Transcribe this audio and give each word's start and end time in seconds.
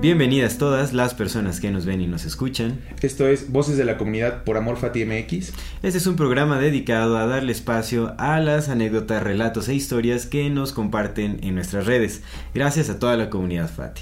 Bienvenidas 0.00 0.56
todas 0.56 0.94
las 0.94 1.12
personas 1.12 1.60
que 1.60 1.70
nos 1.70 1.84
ven 1.84 2.00
y 2.00 2.06
nos 2.06 2.24
escuchan. 2.24 2.80
Esto 3.02 3.28
es 3.28 3.50
Voces 3.52 3.76
de 3.76 3.84
la 3.84 3.98
Comunidad 3.98 4.44
por 4.44 4.56
Amor 4.56 4.78
Fati 4.78 5.04
MX. 5.04 5.52
Este 5.82 5.98
es 5.98 6.06
un 6.06 6.16
programa 6.16 6.58
dedicado 6.58 7.18
a 7.18 7.26
darle 7.26 7.52
espacio 7.52 8.14
a 8.18 8.40
las 8.40 8.70
anécdotas, 8.70 9.22
relatos 9.22 9.68
e 9.68 9.74
historias 9.74 10.24
que 10.24 10.48
nos 10.48 10.72
comparten 10.72 11.38
en 11.42 11.54
nuestras 11.54 11.84
redes. 11.84 12.22
Gracias 12.54 12.88
a 12.88 12.98
toda 12.98 13.16
la 13.18 13.28
comunidad 13.28 13.68
Fati. 13.70 14.00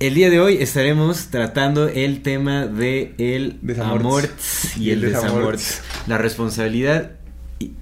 El 0.00 0.12
día 0.12 0.28
de 0.28 0.38
hoy 0.40 0.58
estaremos 0.60 1.28
tratando 1.28 1.88
el 1.88 2.20
tema 2.20 2.66
de 2.66 3.14
el 3.16 3.58
Desamorts. 3.62 4.76
y 4.76 4.90
el 4.90 5.02
El 5.02 5.12
desamorts. 5.12 5.80
la 6.06 6.18
responsabilidad 6.18 7.12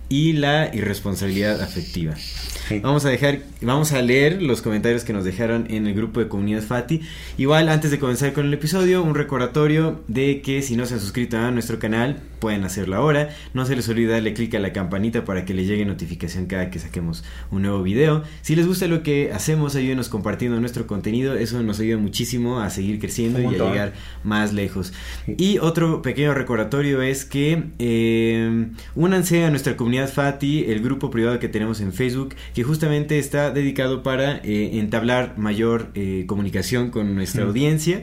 y 0.09 0.35
la 0.35 0.73
irresponsabilidad 0.73 1.61
afectiva. 1.61 2.15
Sí. 2.69 2.81
Vamos 2.81 3.05
a 3.05 3.11
dejar, 3.11 3.41
vamos 3.61 3.93
a 3.93 4.03
leer 4.03 4.43
los 4.43 4.63
comentarios 4.63 5.05
que 5.05 5.13
nos 5.13 5.25
dejaron 5.25 5.67
en 5.71 5.87
el 5.87 5.95
grupo 5.95 6.21
de 6.21 6.29
comunidad 6.29 6.63
Fati. 6.63 7.01
Igual, 7.37 7.69
antes 7.69 7.91
de 7.91 7.99
comenzar 7.99 8.33
con 8.33 8.47
el 8.47 8.55
episodio, 8.55 9.03
un 9.03 9.15
recordatorio 9.15 10.03
de 10.09 10.41
que 10.41 10.63
si 10.63 10.77
no 10.77 10.87
se 10.87 10.95
han 10.95 11.01
suscrito 11.01 11.37
a 11.37 11.51
nuestro 11.51 11.79
canal, 11.79 12.23
pueden 12.45 12.65
hacerlo 12.65 12.97
ahora. 12.97 13.31
No 13.55 13.65
se 13.65 13.75
les 13.75 13.89
olvide 13.89 14.13
darle 14.13 14.35
clic 14.35 14.55
a 14.55 14.59
la 14.59 14.73
campanita 14.73 15.25
para 15.25 15.45
que 15.45 15.55
les 15.55 15.67
llegue 15.67 15.85
notificación 15.85 16.47
cada 16.47 16.71
que 16.71 16.79
saquemos 16.79 17.25
un 17.51 17.63
nuevo 17.63 17.83
video. 17.83 18.23
Si 18.43 18.55
les 18.55 18.67
gusta 18.67 18.87
lo 18.87 19.03
que 19.03 19.33
hacemos, 19.33 19.77
ayúdenos 19.77 20.09
compartiendo 20.09 20.61
nuestro 20.61 20.87
contenido. 20.87 21.35
Eso 21.37 21.63
nos 21.63 21.81
ayuda 21.81 21.99
muchísimo 21.99 22.61
a 22.61 22.71
seguir 22.71 22.99
creciendo 22.99 23.41
y 23.41 23.47
a 23.47 23.51
llegar 23.51 23.93
más 24.25 24.53
lejos. 24.53 24.93
Y 25.27 25.59
otro 25.59 26.03
pequeño 26.03 26.35
recordatorio 26.35 27.01
es 27.01 27.25
que 27.25 27.65
eh, 27.79 28.67
únanse 28.95 29.45
a 29.45 29.51
nuestra 29.51 29.77
comunidad 29.77 30.13
Fati, 30.13 30.65
el 30.69 30.81
grupo 30.81 31.11
privado 31.11 31.39
que 31.39 31.49
tenemos 31.49 31.81
en 31.81 31.93
Facebook, 31.93 32.35
que 32.55 32.63
justamente 32.63 33.19
está 33.19 33.51
dedicado 33.51 34.03
para 34.03 34.37
eh, 34.39 34.79
entablar 34.79 35.37
mayor 35.37 35.89
eh, 35.95 36.25
comunicación 36.27 36.91
con 36.91 37.15
nuestra 37.15 37.45
Mm. 37.45 37.49
audiencia. 37.49 38.03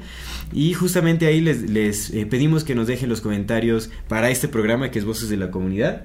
Y 0.54 0.74
justamente 0.74 1.26
ahí 1.26 1.40
les, 1.42 1.70
les, 1.70 2.10
eh, 2.12 2.26
pedimos 2.26 2.64
que 2.66 2.76
nos 2.76 2.86
dejen 2.88 3.08
los 3.10 3.22
comentarios 3.22 3.90
para 4.10 4.30
este 4.30 4.48
programa 4.50 4.92
que 4.92 5.00
es 5.00 5.06
Voces 5.06 5.30
de 5.30 5.38
la 5.38 5.50
Comunidad. 5.52 6.04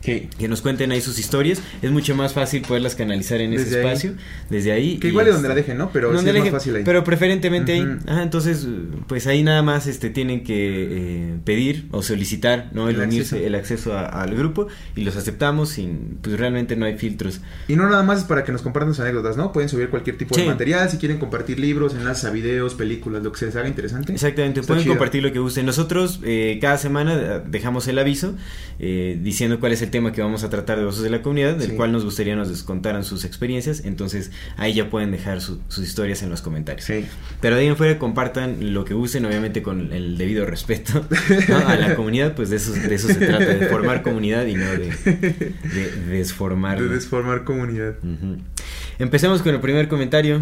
Sí. 0.00 0.28
Que 0.38 0.46
nos 0.48 0.62
cuenten 0.62 0.92
ahí 0.92 1.00
sus 1.00 1.18
historias. 1.18 1.60
Es 1.82 1.90
mucho 1.90 2.14
más 2.14 2.32
fácil 2.32 2.62
poderlas 2.62 2.94
canalizar 2.94 3.40
en 3.40 3.52
ese 3.52 3.80
ahí. 3.80 3.84
espacio. 3.86 4.14
Desde 4.48 4.70
ahí. 4.72 4.98
Que 4.98 5.08
igual 5.08 5.26
es 5.26 5.30
este- 5.30 5.34
donde 5.36 5.48
la 5.48 5.54
dejen, 5.56 5.76
¿no? 5.78 5.90
Pero 5.92 6.16
sí 6.18 6.28
es 6.28 6.38
más 6.38 6.50
fácil 6.50 6.76
ahí. 6.76 6.82
Pero 6.84 7.02
preferentemente 7.04 7.72
ahí. 7.72 7.82
Ujú. 7.82 7.98
Ajá, 8.06 8.22
entonces, 8.22 8.66
pues 9.08 9.26
ahí 9.26 9.42
nada 9.42 9.62
más 9.62 9.86
este 9.88 10.08
tienen 10.10 10.44
que 10.44 10.54
eh, 10.90 11.34
pedir 11.44 11.86
o 11.90 12.02
solicitar, 12.02 12.70
¿no? 12.72 12.88
El, 12.88 12.96
El 12.96 13.02
unirse, 13.08 13.34
acceso. 13.36 13.46
el 13.46 13.54
acceso 13.56 13.92
a- 13.98 14.06
al 14.06 14.34
grupo 14.36 14.68
y 14.94 15.02
los 15.02 15.16
aceptamos 15.16 15.70
sin, 15.70 16.18
pues 16.22 16.38
realmente 16.38 16.76
no 16.76 16.86
hay 16.86 16.96
filtros. 16.96 17.40
Y 17.66 17.74
no 17.76 17.88
nada 17.88 18.02
más 18.04 18.18
es 18.20 18.24
para 18.24 18.44
que 18.44 18.52
nos 18.52 18.62
compartan 18.62 18.94
sus 18.94 19.00
anécdotas, 19.00 19.36
¿no? 19.36 19.52
Pueden 19.52 19.68
subir 19.68 19.88
cualquier 19.88 20.16
tipo 20.16 20.34
Sí. 20.34 20.42
de 20.42 20.46
material, 20.46 20.88
si 20.90 20.98
quieren 20.98 21.18
compartir 21.18 21.58
libros, 21.58 21.94
enlaces 21.94 22.24
a 22.24 22.30
videos, 22.30 22.74
películas, 22.74 23.22
lo 23.24 23.32
que 23.32 23.38
se 23.40 23.46
les 23.46 23.56
haga 23.56 23.66
interesante. 23.68 24.12
Exactamente, 24.12 24.60
Está 24.60 24.68
pueden 24.68 24.84
chido. 24.84 24.94
compartir 24.94 25.22
lo 25.24 25.32
que 25.32 25.40
gusten. 25.40 25.66
Nosotros 25.66 26.20
eh, 26.24 26.58
cada 26.60 26.78
semana 26.78 27.14
eh, 27.14 27.42
dejamos 27.48 27.88
el 27.88 27.98
aviso 27.98 28.36
eh, 28.78 29.18
diciendo 29.20 29.58
cuál 29.58 29.72
es 29.72 29.82
el 29.82 29.87
tema 29.90 30.12
que 30.12 30.20
vamos 30.22 30.44
a 30.44 30.50
tratar 30.50 30.78
de 30.78 30.84
Voces 30.84 31.02
de 31.02 31.10
la 31.10 31.22
Comunidad, 31.22 31.56
del 31.56 31.70
Sí. 31.70 31.76
cual 31.76 31.92
nos 31.92 32.04
gustaría 32.04 32.36
nos 32.36 32.62
contaran 32.62 33.04
sus 33.04 33.24
experiencias. 33.24 33.82
Entonces 33.84 34.30
ahí 34.56 34.74
ya 34.74 34.90
pueden 34.90 35.10
dejar 35.10 35.40
su- 35.40 35.60
sus 35.68 35.86
historias 35.86 36.22
en 36.22 36.30
los 36.30 36.42
comentarios. 36.42 36.84
Sí. 36.86 37.04
Pero 37.40 37.56
de 37.56 37.62
ahí 37.62 37.68
en 37.68 37.76
fuera 37.76 37.98
compartan 37.98 38.72
lo 38.74 38.84
que 38.84 38.94
gusten, 38.94 39.24
obviamente 39.26 39.62
con 39.62 39.92
el 39.92 40.16
debido 40.18 40.46
respeto 40.46 41.06
¿no? 41.48 41.56
a 41.68 41.76
la 41.76 41.94
comunidad, 41.94 42.34
pues 42.34 42.50
de 42.50 42.56
eso, 42.56 42.72
de 42.72 42.94
eso 42.94 43.08
se 43.08 43.14
trata, 43.16 43.44
de 43.44 43.66
formar 43.68 44.02
comunidad 44.02 44.46
y 44.46 44.54
no 44.54 44.66
de, 44.70 44.90
de 45.04 45.90
desformarla. 46.08 46.82
De 46.88 46.94
desformar 46.94 47.44
comunidad. 47.44 47.94
Ujú. 48.02 48.38
Empecemos 48.98 49.42
con 49.42 49.54
el 49.54 49.60
primer 49.60 49.88
comentario. 49.88 50.40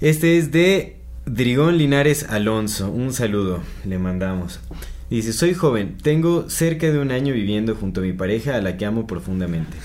Este 0.00 0.38
es 0.38 0.50
de 0.52 0.96
Drigón 1.26 1.78
Linares 1.78 2.26
Alonso. 2.28 2.90
Un 2.90 3.12
saludo, 3.12 3.62
le 3.84 3.98
mandamos. 3.98 4.60
Dice, 5.12 5.34
soy 5.34 5.52
joven, 5.52 5.98
tengo 6.02 6.48
cerca 6.48 6.90
de 6.90 6.98
un 6.98 7.10
año 7.10 7.34
viviendo 7.34 7.74
junto 7.74 8.00
a 8.00 8.02
mi 8.02 8.14
pareja 8.14 8.56
a 8.56 8.62
la 8.62 8.78
que 8.78 8.86
amo 8.86 9.06
profundamente. 9.06 9.76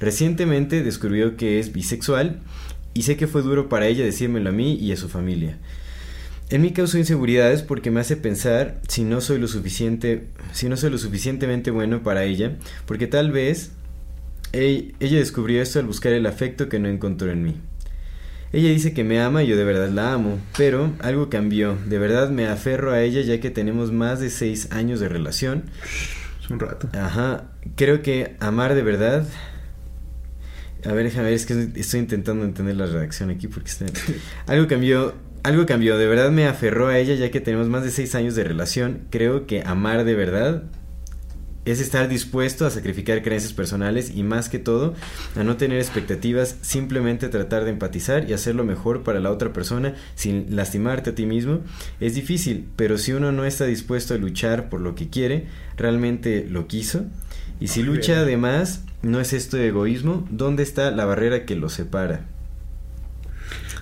Recientemente 0.00 0.82
descubrió 0.82 1.36
que 1.36 1.58
es 1.58 1.74
bisexual 1.74 2.40
y 2.94 3.02
sé 3.02 3.18
que 3.18 3.26
fue 3.26 3.42
duro 3.42 3.68
para 3.68 3.88
ella 3.88 4.06
decírmelo 4.06 4.48
a 4.48 4.54
mí 4.54 4.76
y 4.76 4.90
a 4.92 4.96
su 4.96 5.10
familia. 5.10 5.58
En 6.48 6.62
mí 6.62 6.72
causó 6.72 6.96
inseguridades 6.96 7.60
porque 7.60 7.90
me 7.90 8.00
hace 8.00 8.16
pensar 8.16 8.80
si 8.88 9.04
no 9.04 9.20
soy 9.20 9.36
lo 9.36 9.48
suficiente, 9.48 10.28
si 10.52 10.70
no 10.70 10.78
soy 10.78 10.88
lo 10.88 10.96
suficientemente 10.96 11.70
bueno 11.70 12.02
para 12.02 12.24
ella, 12.24 12.56
porque 12.86 13.06
tal 13.06 13.32
vez 13.32 13.72
ella 14.54 15.18
descubrió 15.18 15.60
esto 15.60 15.78
al 15.78 15.84
buscar 15.84 16.14
el 16.14 16.24
afecto 16.24 16.70
que 16.70 16.78
no 16.78 16.88
encontró 16.88 17.30
en 17.30 17.42
mí. 17.42 17.56
Ella 18.52 18.70
dice 18.70 18.92
que 18.92 19.04
me 19.04 19.20
ama 19.20 19.44
y 19.44 19.46
yo 19.46 19.56
de 19.56 19.62
verdad 19.62 19.88
la 19.90 20.12
amo, 20.12 20.40
pero 20.56 20.92
algo 20.98 21.30
cambió. 21.30 21.78
De 21.86 21.98
verdad 21.98 22.30
me 22.30 22.48
aferro 22.48 22.92
a 22.92 23.00
ella 23.00 23.20
ya 23.20 23.38
que 23.38 23.50
tenemos 23.50 23.92
más 23.92 24.18
de 24.18 24.28
seis 24.28 24.72
años 24.72 24.98
de 24.98 25.08
relación. 25.08 25.64
Es 26.42 26.50
un 26.50 26.58
rato. 26.58 26.88
Ajá, 26.92 27.44
creo 27.76 28.02
que 28.02 28.36
amar 28.40 28.74
de 28.74 28.82
verdad... 28.82 29.26
A 30.84 30.92
ver, 30.92 31.04
déjame 31.04 31.24
ver, 31.24 31.34
es 31.34 31.44
que 31.44 31.68
estoy 31.76 32.00
intentando 32.00 32.44
entender 32.44 32.74
la 32.74 32.86
redacción 32.86 33.30
aquí 33.30 33.46
porque 33.46 33.70
está... 33.70 33.86
Algo 34.46 34.66
cambió, 34.66 35.14
algo 35.42 35.66
cambió, 35.66 35.96
de 35.96 36.06
verdad 36.06 36.30
me 36.30 36.46
aferró 36.46 36.88
a 36.88 36.98
ella 36.98 37.14
ya 37.14 37.30
que 37.30 37.40
tenemos 37.40 37.68
más 37.68 37.84
de 37.84 37.90
seis 37.90 38.14
años 38.14 38.34
de 38.34 38.44
relación. 38.44 39.02
Creo 39.10 39.46
que 39.46 39.62
amar 39.62 40.04
de 40.04 40.14
verdad 40.14 40.64
es 41.64 41.80
estar 41.80 42.08
dispuesto 42.08 42.66
a 42.66 42.70
sacrificar 42.70 43.22
creencias 43.22 43.52
personales 43.52 44.12
y 44.14 44.22
más 44.22 44.48
que 44.48 44.58
todo 44.58 44.94
a 45.36 45.44
no 45.44 45.56
tener 45.56 45.78
expectativas, 45.78 46.56
simplemente 46.62 47.28
tratar 47.28 47.64
de 47.64 47.70
empatizar 47.70 48.28
y 48.28 48.32
hacer 48.32 48.54
lo 48.54 48.64
mejor 48.64 49.02
para 49.02 49.20
la 49.20 49.30
otra 49.30 49.52
persona 49.52 49.94
sin 50.14 50.56
lastimarte 50.56 51.10
a 51.10 51.14
ti 51.14 51.26
mismo. 51.26 51.60
Es 52.00 52.14
difícil, 52.14 52.66
pero 52.76 52.98
si 52.98 53.12
uno 53.12 53.32
no 53.32 53.44
está 53.44 53.66
dispuesto 53.66 54.14
a 54.14 54.18
luchar 54.18 54.68
por 54.68 54.80
lo 54.80 54.94
que 54.94 55.10
quiere, 55.10 55.46
realmente 55.76 56.46
lo 56.48 56.66
quiso. 56.66 57.04
Y 57.60 57.68
si 57.68 57.82
lucha 57.82 58.20
además, 58.20 58.84
no 59.02 59.20
es 59.20 59.32
esto 59.32 59.56
de 59.56 59.68
egoísmo, 59.68 60.26
¿dónde 60.30 60.62
está 60.62 60.90
la 60.90 61.04
barrera 61.04 61.44
que 61.44 61.56
lo 61.56 61.68
separa? 61.68 62.26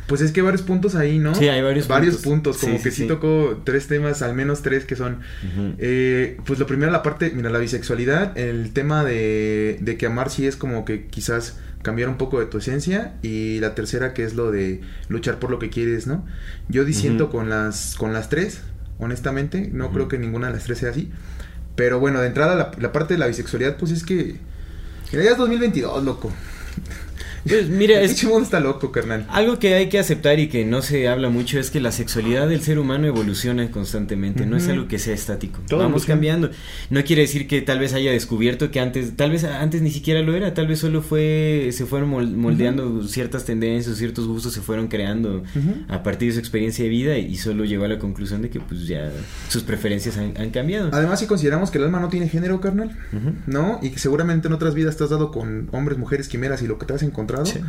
Pues 0.09 0.21
es 0.23 0.33
que 0.33 0.41
hay 0.41 0.45
varios 0.47 0.63
puntos 0.63 0.95
ahí, 0.97 1.19
¿no? 1.19 1.35
Sí, 1.35 1.49
hay 1.49 1.63
varios 1.63 1.87
Varios 1.87 2.17
puntos. 2.17 2.57
puntos, 2.57 2.59
como 2.59 2.79
Sí, 2.79 2.83
que 2.83 2.91
sí, 2.91 3.03
sí, 3.03 3.09
tocó 3.09 3.61
tres 3.63 3.87
temas, 3.87 4.23
al 4.23 4.35
menos 4.35 4.63
tres 4.63 4.85
que 4.87 4.97
son... 4.97 5.17
Ujú. 5.53 5.75
Eh, 5.79 6.39
pues 6.47 6.59
lo 6.59 6.67
primero, 6.67 6.91
la 6.91 7.03
parte, 7.03 7.31
mira, 7.35 7.51
la 7.51 7.59
bisexualidad, 7.59 8.37
el 8.37 8.73
tema 8.73 9.05
de, 9.05 9.79
de 9.81 9.97
que 9.99 10.07
amar 10.07 10.31
sí 10.31 10.47
es 10.47 10.57
como 10.57 10.85
que 10.87 11.07
quizás 11.07 11.59
cambiar 11.83 12.09
un 12.09 12.17
poco 12.17 12.41
de 12.41 12.47
tu 12.47 12.59
esencia 12.59 13.15
y 13.23 13.61
la 13.61 13.75
tercera 13.75 14.15
que 14.15 14.25
es 14.25 14.35
lo 14.35 14.51
de 14.51 14.81
luchar 15.09 15.39
por 15.39 15.51
lo 15.51 15.59
que 15.59 15.69
quieres, 15.71 16.07
¿no? 16.07 16.27
Yo 16.69 16.85
disiento 16.85 17.25
Ujú. 17.25 17.33
con 17.35 17.51
las 17.51 17.95
con 17.97 18.13
las 18.13 18.29
tres, 18.31 18.63
honestamente, 18.99 19.69
no 19.73 19.85
Ujú. 19.87 19.95
creo 19.95 20.09
que 20.09 20.19
ninguna 20.19 20.49
de 20.49 20.55
las 20.55 20.65
tres 20.65 20.79
sea 20.79 20.91
así, 20.91 21.11
pero 21.77 22.01
bueno, 22.01 22.21
de 22.21 22.27
entrada 22.29 22.57
la, 22.57 22.71
la 22.81 22.93
parte 22.93 23.15
de 23.15 23.19
la 23.19 23.27
bisexualidad 23.29 23.77
pues 23.77 23.93
es 23.93 24.03
que 24.05 24.37
ya 25.13 25.21
es 25.21 25.37
2022, 25.37 26.03
loco. 26.03 26.33
Pues, 27.47 27.69
mira, 27.69 28.01
es, 28.01 28.23
mundo 28.25 28.43
está 28.43 28.61
loco, 28.61 28.91
carnal. 28.93 29.27
Algo 29.31 29.59
que 29.59 29.75
hay 29.75 29.89
que 29.89 29.99
aceptar 29.99 30.39
y 30.39 30.49
que 30.49 30.65
no 30.65 30.83
se 30.83 31.09
habla 31.09 31.29
mucho 31.31 31.59
es 31.59 31.71
que 31.71 31.81
la 31.81 31.93
sexualidad 31.93 32.49
del 32.49 32.61
ser 32.63 32.79
humano 32.79 33.07
evoluciona 33.07 33.71
constantemente, 33.71 34.47
no 34.47 34.57
es 34.57 34.69
algo 34.69 34.89
que 34.89 34.99
sea 34.99 35.15
estático. 35.15 35.61
Todo 35.69 35.81
Vamos 35.81 36.03
evoluciona. 36.05 36.15
cambiando. 36.15 36.51
No 36.91 37.05
quiere 37.05 37.23
decir 37.23 37.47
que 37.47 37.63
tal 37.63 37.79
vez 37.79 37.95
haya 37.95 38.11
descubierto 38.13 38.71
que 38.71 38.81
antes, 38.81 39.17
tal 39.17 39.31
vez 39.31 39.45
antes 39.45 39.83
ni 39.83 39.91
siquiera 39.91 40.23
lo 40.23 40.35
era, 40.35 40.55
tal 40.55 40.67
vez 40.67 40.79
solo 40.81 41.03
fue, 41.03 41.71
se 41.73 41.87
fueron 41.87 42.11
mol- 42.11 42.35
moldeando 42.35 43.03
ciertas 43.07 43.45
tendencias, 43.45 43.97
ciertos 43.97 44.27
gustos 44.27 44.53
se 44.53 44.61
fueron 44.61 44.89
creando 44.89 45.43
a 45.89 46.03
partir 46.03 46.29
de 46.29 46.35
su 46.35 46.41
experiencia 46.41 46.85
de 46.85 46.91
vida 46.91 47.19
y 47.19 47.37
solo 47.37 47.65
llegó 47.65 47.85
a 47.85 47.89
la 47.89 47.99
conclusión 47.99 48.43
de 48.43 48.51
que 48.51 48.61
pues 48.61 48.87
ya 48.87 49.11
sus 49.49 49.63
preferencias 49.63 50.17
han, 50.19 50.35
han 50.37 50.51
cambiado. 50.51 50.91
Además, 50.93 51.21
si 51.21 51.27
consideramos 51.27 51.71
que 51.71 51.79
el 51.79 51.85
alma 51.85 52.01
no 52.01 52.09
tiene 52.09 52.29
género, 52.29 52.61
carnal. 52.61 52.97
¿no? 53.47 53.79
Y 53.83 53.91
que 53.91 53.99
seguramente 53.99 54.49
en 54.49 54.55
otras 54.55 54.75
vidas 54.75 54.97
te 54.97 55.05
has 55.05 55.11
dado 55.11 55.31
con 55.31 55.69
hombres, 55.73 55.99
mujeres, 55.99 56.29
quimeras 56.29 56.63
y 56.63 56.67
lo 56.67 56.79
que 56.79 56.87
te 56.87 56.93
has 56.95 57.03
encontrado, 57.35 57.47
Sí. 57.47 57.61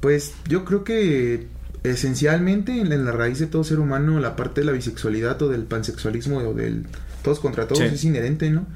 pues 0.00 0.32
yo 0.48 0.64
creo 0.64 0.84
que 0.84 1.46
esencialmente 1.84 2.80
en 2.80 3.04
la, 3.04 3.12
raíz 3.12 3.38
de 3.38 3.46
todo 3.46 3.64
ser 3.64 3.78
humano 3.78 4.18
la 4.20 4.34
parte 4.36 4.60
de 4.60 4.66
la 4.66 4.72
bisexualidad 4.72 5.40
o 5.42 5.48
del 5.48 5.62
pansexualismo 5.64 6.38
o 6.38 6.54
del 6.54 6.86
todos 7.22 7.40
contra 7.40 7.66
todos 7.66 7.78
Sí. 7.88 7.94
es 7.94 8.04
inherente, 8.04 8.50
¿no? 8.50 8.66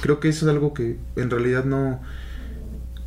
Creo 0.00 0.20
que 0.20 0.28
eso 0.28 0.46
es 0.46 0.50
algo 0.50 0.74
que 0.74 0.96
en 1.16 1.30
realidad 1.30 1.64
no 1.64 2.00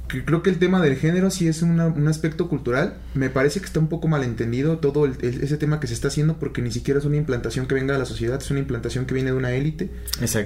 creo 0.07 0.41
que 0.43 0.49
el 0.49 0.57
tema 0.59 0.81
del 0.81 0.95
género 0.95 1.29
sí 1.31 1.47
es 1.47 1.61
una- 1.61 1.87
un 1.87 2.07
aspecto 2.07 2.47
cultural. 2.49 2.95
Me 3.13 3.29
parece 3.29 3.59
que 3.59 3.65
está 3.65 3.79
un 3.79 3.87
poco 3.87 4.07
malentendido 4.07 4.77
todo 4.79 5.05
el- 5.05 5.13
el- 5.21 5.41
ese 5.43 5.57
tema 5.57 5.79
que 5.79 5.87
se 5.87 5.93
está 5.93 6.07
haciendo 6.07 6.37
porque 6.39 6.61
ni 6.61 6.71
siquiera 6.71 6.99
es 6.99 7.05
una 7.05 7.17
implantación 7.17 7.65
que 7.67 7.75
venga 7.75 7.93
de 7.93 7.99
la 7.99 8.05
sociedad, 8.05 8.41
es 8.41 8.49
una 8.51 8.59
implantación 8.59 9.05
que 9.05 9.13
viene 9.13 9.31
de 9.31 9.37
una 9.37 9.51
élite 9.51 9.89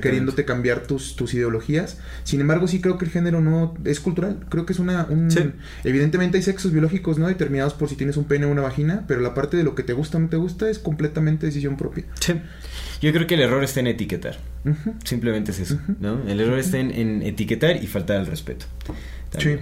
queriéndote 0.01 0.45
cambiar 0.45 0.81
tus, 0.87 1.15
tus 1.15 1.33
ideologías. 1.33 1.97
Sin 2.23 2.41
embargo, 2.41 2.67
sí 2.67 2.81
creo 2.81 2.97
que 2.97 3.05
el 3.05 3.11
género 3.11 3.41
no 3.41 3.73
es 3.85 3.99
cultural. 3.99 4.45
Creo 4.49 4.65
que 4.65 4.73
es 4.73 4.79
una... 4.79 5.05
un- 5.09 5.29
Sí. 5.31 5.51
Evidentemente 5.83 6.37
hay 6.37 6.43
sexos 6.43 6.71
biológicos 6.71 7.17
no 7.19 7.27
determinados 7.27 7.73
por 7.73 7.89
si 7.89 7.95
tienes 7.95 8.17
un 8.17 8.25
pene 8.25 8.45
o 8.45 8.49
una 8.49 8.61
vagina, 8.61 9.05
pero 9.07 9.21
la 9.21 9.33
parte 9.33 9.57
de 9.57 9.63
lo 9.63 9.75
que 9.75 9.83
te 9.83 9.93
gusta 9.93 10.17
o 10.17 10.21
no 10.21 10.29
te 10.29 10.37
gusta 10.37 10.69
es 10.69 10.79
completamente 10.79 11.45
decisión 11.45 11.77
propia. 11.77 12.05
Sí. 12.19 12.33
Yo 13.01 13.11
creo 13.13 13.25
que 13.27 13.33
el 13.35 13.41
error 13.41 13.63
está 13.63 13.79
en 13.79 13.87
etiquetar. 13.87 14.37
Simplemente 15.03 15.51
es 15.51 15.59
eso, 15.59 15.79
¿no? 15.99 16.21
El 16.27 16.39
error 16.39 16.59
está 16.59 16.77
en, 16.77 16.91
en 16.91 17.23
etiquetar 17.23 17.83
y 17.83 17.87
faltar 17.87 18.17
al 18.17 18.27
respeto. 18.27 18.65
Sí. 19.37 19.57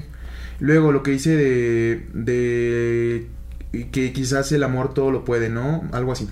Luego 0.60 0.92
lo 0.92 1.04
que 1.04 1.12
dice 1.12 1.36
de, 1.38 2.07
de 2.13 3.27
que 3.92 4.12
quizás 4.13 4.51
el 4.51 4.63
amor 4.63 4.94
todo 4.94 5.12
lo 5.12 5.24
puede, 5.25 5.50
¿no? 5.50 5.88
Algo 5.94 6.12
así, 6.12 6.30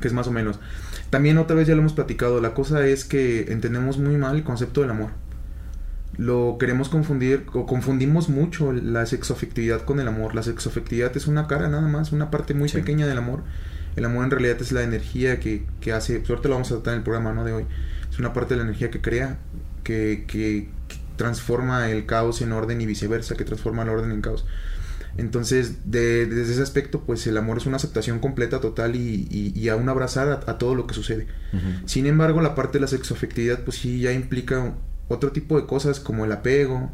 que 0.00 0.08
es 0.08 0.12
más 0.14 0.26
o 0.26 0.32
menos. 0.32 0.58
También 1.10 1.38
otra 1.38 1.54
vez 1.54 1.68
ya 1.68 1.74
lo 1.74 1.80
hemos 1.80 1.92
platicado, 1.92 2.40
la 2.40 2.54
cosa 2.54 2.84
es 2.86 3.04
que 3.04 3.52
entendemos 3.52 3.98
muy 3.98 4.16
mal 4.16 4.36
el 4.36 4.42
concepto 4.42 4.80
del 4.80 4.90
amor. 4.90 5.10
Lo 6.16 6.56
queremos 6.58 6.88
confundir 6.88 7.44
o 7.52 7.66
confundimos 7.66 8.28
mucho 8.30 8.72
la 8.72 9.04
sexoafectividad 9.06 9.82
con 9.82 10.00
el 10.00 10.08
amor. 10.08 10.34
La 10.34 10.42
sexoafectividad 10.42 11.14
es 11.16 11.26
una 11.26 11.46
cara 11.46 11.68
nada 11.68 11.86
más, 11.88 12.10
una 12.12 12.30
parte 12.30 12.54
muy 12.54 12.68
Sí. 12.70 12.78
pequeña 12.78 13.06
del 13.06 13.18
amor. 13.18 13.42
El 13.96 14.04
amor 14.06 14.24
en 14.24 14.30
realidad 14.30 14.56
es 14.60 14.72
la 14.72 14.82
energía 14.82 15.40
que, 15.40 15.64
que 15.80 15.92
hace, 15.92 16.24
suerte 16.24 16.48
lo 16.48 16.54
vamos 16.54 16.70
a 16.72 16.76
tratar 16.76 16.94
en 16.94 16.98
el 16.98 17.04
programa 17.04 17.32
¿no? 17.34 17.44
de 17.44 17.52
hoy. 17.52 17.64
Es 18.10 18.18
una 18.18 18.32
parte 18.32 18.54
de 18.54 18.58
la 18.58 18.64
energía 18.64 18.90
que 18.90 19.00
crea, 19.00 19.38
que- 19.84 20.24
que 20.26 20.68
transforma 21.16 21.90
el 21.90 22.06
caos 22.06 22.40
en 22.42 22.52
orden 22.52 22.80
y 22.80 22.86
viceversa, 22.86 23.34
que 23.36 23.44
transforma 23.44 23.82
el 23.82 23.88
orden 23.88 24.12
en 24.12 24.20
caos. 24.20 24.44
Entonces, 25.18 25.90
de- 25.90 26.26
desde 26.26 26.52
ese 26.52 26.62
aspecto, 26.62 27.00
pues 27.00 27.26
el 27.26 27.36
amor 27.38 27.56
es 27.58 27.66
una 27.66 27.76
aceptación 27.76 28.18
completa, 28.18 28.60
total 28.60 28.96
y, 28.96 29.26
y, 29.30 29.58
y 29.58 29.68
a 29.70 29.76
un 29.76 29.88
abrazar 29.88 30.28
a, 30.28 30.50
a 30.50 30.58
todo 30.58 30.74
lo 30.74 30.86
que 30.86 30.94
sucede. 30.94 31.26
Sin 31.86 32.06
embargo, 32.06 32.42
la 32.42 32.54
parte 32.54 32.76
de 32.78 32.82
la 32.82 32.86
sexoafectividad, 32.88 33.60
pues 33.60 33.78
sí, 33.78 34.00
ya 34.00 34.12
implica 34.12 34.74
otro 35.08 35.32
tipo 35.32 35.58
de 35.58 35.66
cosas 35.66 36.00
como 36.00 36.24
el 36.26 36.32
apego, 36.32 36.92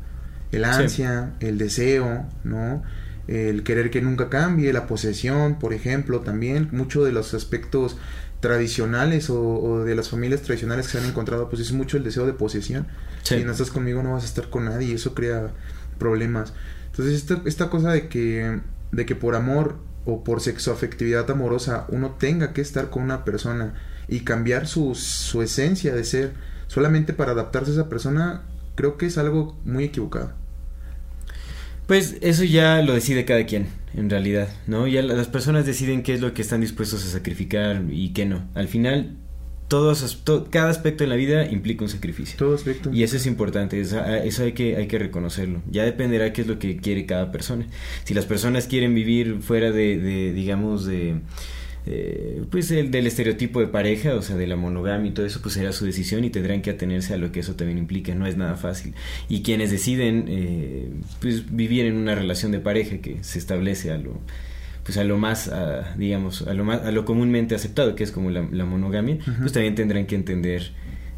el 0.52 0.64
Sí. 0.64 0.70
ansia, 0.70 1.32
el 1.40 1.58
deseo, 1.58 2.26
¿no? 2.44 2.82
El 3.26 3.62
querer 3.64 3.90
que 3.90 4.02
nunca 4.02 4.28
cambie, 4.28 4.72
la 4.72 4.86
posesión, 4.86 5.58
por 5.58 5.72
ejemplo, 5.72 6.20
también. 6.20 6.68
Muchos 6.72 7.04
de 7.04 7.12
los 7.12 7.34
aspectos 7.34 7.96
tradicionales 8.42 9.30
o, 9.30 9.40
o 9.40 9.84
de 9.84 9.94
las 9.94 10.10
familias 10.10 10.42
tradicionales 10.42 10.86
que 10.86 10.92
se 10.92 10.98
han 10.98 11.08
encontrado, 11.08 11.48
pues 11.48 11.62
es 11.62 11.70
mucho 11.70 11.96
el 11.96 12.02
deseo 12.02 12.26
de 12.26 12.32
posesión. 12.32 12.88
Sí. 13.22 13.38
Si 13.38 13.44
no 13.44 13.52
estás 13.52 13.70
conmigo, 13.70 14.02
no 14.02 14.14
vas 14.14 14.24
a 14.24 14.26
estar 14.26 14.50
con 14.50 14.64
nadie 14.64 14.88
y 14.88 14.92
eso 14.92 15.14
crea 15.14 15.52
problemas. 15.96 16.52
Entonces, 16.86 17.14
esta, 17.14 17.40
esta 17.44 17.70
cosa 17.70 17.92
de 17.92 18.08
que, 18.08 18.60
de 18.90 19.06
que 19.06 19.14
por 19.14 19.36
amor 19.36 19.76
o 20.04 20.24
por 20.24 20.40
sexoafectividad 20.40 21.30
amorosa 21.30 21.86
uno 21.88 22.16
tenga 22.18 22.52
que 22.52 22.60
estar 22.60 22.90
con 22.90 23.04
una 23.04 23.24
persona 23.24 23.74
y 24.08 24.20
cambiar 24.20 24.66
su, 24.66 24.96
su 24.96 25.40
esencia 25.40 25.94
de 25.94 26.02
ser 26.02 26.32
solamente 26.66 27.12
para 27.12 27.32
adaptarse 27.32 27.70
a 27.70 27.74
esa 27.74 27.88
persona, 27.88 28.42
creo 28.74 28.96
que 28.96 29.06
es 29.06 29.18
algo 29.18 29.56
muy 29.64 29.84
equivocado. 29.84 30.32
Pues 31.92 32.16
eso 32.22 32.42
ya 32.44 32.80
lo 32.80 32.94
decide 32.94 33.26
cada 33.26 33.44
quien, 33.44 33.66
en 33.94 34.08
realidad, 34.08 34.48
¿no? 34.66 34.86
Ya 34.86 35.02
la- 35.02 35.12
las 35.14 35.26
personas 35.28 35.66
deciden 35.66 36.02
qué 36.02 36.14
es 36.14 36.22
lo 36.22 36.32
que 36.32 36.40
están 36.40 36.62
dispuestos 36.62 37.04
a 37.04 37.08
sacrificar 37.08 37.82
y 37.90 38.14
qué 38.14 38.24
no. 38.24 38.48
Al 38.54 38.66
final, 38.68 39.10
todos, 39.68 40.22
to- 40.24 40.48
cada 40.50 40.70
aspecto 40.70 41.04
en 41.04 41.10
la 41.10 41.16
vida 41.16 41.50
implica 41.50 41.84
un 41.84 41.90
sacrificio. 41.90 42.38
Todo 42.38 42.54
aspecto. 42.54 42.90
Y 42.94 43.02
eso 43.02 43.16
es 43.18 43.26
importante, 43.26 43.78
eso, 43.78 44.02
eso 44.06 44.42
hay, 44.44 44.52
que, 44.52 44.76
hay 44.76 44.86
que 44.86 44.98
reconocerlo. 44.98 45.60
Ya 45.70 45.84
dependerá 45.84 46.32
qué 46.32 46.40
es 46.40 46.46
lo 46.46 46.58
que 46.58 46.78
quiere 46.78 47.04
cada 47.04 47.30
persona. 47.30 47.66
Si 48.04 48.14
las 48.14 48.24
personas 48.24 48.66
quieren 48.68 48.94
vivir 48.94 49.40
fuera 49.42 49.70
de, 49.70 49.98
de 49.98 50.32
digamos, 50.32 50.86
de... 50.86 51.16
eh, 51.84 52.44
pues 52.50 52.70
el, 52.70 52.90
del 52.90 53.06
estereotipo 53.06 53.60
de 53.60 53.66
pareja, 53.66 54.14
o 54.14 54.22
sea, 54.22 54.36
de 54.36 54.46
la 54.46 54.56
monogamia 54.56 55.10
y 55.10 55.14
todo 55.14 55.26
eso, 55.26 55.40
pues 55.42 55.54
será 55.54 55.72
su 55.72 55.84
decisión 55.84 56.24
y 56.24 56.30
tendrán 56.30 56.62
que 56.62 56.70
atenerse 56.70 57.14
a 57.14 57.16
lo 57.16 57.32
que 57.32 57.40
eso 57.40 57.54
también 57.54 57.78
implica, 57.78 58.14
no 58.14 58.26
es 58.26 58.36
nada 58.36 58.56
fácil. 58.56 58.94
Y 59.28 59.42
quienes 59.42 59.70
deciden, 59.70 60.26
eh, 60.28 60.90
pues, 61.20 61.54
vivir 61.54 61.86
en 61.86 61.96
una 61.96 62.14
relación 62.14 62.52
de 62.52 62.60
pareja 62.60 62.98
que 62.98 63.18
se 63.22 63.38
establece 63.38 63.90
a 63.90 63.98
lo, 63.98 64.20
pues, 64.84 64.96
a 64.96 65.04
lo 65.04 65.18
más, 65.18 65.48
a, 65.48 65.94
digamos, 65.96 66.42
a 66.42 66.54
lo 66.54 66.64
más, 66.64 66.82
a 66.82 66.92
lo 66.92 67.04
comúnmente 67.04 67.54
aceptado, 67.54 67.96
que 67.96 68.04
es 68.04 68.12
como 68.12 68.30
la, 68.30 68.46
la 68.52 68.64
monogamia, 68.64 69.18
pues 69.40 69.52
también 69.52 69.74
tendrán 69.74 70.06
que 70.06 70.14
entender 70.14 70.70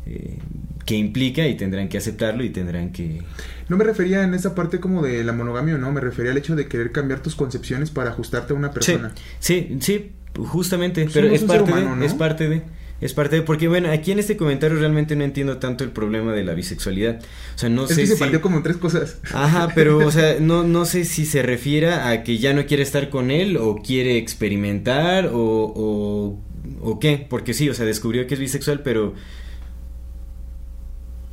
eh, 0.06 0.38
qué 0.84 0.96
implica 0.96 1.46
y 1.46 1.56
tendrán 1.56 1.88
que 1.88 1.98
aceptarlo 1.98 2.44
y 2.44 2.50
tendrán 2.50 2.90
que... 2.92 3.22
No 3.68 3.76
me 3.76 3.84
refería 3.84 4.22
en 4.22 4.34
esa 4.34 4.54
parte 4.54 4.80
como 4.80 5.02
de 5.02 5.24
la 5.24 5.32
monogamia 5.32 5.76
o 5.76 5.78
no, 5.78 5.90
me 5.92 6.00
refería 6.00 6.32
al 6.32 6.38
hecho 6.38 6.56
de 6.56 6.68
querer 6.68 6.92
cambiar 6.92 7.20
tus 7.20 7.34
concepciones 7.34 7.90
para 7.90 8.10
ajustarte 8.10 8.52
a 8.52 8.56
una 8.56 8.70
persona. 8.70 9.12
Sí, 9.38 9.68
sí, 9.70 9.78
sí, 9.80 10.12
justamente, 10.36 11.02
Pues 11.02 11.14
pero 11.14 11.28
es 11.28 11.42
parte 11.44 11.70
humano, 11.72 11.90
de, 11.90 11.96
¿no? 11.96 12.04
es 12.04 12.14
parte 12.14 12.48
de, 12.48 12.62
es 13.00 13.12
parte 13.12 13.36
de, 13.36 13.42
porque 13.42 13.68
bueno, 13.68 13.90
aquí 13.90 14.12
en 14.12 14.18
este 14.18 14.36
comentario 14.36 14.78
realmente 14.78 15.14
no 15.16 15.24
entiendo 15.24 15.58
tanto 15.58 15.84
el 15.84 15.90
problema 15.90 16.32
de 16.32 16.44
la 16.44 16.54
bisexualidad, 16.54 17.20
o 17.54 17.58
sea, 17.58 17.68
no 17.68 17.84
es 17.84 17.90
sé 17.90 18.02
que 18.02 18.06
se 18.08 18.14
si... 18.14 18.20
partió 18.20 18.40
como 18.40 18.58
en 18.58 18.62
tres 18.62 18.76
cosas. 18.76 19.18
Ajá, 19.32 19.68
pero, 19.74 19.98
o 19.98 20.10
sea, 20.10 20.36
no, 20.40 20.62
no 20.64 20.84
sé 20.84 21.04
si 21.04 21.26
se 21.26 21.42
refiere 21.42 21.92
a 21.92 22.22
que 22.22 22.38
ya 22.38 22.52
no 22.54 22.66
quiere 22.66 22.82
estar 22.82 23.10
con 23.10 23.30
él 23.30 23.56
o 23.56 23.76
quiere 23.76 24.16
experimentar 24.18 25.26
o, 25.26 25.38
o, 25.74 26.38
o 26.80 27.00
qué, 27.00 27.26
porque 27.28 27.54
sí, 27.54 27.68
o 27.68 27.74
sea, 27.74 27.84
descubrió 27.86 28.26
que 28.26 28.34
es 28.34 28.40
bisexual, 28.40 28.82
pero 28.82 29.14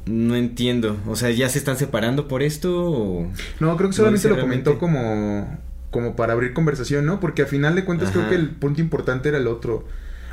no 0.05 0.35
entiendo, 0.35 0.97
o 1.07 1.15
sea, 1.15 1.29
¿ya 1.29 1.47
se 1.47 1.59
están 1.59 1.77
separando 1.77 2.27
por 2.27 2.41
esto 2.41 2.85
o...? 2.91 3.31
No, 3.59 3.77
creo 3.77 3.89
que 3.89 3.95
solamente 3.95 4.27
lo 4.29 4.39
comentó 4.39 4.79
como, 4.79 5.59
como 5.91 6.15
para 6.15 6.33
abrir 6.33 6.53
conversación, 6.53 7.05
¿no? 7.05 7.19
Porque 7.19 7.43
al 7.43 7.47
final 7.47 7.75
de 7.75 7.85
cuentas 7.85 8.09
creo 8.11 8.27
que 8.29 8.35
el 8.35 8.49
punto 8.49 8.81
importante 8.81 9.29
era 9.29 9.37
el 9.37 9.45
otro. 9.47 9.85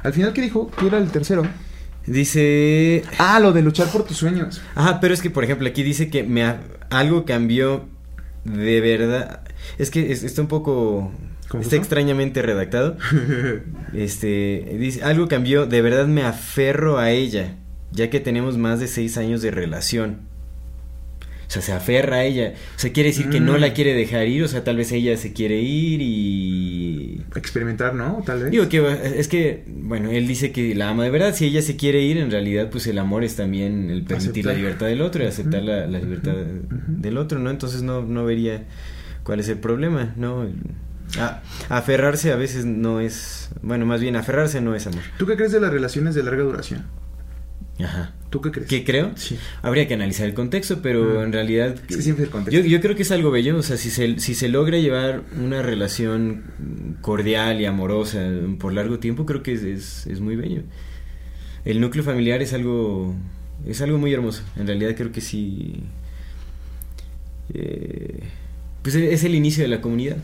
Al 0.03 0.13
final, 0.15 0.33
¿qué 0.33 0.41
dijo? 0.41 0.71
¿Qué 0.79 0.87
era 0.87 0.99
el 0.99 1.11
tercero? 1.11 1.43
Dice... 2.07 3.03
Ah, 3.19 3.39
lo 3.41 3.53
de 3.53 3.61
luchar 3.63 3.89
por 3.89 4.05
tus 4.05 4.17
sueños. 4.17 4.63
Ajá, 4.75 5.01
pero 5.01 5.13
es 5.13 5.21
que, 5.21 5.29
por 5.31 5.45
ejemplo, 5.45 5.69
aquí 5.69 5.83
dice 5.83 6.09
que 6.09 6.23
me 6.23 6.43
ha- 6.45 6.61
algo 6.91 7.25
cambió 7.27 7.87
de 8.45 8.81
verdad. 8.81 9.43
Es 9.79 9.91
que 9.91 10.11
es- 10.13 10.23
está 10.23 10.41
un 10.41 10.49
poco... 10.49 11.13
Está 11.61 11.77
extrañamente 11.77 12.41
redactado. 12.43 12.97
Este, 13.95 14.77
dice, 14.79 15.03
algo 15.03 15.29
cambió, 15.29 15.67
de 15.67 15.81
verdad 15.83 16.07
me 16.07 16.23
aferro 16.23 16.99
a 16.99 17.11
ella, 17.11 17.57
ya 17.91 18.11
que 18.11 18.21
tenemos 18.21 18.59
más 18.59 18.81
de 18.81 18.87
seis 18.87 19.17
años 19.17 19.41
de 19.43 19.51
relación. 19.51 20.19
O 21.49 21.51
sea, 21.51 21.63
se 21.63 21.73
aferra 21.73 22.17
a 22.17 22.25
ella. 22.25 22.53
O 22.77 22.79
sea, 22.79 22.93
quiere 22.93 23.09
decir 23.09 23.31
que 23.31 23.41
no 23.41 23.55
Mm. 23.57 23.61
la 23.61 23.73
quiere 23.73 23.95
dejar 23.95 24.29
ir, 24.29 24.43
o 24.45 24.49
sea, 24.49 24.65
tal 24.65 24.77
vez 24.77 24.93
ella 24.93 25.17
se 25.17 25.33
quiere 25.33 25.59
ir 25.63 26.03
y... 26.03 27.23
Experimentar, 27.35 27.95
¿no? 27.95 28.23
Tal 28.27 28.43
vez. 28.43 28.51
Digo 28.51 28.69
que 28.69 28.87
es 29.19 29.29
que, 29.29 29.65
bueno, 29.67 30.11
él 30.11 30.27
dice 30.29 30.53
que 30.53 30.75
la 30.75 30.91
ama 30.91 31.05
de 31.05 31.11
verdad, 31.11 31.35
si 31.35 31.47
ella 31.47 31.63
se 31.63 31.77
quiere 31.77 32.03
ir, 32.03 32.19
en 32.19 32.31
realidad 32.31 32.69
pues 32.71 32.87
el 32.87 32.99
amor 32.99 33.25
es 33.25 33.35
también 33.37 33.89
el 33.91 34.05
permitir 34.05 34.45
la 34.45 34.53
libertad 34.53 34.87
del 34.89 35.01
otro 35.01 35.25
y 35.25 35.27
aceptar 35.27 35.63
la, 35.63 35.87
la 35.87 35.99
libertad 35.99 36.35
del 36.87 37.17
otro, 37.17 37.39
¿no? 37.39 37.49
Entonces 37.51 37.81
no, 37.83 38.03
no 38.03 38.27
vería 38.27 38.65
cuál 39.23 39.41
es 39.41 39.49
el 39.49 39.57
problema, 39.59 40.13
¿no? 40.17 40.47
A- 41.19 41.41
aferrarse 41.71 42.31
a 42.31 42.37
veces 42.37 42.67
no 42.67 43.01
es, 43.01 43.49
bueno, 43.63 43.87
más 43.87 44.03
bien 44.03 44.17
aferrarse 44.17 44.61
no 44.61 44.75
es 44.75 44.87
amor. 44.87 45.01
¿Tú 45.19 45.25
qué 45.27 45.37
crees 45.37 45.53
de 45.53 45.61
las 45.61 45.73
relaciones 45.73 46.15
de 46.15 46.23
larga 46.23 46.43
duración? 46.43 46.85
Ajá. 47.83 48.13
¿Tú 48.31 48.41
qué 48.43 48.51
crees? 48.51 48.69
¿Qué 48.69 48.85
creo? 48.85 49.13
Sí. 49.17 49.39
Habría 49.63 49.89
que 49.89 49.95
analizar 49.95 50.27
el 50.27 50.35
contexto, 50.35 50.81
pero 50.83 51.21
Mm. 51.21 51.25
en 51.25 51.33
realidad... 51.33 51.75
Es 51.89 51.97
que 51.97 52.03
siempre 52.03 52.25
el 52.27 52.31
contexto. 52.31 52.61
Yo, 52.61 52.67
yo 52.67 52.81
creo 52.81 52.95
que 52.95 53.03
es 53.03 53.11
algo 53.11 53.31
bello, 53.31 53.57
o 53.57 53.63
sea, 53.63 53.77
si 53.79 53.91
se, 53.91 54.19
si 54.21 54.35
se 54.35 54.49
logra 54.49 54.79
llevar 54.79 55.23
una 55.41 55.63
relación 55.63 56.45
cordial 57.01 57.61
y 57.61 57.65
amorosa 57.65 58.29
por 58.59 58.75
largo 58.75 58.99
tiempo, 58.99 59.25
creo 59.25 59.43
que 59.43 59.55
es, 59.55 59.63
es, 59.63 60.07
es 60.07 60.21
muy 60.21 60.37
bello. 60.37 60.63
El 61.65 61.81
núcleo 61.81 62.05
familiar 62.05 62.43
es 62.43 62.53
algo, 62.53 63.15
es 63.67 63.81
algo 63.81 63.97
muy 63.99 64.13
hermoso, 64.13 64.43
en 64.57 64.67
realidad 64.67 64.95
creo 64.97 65.11
que 65.11 65.21
sí... 65.23 65.83
eh, 67.55 68.21
pues 68.83 68.95
es 68.95 69.13
es 69.13 69.25
el 69.25 69.35
inicio 69.35 69.63
de 69.63 69.69
la 69.69 69.81
comunidad, 69.81 70.17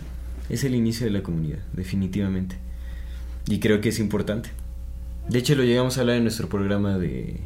es 0.49 0.65
el 0.65 0.75
inicio 0.75 1.07
de 1.07 1.13
la 1.13 1.23
comunidad, 1.23 1.59
definitivamente. 1.73 2.57
Y 3.49 3.59
creo 3.61 3.81
que 3.81 3.89
es 3.91 3.99
importante. 3.99 4.51
De 5.29 5.39
hecho, 5.39 5.55
lo 5.55 5.65
llegamos 5.65 5.97
a 5.97 6.03
hablar 6.03 6.17
en 6.17 6.25
nuestro 6.25 6.49
programa 6.49 6.99
de... 6.99 7.41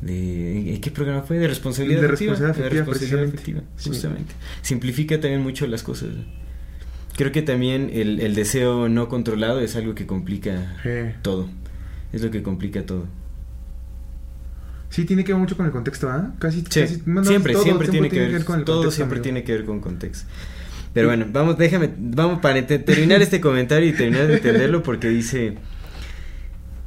de 0.00 0.74
¿en 0.74 0.80
¿Qué 0.80 0.90
programa 0.90 1.22
fue? 1.22 1.38
De 1.38 1.48
responsabilidad 1.48 2.00
De 2.00 2.06
afectiva. 2.06 2.32
responsabilidad 2.32 2.70
de 2.70 2.78
afectiva, 2.78 2.84
responsabilidad 2.84 3.30
precisamente. 3.32 3.60
afectiva, 3.62 3.82
Sí. 3.82 3.88
justamente. 3.90 4.34
Simplifica 4.62 5.20
también 5.20 5.42
mucho 5.42 5.66
las 5.66 5.82
cosas. 5.82 6.10
Creo 7.16 7.32
que 7.32 7.42
también 7.42 7.90
el, 7.92 8.20
el 8.20 8.34
deseo 8.34 8.88
no 8.90 9.08
controlado 9.08 9.60
es 9.60 9.74
algo 9.76 9.94
que 9.94 10.06
complica 10.06 10.76
Sí. 10.82 11.14
todo. 11.22 11.48
Es 12.12 12.22
lo 12.22 12.30
que 12.30 12.42
complica 12.42 12.84
todo. 12.84 13.06
Sí, 14.90 15.04
tiene 15.04 15.24
que 15.24 15.32
ver 15.32 15.40
mucho 15.40 15.56
con 15.56 15.66
el 15.66 15.72
contexto, 15.72 16.08
¿ah? 16.08 16.32
Casi, 16.38 16.60
Sí, 16.60 16.80
casi 16.80 17.02
no, 17.06 17.14
no, 17.20 17.24
siempre, 17.24 17.52
todo 17.54 17.62
siempre 17.64 17.88
tiene 17.88 18.08
que 18.08 18.20
ver, 18.20 18.44
con 18.44 18.58
el 18.60 18.64
todo 18.64 18.76
contexto, 18.76 18.90
siempre 18.96 19.16
amigo. 19.16 19.22
tiene 19.24 19.44
que 19.44 19.52
ver 19.52 19.64
con 19.64 19.80
contexto. 19.80 20.26
Pero 20.94 21.08
bueno, 21.08 21.26
vamos, 21.30 21.58
déjame, 21.58 21.90
vamos 21.98 22.40
para 22.40 22.66
terminar 22.66 23.20
este 23.22 23.40
comentario 23.40 23.88
y 23.88 23.92
terminar 23.92 24.28
de 24.28 24.34
entenderlo 24.34 24.82
porque 24.82 25.08
dice, 25.08 25.58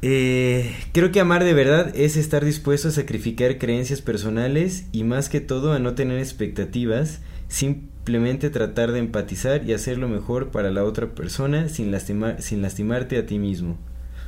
Eh, 0.02 0.74
creo 0.92 1.12
que 1.12 1.20
amar 1.20 1.44
de 1.44 1.52
verdad 1.52 1.92
es 1.94 2.16
estar 2.16 2.42
dispuesto 2.44 2.88
a 2.88 2.90
sacrificar 2.90 3.58
creencias 3.58 4.00
personales 4.00 4.86
y 4.92 5.04
más 5.04 5.28
que 5.28 5.40
todo 5.40 5.72
a 5.74 5.78
no 5.78 5.94
tener 5.94 6.18
expectativas, 6.18 7.20
simplemente 7.48 8.48
tratar 8.48 8.92
de 8.92 8.98
empatizar 9.00 9.64
y 9.68 9.74
hacer 9.74 9.98
lo 9.98 10.08
mejor 10.08 10.48
para 10.50 10.70
la 10.70 10.84
otra 10.84 11.08
persona 11.14 11.68
sin, 11.68 11.90
lastimar, 11.90 12.40
sin 12.40 12.62
lastimarte 12.62 13.18
a 13.18 13.26
ti 13.26 13.38
mismo. 13.38 13.76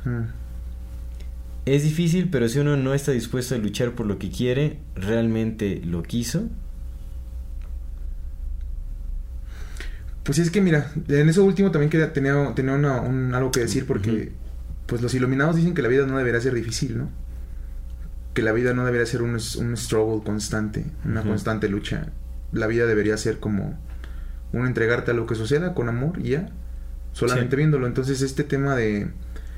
Mm. 0.05 0.25
Es 1.65 1.83
difícil, 1.83 2.29
pero 2.29 2.49
si 2.49 2.59
uno 2.59 2.75
no 2.77 2.93
está 2.93 3.11
dispuesto 3.13 3.55
a 3.55 3.57
luchar 3.57 3.93
por 3.93 4.05
lo 4.05 4.19
que 4.19 4.29
quiere, 4.29 4.77
realmente 4.95 5.81
lo 5.83 6.03
quiso. 6.03 6.49
Pues 10.23 10.39
es 10.39 10.51
que 10.51 10.61
mira, 10.61 10.91
en 11.07 11.29
eso 11.29 11.43
último 11.43 11.71
también 11.71 11.89
quería, 11.89 12.13
tenía, 12.13 12.53
tenía 12.55 12.73
una- 12.73 13.01
un- 13.01 13.33
algo 13.33 13.49
que 13.51 13.61
decir 13.61 13.85
porque. 13.87 14.31
Pues 14.85 15.01
los 15.01 15.13
iluminados 15.13 15.55
dicen 15.55 15.73
que 15.73 15.81
la 15.81 15.87
vida 15.87 16.05
no 16.05 16.17
debería 16.17 16.39
ser 16.41 16.53
difícil, 16.53 16.97
¿no? 16.97 17.09
Que 18.33 18.41
la 18.41 18.51
vida 18.51 18.73
no 18.73 18.85
debería 18.85 19.05
ser 19.05 19.21
un, 19.21 19.31
un 19.31 19.77
struggle 19.77 20.23
constante, 20.23 20.85
una 21.05 21.21
constante 21.23 21.69
lucha. 21.69 22.07
La 22.51 22.67
vida 22.67 22.85
debería 22.85 23.15
ser 23.17 23.39
como 23.39 23.77
un 24.51 24.67
entregarte 24.67 25.11
a 25.11 25.13
lo 25.13 25.25
que 25.25 25.35
suceda 25.35 25.73
con 25.73 25.89
amor 25.89 26.19
y 26.19 26.29
ya, 26.29 26.49
solamente 27.11 27.51
Sí. 27.51 27.57
viéndolo. 27.57 27.87
Entonces 27.87 28.21
este 28.21 28.43
tema 28.43 28.75
de 28.75 29.07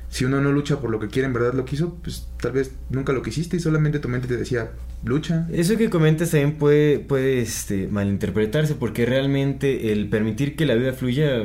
si 0.08 0.24
uno 0.24 0.40
no 0.40 0.52
lucha 0.52 0.78
por 0.80 0.90
lo 0.90 1.00
que 1.00 1.08
quiere, 1.08 1.26
en 1.26 1.32
verdad 1.32 1.52
lo 1.54 1.64
quiso, 1.64 1.94
pues 2.02 2.28
tal 2.40 2.52
vez 2.52 2.70
nunca 2.90 3.12
lo 3.12 3.22
quisiste 3.22 3.56
y 3.56 3.60
solamente 3.60 3.98
tu 3.98 4.08
mente 4.08 4.28
te 4.28 4.36
decía, 4.36 4.70
lucha. 5.04 5.48
Eso 5.52 5.76
que 5.76 5.90
comentas 5.90 6.30
también 6.30 6.54
puede, 6.56 6.98
puede 7.00 7.40
este, 7.40 7.88
malinterpretarse 7.88 8.74
porque 8.76 9.04
realmente 9.04 9.92
el 9.92 10.08
permitir 10.08 10.54
que 10.54 10.64
la 10.64 10.74
vida 10.74 10.92
fluya 10.92 11.42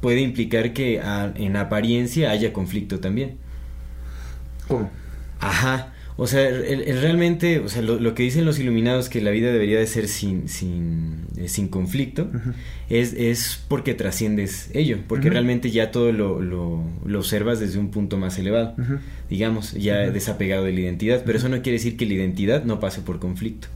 puede 0.00 0.20
implicar 0.20 0.72
que 0.72 1.00
a- 1.00 1.32
en 1.36 1.56
apariencia 1.56 2.30
haya 2.30 2.52
conflicto 2.52 3.00
también. 3.00 3.36
¿Cómo? 4.68 4.90
Ajá. 5.40 5.92
O 6.16 6.26
sea, 6.26 6.46
el- 6.46 6.82
el 6.82 7.00
realmente, 7.00 7.60
o 7.60 7.68
sea, 7.70 7.80
lo, 7.80 7.98
lo 7.98 8.14
que 8.14 8.22
dicen 8.22 8.44
los 8.44 8.58
iluminados 8.58 9.08
que 9.08 9.22
la 9.22 9.30
vida 9.30 9.50
debería 9.50 9.78
de 9.78 9.86
ser 9.86 10.06
sin, 10.06 10.48
sin, 10.50 11.24
eh, 11.38 11.48
sin 11.48 11.68
conflicto, 11.68 12.30
es, 12.90 13.14
es 13.14 13.64
porque 13.68 13.94
trasciendes 13.94 14.68
ello, 14.74 14.98
porque 15.08 15.30
realmente 15.30 15.70
ya 15.70 15.90
todo 15.90 16.12
lo, 16.12 16.42
lo, 16.42 16.84
lo 17.06 17.18
observas 17.18 17.58
desde 17.58 17.78
un 17.78 17.90
punto 17.90 18.18
más 18.18 18.38
elevado, 18.38 18.74
digamos, 19.30 19.72
ya 19.72 20.10
desapegado 20.10 20.64
de 20.64 20.72
la 20.74 20.80
identidad, 20.80 21.22
pero 21.24 21.38
eso 21.38 21.48
no 21.48 21.62
quiere 21.62 21.78
decir 21.78 21.96
que 21.96 22.04
la 22.04 22.12
identidad 22.14 22.64
no 22.64 22.80
pase 22.80 23.00
por 23.00 23.18
conflicto. 23.18 23.68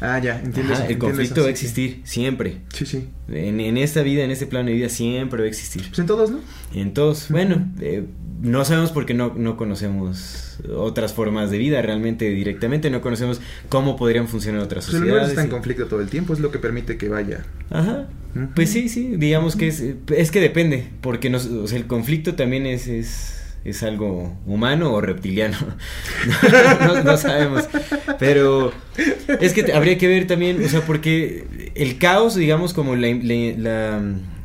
Ah, 0.00 0.18
ya, 0.18 0.40
entiendo. 0.40 0.74
Ajá, 0.74 0.86
el 0.86 0.98
conflicto 0.98 1.42
va 1.42 1.48
a 1.48 1.50
existir 1.50 2.00
siempre. 2.04 2.58
Sí, 2.72 2.86
sí. 2.86 3.08
En, 3.28 3.60
en 3.60 3.76
esta 3.78 4.02
vida, 4.02 4.24
en 4.24 4.30
este 4.30 4.46
plano 4.46 4.68
de 4.68 4.74
vida, 4.74 4.88
siempre 4.88 5.40
va 5.40 5.44
a 5.46 5.48
existir. 5.48 5.82
Pues 5.88 5.98
en 5.98 6.06
todos, 6.06 6.30
¿no? 6.30 6.40
En 6.74 6.92
todos, 6.94 7.28
bueno, 7.30 7.70
eh, 7.80 8.04
no 8.42 8.64
sabemos 8.64 8.92
porque 8.92 9.14
no, 9.14 9.32
no 9.34 9.56
conocemos 9.56 10.58
otras 10.76 11.12
formas 11.14 11.50
de 11.50 11.58
vida 11.58 11.80
realmente 11.82 12.28
directamente, 12.30 12.90
no 12.90 13.00
conocemos 13.00 13.40
cómo 13.68 13.96
podrían 13.96 14.28
funcionar 14.28 14.62
otras 14.62 14.84
Pues 14.86 14.94
el 14.96 15.00
sociedades. 15.00 15.28
está 15.30 15.42
en 15.42 15.50
conflicto 15.50 15.86
todo 15.86 16.00
el 16.00 16.08
tiempo, 16.08 16.32
es 16.34 16.40
lo 16.40 16.50
que 16.50 16.58
permite 16.58 16.96
que 16.96 17.08
vaya. 17.08 17.44
Ajá. 17.70 18.08
Pues 18.54 18.70
sí, 18.70 18.88
sí, 18.88 19.14
digamos 19.16 19.54
que 19.56 19.68
es, 19.68 19.82
es 20.14 20.30
que 20.30 20.40
depende, 20.40 20.88
porque 21.00 21.30
nos, 21.30 21.46
o 21.46 21.66
sea, 21.68 21.78
el 21.78 21.86
conflicto 21.86 22.34
también 22.34 22.66
es, 22.66 22.88
es, 22.88 23.43
es 23.64 23.82
algo 23.82 24.36
humano 24.46 24.92
o 24.92 25.00
reptiliano. 25.00 25.56
no, 26.80 27.02
no 27.02 27.16
sabemos. 27.16 27.64
Pero 28.18 28.72
es 29.40 29.52
que 29.52 29.72
habría 29.72 29.98
que 29.98 30.08
ver 30.08 30.26
también, 30.26 30.62
o 30.64 30.68
sea, 30.68 30.82
porque 30.82 31.70
el 31.74 31.98
caos, 31.98 32.34
digamos, 32.36 32.74
como 32.74 32.94
la, 32.96 33.08
la- 33.08 33.54
la- 33.56 34.02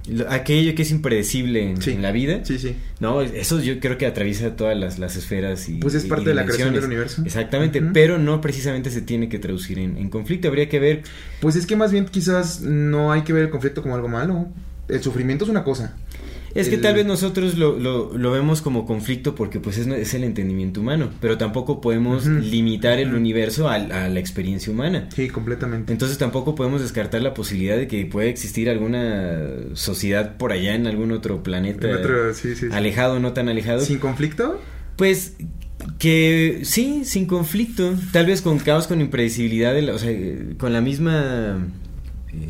lo- 0.07 0.31
aquello 0.31 0.73
que 0.73 0.81
es 0.81 0.89
impredecible 0.91 1.69
en, 1.69 1.81
Sí. 1.81 1.91
en 1.91 2.01
la 2.01 2.11
vida, 2.11 2.43
Sí, 2.43 2.57
sí. 2.57 2.75
no, 2.99 3.21
eso 3.21 3.61
yo 3.61 3.79
creo 3.79 3.97
que 3.99 4.07
atriviesa 4.07 4.55
todas 4.55 4.75
las, 4.75 4.97
las 4.97 5.15
esferas 5.15 5.69
y 5.69 5.75
Pues 5.75 5.93
es 5.93 6.05
parte 6.05 6.29
de 6.29 6.33
la 6.35 6.45
creación 6.45 6.73
del 6.73 6.85
universo. 6.85 7.21
Exactamente, 7.25 7.79
pero 7.93 8.17
no 8.17 8.41
precisamente 8.41 8.89
se 8.89 9.01
tiene 9.03 9.29
que 9.29 9.37
traducir 9.37 9.77
en, 9.77 9.97
en 9.97 10.09
conflicto. 10.09 10.47
Habría 10.47 10.67
que 10.67 10.79
ver 10.79 11.03
Pues 11.41 11.55
es 11.55 11.67
que 11.67 11.75
más 11.75 11.91
bien 11.91 12.05
quizás 12.05 12.61
no 12.61 13.11
hay 13.11 13.21
que 13.21 13.33
ver 13.33 13.43
el 13.43 13.49
conflicto 13.51 13.83
como 13.83 13.93
algo 13.95 14.07
malo. 14.07 14.47
El 14.87 15.03
sufrimiento 15.03 15.43
es 15.43 15.51
una 15.51 15.63
cosa. 15.63 15.95
Es 16.59 16.69
que 16.69 16.77
tal 16.77 16.93
vez 16.95 17.05
nosotros 17.05 17.57
lo, 17.57 17.77
lo, 17.79 18.17
lo 18.17 18.31
vemos 18.31 18.61
como 18.61 18.85
conflicto 18.85 19.35
porque 19.35 19.59
pues 19.59 19.77
es, 19.77 19.87
es 19.87 20.13
el 20.13 20.23
entendimiento 20.23 20.81
humano, 20.81 21.09
pero 21.21 21.37
tampoco 21.37 21.81
podemos 21.81 22.25
limitar 22.25 22.99
el 22.99 23.13
universo 23.13 23.67
a, 23.69 23.75
a 23.75 24.09
la 24.09 24.19
experiencia 24.19 24.71
humana. 24.71 25.07
Sí, 25.15 25.27
completamente. 25.29 25.91
Entonces 25.91 26.17
tampoco 26.17 26.55
podemos 26.55 26.81
descartar 26.81 27.21
la 27.21 27.33
posibilidad 27.33 27.77
de 27.77 27.87
que 27.87 28.05
pueda 28.05 28.27
existir 28.29 28.69
alguna 28.69 29.39
sociedad 29.73 30.37
por 30.37 30.51
allá 30.51 30.75
en 30.75 30.87
algún 30.87 31.11
otro 31.11 31.43
planeta 31.43 31.89
En 31.89 31.95
otro- 31.95 32.33
sí, 32.33 32.49
sí, 32.55 32.67
sí. 32.67 32.67
alejado, 32.71 33.19
no 33.19 33.33
tan 33.33 33.49
alejado. 33.49 33.81
¿Sin 33.81 33.99
conflicto? 33.99 34.59
Pues 34.95 35.35
que 35.97 36.59
sí, 36.63 37.01
sin 37.05 37.25
conflicto, 37.25 37.95
tal 38.11 38.25
vez 38.25 38.41
con 38.41 38.59
caos, 38.59 38.85
con 38.87 38.99
impredecibilidad, 39.01 39.73
de 39.73 39.81
la- 39.83 39.93
o 39.93 39.97
sea, 39.99 40.11
con 40.57 40.73
la 40.73 40.81
misma 40.81 41.65
eh, 42.33 42.49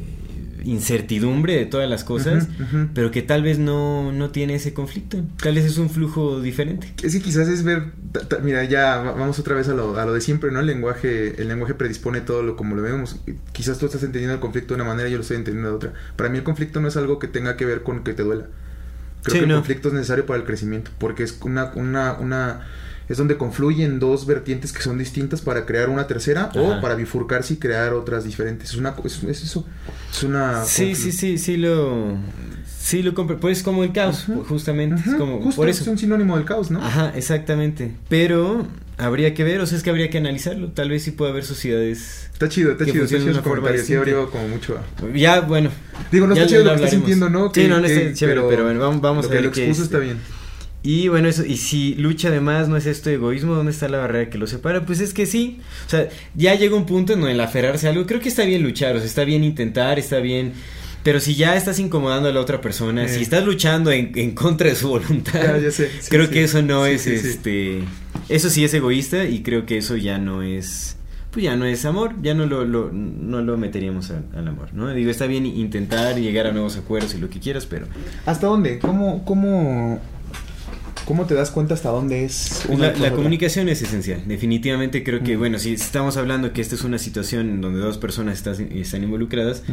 incertidumbre 0.63 1.55
de 1.55 1.65
todas 1.65 1.89
las 1.89 2.03
cosas, 2.03 2.47
pero 2.93 3.11
que 3.11 3.21
tal 3.21 3.43
vez 3.43 3.59
no, 3.59 4.11
no 4.11 4.29
tiene 4.29 4.55
ese 4.55 4.73
conflicto, 4.73 5.17
tal 5.41 5.55
vez 5.55 5.65
es 5.65 5.77
un 5.77 5.89
flujo 5.89 6.41
diferente. 6.41 6.93
Es 7.03 7.13
que 7.13 7.21
quizás 7.21 7.47
es 7.47 7.63
ver, 7.63 7.91
ta- 8.11 8.27
ta- 8.27 8.39
mira, 8.39 8.63
ya 8.65 8.97
va- 8.97 9.11
vamos 9.13 9.39
otra 9.39 9.55
vez 9.55 9.67
a 9.69 9.73
lo, 9.73 9.99
a 9.99 10.05
lo 10.05 10.13
de 10.13 10.21
siempre, 10.21 10.51
¿no? 10.51 10.59
El 10.59 10.67
lenguaje, 10.67 11.41
el 11.41 11.47
lenguaje 11.47 11.73
predispone 11.73 12.21
todo 12.21 12.43
lo 12.43 12.55
como 12.55 12.75
lo 12.75 12.81
vemos. 12.81 13.17
Quizás 13.51 13.77
tú 13.77 13.85
estás 13.85 14.03
entendiendo 14.03 14.33
el 14.35 14.39
conflicto 14.39 14.73
de 14.75 14.81
una 14.81 14.89
manera 14.89 15.07
y 15.09 15.11
yo 15.11 15.17
lo 15.17 15.21
estoy 15.21 15.37
entendiendo 15.37 15.69
de 15.69 15.75
otra. 15.75 15.93
Para 16.15 16.29
mí 16.29 16.37
el 16.37 16.43
conflicto 16.43 16.79
no 16.79 16.87
es 16.87 16.97
algo 16.97 17.19
que 17.19 17.27
tenga 17.27 17.57
que 17.57 17.65
ver 17.65 17.83
con 17.83 18.03
que 18.03 18.13
te 18.13 18.23
duela. 18.23 18.45
Creo 19.23 19.33
Sí, 19.33 19.39
que 19.39 19.43
el 19.43 19.49
no. 19.49 19.55
conflicto 19.55 19.89
es 19.89 19.93
necesario 19.93 20.25
para 20.25 20.39
el 20.39 20.45
crecimiento, 20.45 20.91
porque 20.97 21.23
es 21.23 21.37
una, 21.41 21.71
una, 21.75 22.13
una, 22.13 22.61
es 23.09 23.17
donde 23.17 23.35
confluyen 23.37 23.99
dos 23.99 24.25
vertientes 24.25 24.71
que 24.71 24.81
son 24.81 24.97
distintas 24.97 25.41
para 25.41 25.65
crear 25.65 25.89
una 25.89 26.07
tercera 26.07 26.51
o 26.55 26.71
Ajá. 26.71 26.81
para 26.81 26.95
bifurcarse 26.95 27.55
y 27.55 27.57
crear 27.57 27.93
otras 27.93 28.23
diferentes. 28.23 28.69
Es 28.69 28.75
una, 28.77 28.95
es, 29.03 29.23
es 29.23 29.43
eso, 29.43 29.65
es 30.11 30.23
una. 30.23 30.63
Sí, 30.63 30.95
sí, 30.95 31.11
sí, 31.11 31.37
sí 31.37 31.57
lo... 31.57 32.17
Sí 32.79 33.03
lo 33.03 33.13
compro, 33.13 33.39
pues 33.39 33.61
como 33.61 33.83
el 33.83 33.91
caos, 33.91 34.27
Ujú. 34.29 34.45
justamente, 34.45 35.01
es 35.07 35.15
como 35.15 35.41
justo, 35.41 35.57
por 35.57 35.69
eso. 35.69 35.81
es 35.83 35.87
un 35.89 35.97
sinónimo 35.97 36.37
del 36.37 36.45
caos, 36.45 36.71
¿no? 36.71 36.81
Ajá, 36.83 37.11
exactamente. 37.15 37.91
Pero 38.07 38.65
habría 38.97 39.33
que 39.35 39.43
ver, 39.43 39.59
o 39.61 39.67
sea, 39.67 39.77
es 39.77 39.83
que 39.83 39.89
habría 39.91 40.09
que 40.09 40.17
analizarlo. 40.17 40.71
Tal 40.71 40.89
vez 40.89 41.03
sí 41.03 41.11
puede 41.11 41.31
haber 41.31 41.43
sociedades. 41.45 42.29
Está 42.33 42.47
chido, 42.49 42.71
está 42.71 42.85
Que 42.85 42.93
chido, 42.93 43.03
está 43.03 43.17
chido 43.19 43.33
su 43.35 43.41
comentario. 43.43 43.83
Sí, 43.83 43.93
abrió 43.93 44.31
como 44.31 44.47
mucho. 44.47 44.77
a- 44.79 45.15
Ya, 45.15 45.41
bueno. 45.41 45.69
Digo, 46.11 46.25
no 46.25 46.33
está 46.33 46.47
chido 46.47 46.63
lo 46.63 46.69
que 46.69 46.75
estás 46.77 46.93
hablaremos. 46.93 47.09
sintiendo, 47.09 47.29
¿no? 47.29 47.47
Sí, 47.53 47.61
Que- 47.61 47.67
no, 47.67 47.79
no 47.79 47.85
que- 47.87 47.95
está 48.07 48.13
chévere, 48.13 48.41
pero 48.49 48.63
bueno, 48.63 48.79
vamos, 48.79 49.01
vamos 49.01 49.25
lo 49.25 49.29
a 49.29 49.31
que 49.31 49.35
ver 49.37 49.45
lo 49.45 49.51
qué 49.51 49.61
expuso 49.65 49.81
es. 49.81 49.85
está 49.87 49.99
bien. 49.99 50.17
Y 50.81 51.09
bueno, 51.09 51.27
eso, 51.27 51.45
y 51.45 51.57
si 51.57 51.95
lucha 51.95 52.29
además 52.29 52.69
no 52.69 52.77
es 52.77 52.85
esto 52.85 53.09
de 53.09 53.15
egoísmo, 53.15 53.53
¿dónde 53.53 53.71
está 53.73 53.89
la 53.89 53.97
barrera 53.97 54.29
que 54.29 54.37
lo 54.37 54.47
separa? 54.47 54.85
Pues 54.85 55.01
es 55.01 55.13
que 55.13 55.25
sí. 55.25 55.59
O 55.85 55.89
sea, 55.89 56.07
ya 56.35 56.55
llega 56.55 56.75
un 56.75 56.85
punto 56.85 57.13
en 57.13 57.19
donde 57.19 57.33
el 57.33 57.41
aferrarse 57.41 57.87
a 57.87 57.89
algo, 57.91 58.05
creo 58.05 58.21
que 58.21 58.29
está 58.29 58.45
bien 58.45 58.63
luchar, 58.63 58.95
o 58.95 58.99
sea, 58.99 59.07
está 59.07 59.23
bien 59.25 59.43
intentar, 59.43 59.99
está 59.99 60.19
bien. 60.19 60.53
Pero 61.03 61.19
si 61.19 61.35
ya 61.35 61.55
estás 61.57 61.79
incomodando 61.79 62.29
a 62.29 62.31
la 62.31 62.39
otra 62.39 62.61
persona, 62.61 63.05
Eh. 63.05 63.09
si 63.09 63.21
estás 63.21 63.43
luchando 63.45 63.91
en, 63.91 64.11
en 64.15 64.31
contra 64.31 64.69
de 64.69 64.75
su 64.75 64.87
voluntad, 64.89 65.33
Ya, 65.41 65.57
ya 65.57 65.71
sé, 65.71 65.89
sí, 65.99 66.09
creo 66.09 66.25
sí. 66.27 66.31
que 66.31 66.43
eso 66.43 66.61
no 66.61 66.85
es 66.85 67.07
este. 67.07 67.79
Eso 68.29 68.49
sí 68.49 68.63
es 68.63 68.73
egoísta 68.73 69.25
y 69.25 69.41
creo 69.43 69.65
que 69.65 69.77
eso 69.77 69.97
ya 69.97 70.17
no 70.17 70.43
es. 70.43 70.95
Pues 71.31 71.43
ya 71.43 71.55
no 71.55 71.65
es 71.65 71.85
amor, 71.85 72.15
ya 72.23 72.33
no 72.33 72.45
lo, 72.47 72.63
lo- 72.65 72.89
no 72.91 73.41
lo 73.41 73.55
meteríamos 73.57 74.09
al, 74.11 74.25
al 74.35 74.47
amor, 74.47 74.73
¿no? 74.73 74.89
Digo, 74.93 75.11
está 75.11 75.27
bien 75.27 75.45
intentar 75.45 76.17
y 76.17 76.21
llegar 76.23 76.47
a 76.47 76.51
nuevos 76.51 76.75
acuerdos 76.77 77.13
y 77.15 77.17
lo 77.19 77.29
que 77.29 77.39
quieras, 77.39 77.65
pero. 77.65 77.85
¿Hasta 78.25 78.47
dónde? 78.47 78.79
¿Cómo, 78.79 79.23
cómo, 79.25 80.01
cómo 81.09 81.25
te 81.25 81.33
das 81.33 81.49
cuenta 81.49 81.73
hasta 81.73 81.89
dónde 81.89 82.23
es 82.23 82.65
una 82.69 82.91
La, 82.91 82.97
la 82.99 83.11
comunicación 83.13 83.67
es 83.67 83.81
esencial. 83.81 84.21
Definitivamente 84.27 85.03
creo 85.03 85.23
que, 85.23 85.37
bueno, 85.37 85.57
si 85.57 85.73
estamos 85.73 86.17
hablando 86.17 86.53
que 86.53 86.61
esta 86.61 86.75
es 86.75 86.83
una 86.83 86.99
situación 86.99 87.61
donde 87.61 87.79
dos 87.79 87.97
personas 87.97 88.37
estás- 88.37 88.59
están 88.59 89.01
involucradas, 89.03 89.63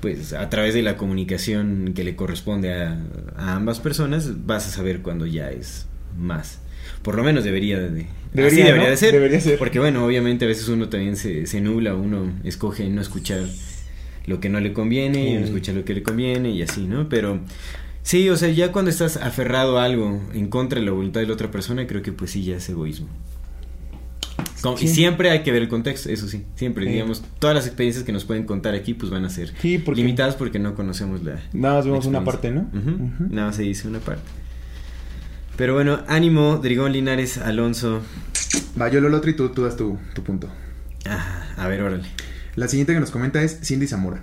pues 0.00 0.32
a 0.34 0.48
través 0.50 0.72
de 0.72 0.82
la 0.82 0.96
comunicación 0.96 1.94
que 1.96 2.04
le 2.04 2.14
corresponde 2.14 2.72
a, 2.74 2.96
a 3.36 3.56
ambas 3.56 3.80
personas, 3.80 4.46
vas 4.46 4.68
a 4.68 4.70
saber 4.70 5.00
cuando 5.02 5.26
ya 5.26 5.50
es 5.50 5.86
más. 6.16 6.60
Por 7.02 7.16
lo 7.16 7.24
menos 7.24 7.42
debería 7.42 7.80
de... 7.80 8.06
Debería, 8.32 8.46
así 8.46 8.56
debería 8.62 8.84
¿no? 8.84 8.90
de 8.90 8.96
ser. 8.96 9.12
Debería 9.14 9.40
ser. 9.40 9.58
Porque 9.58 9.80
bueno, 9.80 10.06
obviamente 10.06 10.44
a 10.44 10.48
veces 10.48 10.68
uno 10.68 10.88
también 10.88 11.16
se, 11.16 11.46
se 11.48 11.60
nubla, 11.60 11.96
uno 11.96 12.32
escoge 12.44 12.88
no 12.88 13.00
escuchar 13.00 13.40
lo 14.26 14.38
que 14.38 14.48
no 14.48 14.60
le 14.60 14.72
conviene 14.72 15.28
y 15.32 15.36
uno 15.38 15.44
escucha 15.44 15.72
lo 15.72 15.84
que 15.84 15.92
le 15.92 16.04
conviene 16.04 16.50
y 16.50 16.62
así, 16.62 16.86
¿no? 16.86 17.08
Pero 17.08 17.40
sí, 18.04 18.28
o 18.30 18.36
sea, 18.36 18.50
ya 18.50 18.70
cuando 18.70 18.92
estás 18.92 19.16
aferrado 19.16 19.80
a 19.80 19.84
algo 19.84 20.22
en 20.32 20.48
contra 20.48 20.78
de 20.78 20.86
la 20.86 20.92
voluntad 20.92 21.20
de 21.20 21.26
la 21.26 21.32
otra 21.32 21.50
persona, 21.50 21.86
creo 21.88 22.02
que 22.02 22.12
pues 22.12 22.30
sí 22.30 22.44
ya 22.44 22.56
es 22.56 22.68
egoísmo. 22.68 23.08
Como- 24.62 24.78
Y 24.80 24.88
siempre 24.88 25.28
hay 25.30 25.42
que 25.42 25.52
ver 25.52 25.60
el 25.62 25.68
contexto, 25.68 26.08
eso 26.08 26.26
sí, 26.28 26.44
siempre, 26.54 26.86
Sí. 26.86 26.92
digamos, 26.92 27.22
todas 27.38 27.54
las 27.54 27.66
experiencias 27.66 28.04
que 28.04 28.12
nos 28.12 28.24
pueden 28.24 28.44
contar 28.44 28.74
aquí 28.74 28.94
pues 28.94 29.10
van 29.10 29.24
a 29.26 29.30
ser 29.30 29.52
Sí, 29.60 29.76
porque 29.78 30.00
limitadas 30.00 30.36
porque 30.36 30.58
no 30.58 30.74
conocemos 30.74 31.22
la... 31.22 31.38
nada 31.52 31.74
más 31.76 31.84
vemos 31.84 32.06
una 32.06 32.24
parte. 32.24 32.50
¿no? 32.50 32.68
Nada 33.28 33.48
más 33.48 33.56
se 33.56 33.62
dice 33.62 33.88
una 33.88 33.98
parte. 33.98 34.22
Pero 35.56 35.74
bueno, 35.74 36.00
ánimo, 36.08 36.56
Drigón 36.62 36.92
Linares, 36.92 37.38
Alonso. 37.38 38.00
Va, 38.80 38.88
yo 38.90 39.00
lo 39.00 39.14
otro 39.16 39.30
y 39.30 39.34
tú, 39.36 39.50
tú 39.50 39.62
das 39.64 39.76
tu, 39.76 39.98
tu 40.14 40.22
punto. 40.24 40.48
Ah, 41.06 41.52
a 41.58 41.68
ver, 41.68 41.82
órale. 41.82 42.04
La 42.56 42.66
siguiente 42.66 42.94
que 42.94 43.00
nos 43.00 43.10
comenta 43.10 43.42
es 43.42 43.60
Cindy 43.62 43.86
Zamora. 43.86 44.20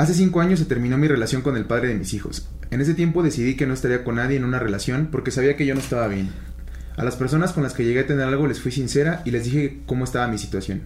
Hace 0.00 0.14
cinco 0.14 0.40
años 0.40 0.58
se 0.58 0.64
terminó 0.64 0.96
mi 0.96 1.08
relación 1.08 1.42
con 1.42 1.58
el 1.58 1.66
padre 1.66 1.88
de 1.88 1.94
mis 1.94 2.14
hijos. 2.14 2.48
En 2.70 2.80
ese 2.80 2.94
tiempo 2.94 3.22
decidí 3.22 3.54
que 3.54 3.66
no 3.66 3.74
estaría 3.74 4.02
con 4.02 4.14
nadie 4.14 4.38
en 4.38 4.46
una 4.46 4.58
relación 4.58 5.10
porque 5.12 5.30
sabía 5.30 5.56
que 5.56 5.66
yo 5.66 5.74
no 5.74 5.80
estaba 5.80 6.08
bien. 6.08 6.30
A 6.96 7.04
las 7.04 7.16
personas 7.16 7.52
con 7.52 7.64
las 7.64 7.74
que 7.74 7.84
llegué 7.84 8.00
a 8.00 8.06
tener 8.06 8.26
algo 8.26 8.46
les 8.46 8.62
fui 8.62 8.72
sincera 8.72 9.20
y 9.26 9.30
les 9.30 9.44
dije 9.44 9.80
cómo 9.84 10.04
estaba 10.04 10.26
mi 10.26 10.38
situación. 10.38 10.80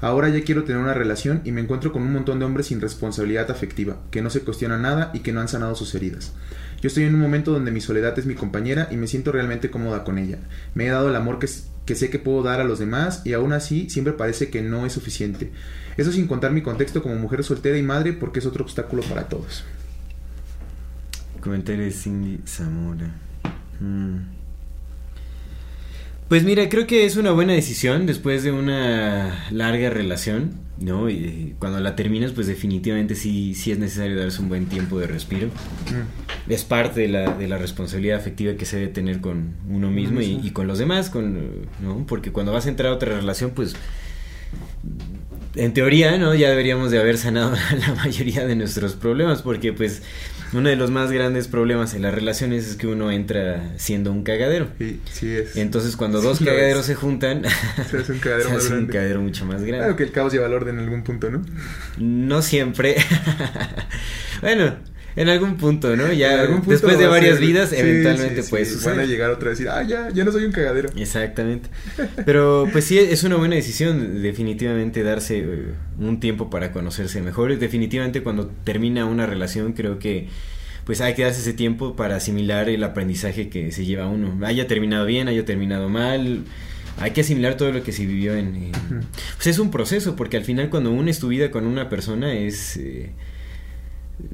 Ahora 0.00 0.30
ya 0.30 0.42
quiero 0.42 0.64
tener 0.64 0.82
una 0.82 0.94
relación 0.94 1.42
y 1.44 1.52
me 1.52 1.60
encuentro 1.60 1.92
con 1.92 2.02
un 2.02 2.12
montón 2.12 2.40
de 2.40 2.44
hombres 2.44 2.66
sin 2.66 2.80
responsabilidad 2.80 3.52
afectiva, 3.52 3.98
que 4.10 4.20
no 4.20 4.30
se 4.30 4.40
cuestionan 4.40 4.82
nada 4.82 5.12
y 5.14 5.20
que 5.20 5.30
no 5.30 5.40
han 5.40 5.46
sanado 5.46 5.76
sus 5.76 5.94
heridas. 5.94 6.32
Yo 6.82 6.88
estoy 6.88 7.04
en 7.04 7.14
un 7.14 7.20
momento 7.20 7.52
donde 7.52 7.70
mi 7.70 7.80
soledad 7.80 8.18
es 8.18 8.26
mi 8.26 8.34
compañera 8.34 8.88
y 8.90 8.96
me 8.96 9.06
siento 9.06 9.30
realmente 9.30 9.70
cómoda 9.70 10.02
con 10.02 10.18
ella. 10.18 10.40
Me 10.74 10.86
he 10.86 10.90
dado 10.90 11.08
el 11.08 11.14
amor 11.14 11.38
que, 11.38 11.48
que 11.86 11.94
sé 11.94 12.10
que 12.10 12.18
puedo 12.18 12.42
dar 12.42 12.60
a 12.60 12.64
los 12.64 12.78
demás 12.78 13.22
y 13.24 13.32
aún 13.32 13.52
así 13.52 13.88
siempre 13.88 14.12
parece 14.12 14.50
que 14.50 14.60
no 14.60 14.84
es 14.84 14.92
suficiente. 14.92 15.52
Eso 15.96 16.12
sin 16.12 16.26
contar 16.26 16.52
mi 16.52 16.60
contexto 16.60 17.02
como 17.02 17.14
mujer 17.14 17.42
soltera 17.42 17.78
y 17.78 17.82
madre 17.82 18.12
porque 18.12 18.40
es 18.40 18.46
otro 18.46 18.64
obstáculo 18.64 19.02
para 19.02 19.28
todos. 19.28 19.64
Comentario 21.40 21.84
de 21.84 21.92
Cindy 21.92 22.40
Zamora. 22.44 23.14
Mm. 23.80 24.36
Pues 26.28 26.42
mira, 26.42 26.68
creo 26.68 26.88
que 26.88 27.06
es 27.06 27.16
una 27.16 27.30
buena 27.30 27.52
decisión 27.52 28.04
después 28.04 28.42
de 28.42 28.50
una 28.50 29.46
larga 29.52 29.90
relación, 29.90 30.54
¿no? 30.78 31.08
Y 31.08 31.54
cuando 31.58 31.80
la 31.80 31.96
terminas, 31.96 32.32
pues 32.32 32.46
definitivamente 32.46 33.14
sí, 33.14 33.54
sí 33.54 33.72
es 33.72 33.78
necesario 33.78 34.18
darse 34.18 34.40
un 34.42 34.48
buen 34.48 34.66
tiempo 34.66 34.98
de 34.98 35.06
respiro. 35.06 35.48
Mm. 35.48 36.50
Es 36.52 36.64
parte 36.64 37.00
de 37.00 37.08
la, 37.08 37.34
de 37.34 37.48
la 37.48 37.58
responsabilidad 37.58 38.18
afectiva 38.18 38.54
que 38.54 38.64
se 38.64 38.76
debe 38.76 38.92
tener 38.92 39.20
con 39.20 39.54
uno 39.68 39.90
mismo 39.90 40.20
y, 40.20 40.40
y, 40.42 40.50
con 40.50 40.66
los 40.66 40.78
demás, 40.78 41.10
con, 41.10 41.66
¿no? 41.82 42.04
Porque 42.06 42.32
cuando 42.32 42.52
vas 42.52 42.66
a 42.66 42.68
entrar 42.68 42.92
a 42.92 42.94
otra 42.94 43.16
relación, 43.16 43.50
pues 43.50 43.74
en 45.56 45.72
teoría, 45.74 46.18
¿no? 46.18 46.34
Ya 46.34 46.50
deberíamos 46.50 46.90
de 46.90 46.98
haber 46.98 47.18
sanado 47.18 47.56
la 47.86 47.94
mayoría 47.94 48.46
de 48.46 48.54
nuestros 48.56 48.94
problemas, 48.94 49.42
porque 49.42 49.72
pues 49.72 50.02
uno 50.52 50.68
de 50.68 50.76
los 50.76 50.90
más 50.90 51.10
grandes 51.10 51.48
problemas 51.48 51.94
en 51.94 52.02
las 52.02 52.14
relaciones 52.14 52.66
es 52.68 52.76
que 52.76 52.86
uno 52.86 53.10
entra 53.10 53.72
siendo 53.76 54.12
un 54.12 54.22
cagadero. 54.22 54.68
Sí, 54.78 55.00
sí 55.10 55.30
es. 55.32 55.56
Entonces 55.56 55.96
cuando 55.96 56.20
dos 56.20 56.38
cagaderos 56.38 56.86
se 56.86 56.94
juntan, 56.94 57.42
se 57.90 57.98
hace 57.98 58.12
un 58.12 58.18
cagadero, 58.18 58.48
se 58.48 58.54
más 58.54 58.64
hace 58.64 58.68
un 58.68 58.74
grande. 58.80 58.92
cagadero 58.92 59.20
mucho 59.22 59.44
más 59.44 59.62
grande. 59.62 59.78
Claro 59.78 59.96
que 59.96 60.04
el 60.04 60.12
caos 60.12 60.32
lleva 60.32 60.46
al 60.46 60.54
orden 60.54 60.78
en 60.78 60.84
algún 60.84 61.02
punto, 61.02 61.30
¿no? 61.30 61.42
No 61.98 62.42
siempre. 62.42 62.96
bueno, 64.40 64.76
en 65.16 65.28
algún 65.28 65.56
punto, 65.56 65.96
¿no? 65.96 66.12
Ya 66.12 66.34
En 66.34 66.40
algún 66.40 66.56
punto 66.56 66.70
después 66.72 66.98
de 66.98 67.06
varias 67.06 67.38
ser- 67.38 67.46
vidas, 67.46 67.70
sí, 67.70 67.76
eventualmente 67.78 68.42
sí, 68.42 68.50
puede 68.50 68.64
sí. 68.66 68.74
suceder. 68.74 68.96
Van 68.96 69.04
a 69.04 69.08
llegar 69.08 69.30
otra 69.30 69.48
vez 69.50 69.60
y 69.60 69.64
decir, 69.64 69.76
ah, 69.78 69.82
ya, 69.82 70.10
ya 70.10 70.24
no 70.24 70.30
soy 70.32 70.44
un 70.44 70.52
cagadero. 70.52 70.90
Exactamente. 70.96 71.68
Pero 72.24 72.68
pues 72.70 72.84
sí, 72.84 72.98
es 72.98 73.24
una 73.24 73.36
buena 73.36 73.56
decisión 73.56 74.22
definitivamente 74.22 75.02
darse 75.02 75.38
eh, 75.38 75.64
un 75.98 76.20
tiempo 76.20 76.50
para 76.50 76.70
conocerse 76.72 77.20
mejor. 77.22 77.58
Definitivamente 77.58 78.22
cuando 78.22 78.48
termina 78.64 79.06
una 79.06 79.26
relación 79.26 79.72
creo 79.72 79.98
que 79.98 80.28
pues 80.84 81.00
hay 81.00 81.14
que 81.14 81.22
darse 81.22 81.40
ese 81.40 81.52
tiempo 81.52 81.96
para 81.96 82.14
asimilar 82.16 82.68
el 82.68 82.84
aprendizaje 82.84 83.48
que 83.48 83.72
se 83.72 83.84
lleva 83.84 84.06
uno. 84.06 84.38
Haya 84.46 84.66
terminado 84.68 85.04
bien, 85.06 85.26
haya 85.28 85.44
terminado 85.44 85.88
mal. 85.88 86.44
Hay 86.98 87.10
que 87.10 87.22
asimilar 87.22 87.56
todo 87.56 87.72
lo 87.72 87.82
que 87.82 87.90
se 87.92 88.06
vivió 88.06 88.34
en... 88.36 88.54
en- 88.56 88.72
Pues 89.36 89.48
es 89.48 89.58
un 89.58 89.70
proceso, 89.70 90.14
porque 90.14 90.36
al 90.36 90.44
final 90.44 90.70
cuando 90.70 90.90
unes 90.92 91.18
tu 91.18 91.28
vida 91.28 91.50
con 91.50 91.66
una 91.66 91.88
persona 91.88 92.32
es... 92.34 92.76
eh, 92.76 93.10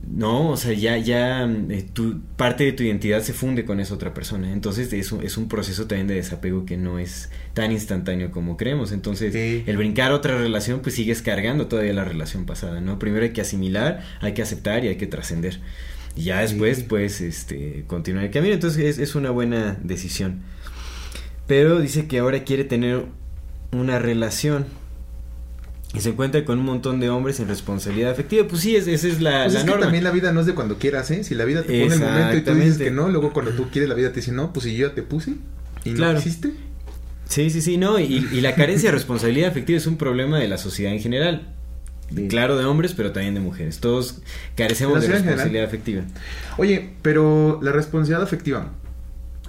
no, 0.08 0.50
o 0.50 0.56
sea, 0.56 0.72
ya, 0.74 0.96
ya 0.96 1.44
eh, 1.44 1.84
tu, 1.92 2.20
parte 2.36 2.62
de 2.64 2.72
tu 2.72 2.84
identidad 2.84 3.20
se 3.22 3.32
funde 3.32 3.64
con 3.64 3.80
esa 3.80 3.94
otra 3.94 4.14
persona. 4.14 4.52
Entonces 4.52 4.92
es 4.92 5.10
un, 5.10 5.22
es 5.24 5.36
un 5.36 5.48
proceso 5.48 5.86
también 5.86 6.06
de 6.06 6.14
desapego 6.14 6.64
que 6.64 6.76
no 6.76 6.98
es 7.00 7.30
tan 7.54 7.72
instantáneo 7.72 8.30
como 8.30 8.56
creemos. 8.56 8.92
Entonces, 8.92 9.32
Sí. 9.32 9.64
el 9.66 9.76
brincar 9.76 10.12
otra 10.12 10.38
relación, 10.38 10.80
pues 10.80 10.94
sigues 10.94 11.20
cargando 11.22 11.66
todavía 11.66 11.92
la 11.94 12.04
relación 12.04 12.46
pasada, 12.46 12.80
¿no? 12.80 12.98
Primero 13.00 13.24
hay 13.24 13.32
que 13.32 13.40
asimilar, 13.40 14.04
hay 14.20 14.34
que 14.34 14.42
aceptar 14.42 14.84
y 14.84 14.88
hay 14.88 14.96
que 14.96 15.08
trascender. 15.08 15.58
Y 16.14 16.24
ya 16.24 16.40
después, 16.40 16.78
Sí. 16.78 16.84
pues, 16.88 17.20
este, 17.20 17.84
continuar 17.88 18.24
el 18.26 18.30
camino. 18.30 18.54
Entonces 18.54 18.84
es, 18.84 18.98
es 18.98 19.14
una 19.16 19.30
buena 19.30 19.78
decisión. 19.82 20.42
Pero 21.48 21.80
dice 21.80 22.06
que 22.06 22.18
ahora 22.20 22.44
quiere 22.44 22.64
tener 22.64 23.06
una 23.72 23.98
relación. 23.98 24.66
Y 25.94 26.00
se 26.00 26.08
encuentra 26.10 26.42
con 26.44 26.58
un 26.58 26.64
montón 26.64 27.00
de 27.00 27.10
hombres 27.10 27.38
en 27.40 27.48
responsabilidad 27.48 28.10
afectiva. 28.12 28.46
Pues 28.48 28.62
sí, 28.62 28.76
es- 28.76 28.86
esa 28.86 29.08
es 29.08 29.20
la, 29.20 29.42
Pues 29.44 29.52
la 29.52 29.58
es 29.60 29.64
que 29.64 29.70
norma. 29.70 29.86
también 29.86 30.04
la 30.04 30.10
vida 30.10 30.32
no 30.32 30.40
es 30.40 30.46
de 30.46 30.54
cuando 30.54 30.78
quieras, 30.78 31.10
¿eh? 31.10 31.22
Si 31.22 31.34
la 31.34 31.44
vida 31.44 31.62
te 31.62 31.82
pone 31.82 31.94
el 31.94 32.00
momento 32.00 32.36
y 32.36 32.40
tú 32.40 32.54
dices 32.54 32.78
que 32.78 32.90
no, 32.90 33.08
luego 33.08 33.32
cuando 33.32 33.50
tú 33.52 33.68
quieres 33.70 33.88
la 33.88 33.94
vida 33.94 34.08
te 34.10 34.16
dice 34.16 34.32
no, 34.32 34.52
pues 34.52 34.64
si 34.64 34.74
yo 34.76 34.92
te 34.92 35.02
puse 35.02 35.34
y 35.84 35.92
Claro. 35.92 36.12
no 36.14 36.18
existe. 36.18 36.52
Sí, 37.28 37.50
sí, 37.50 37.60
sí, 37.62 37.76
no, 37.78 37.98
y, 37.98 38.26
y 38.32 38.40
la 38.40 38.54
carencia 38.54 38.90
de 38.90 38.94
responsabilidad 38.94 39.50
afectiva 39.50 39.76
es 39.78 39.86
un 39.86 39.96
problema 39.96 40.38
de 40.38 40.48
la 40.48 40.58
sociedad 40.58 40.92
en 40.92 41.00
general. 41.00 41.48
Claro, 42.28 42.58
de 42.58 42.66
hombres, 42.66 42.92
pero 42.94 43.12
también 43.12 43.32
de 43.34 43.40
mujeres. 43.40 43.78
Todos 43.80 44.18
carecemos 44.54 45.00
de 45.00 45.08
responsabilidad 45.08 45.64
afectiva. 45.64 46.02
Oye, 46.58 46.90
pero 47.00 47.58
la 47.62 47.72
responsabilidad 47.72 48.22
afectiva. 48.22 48.70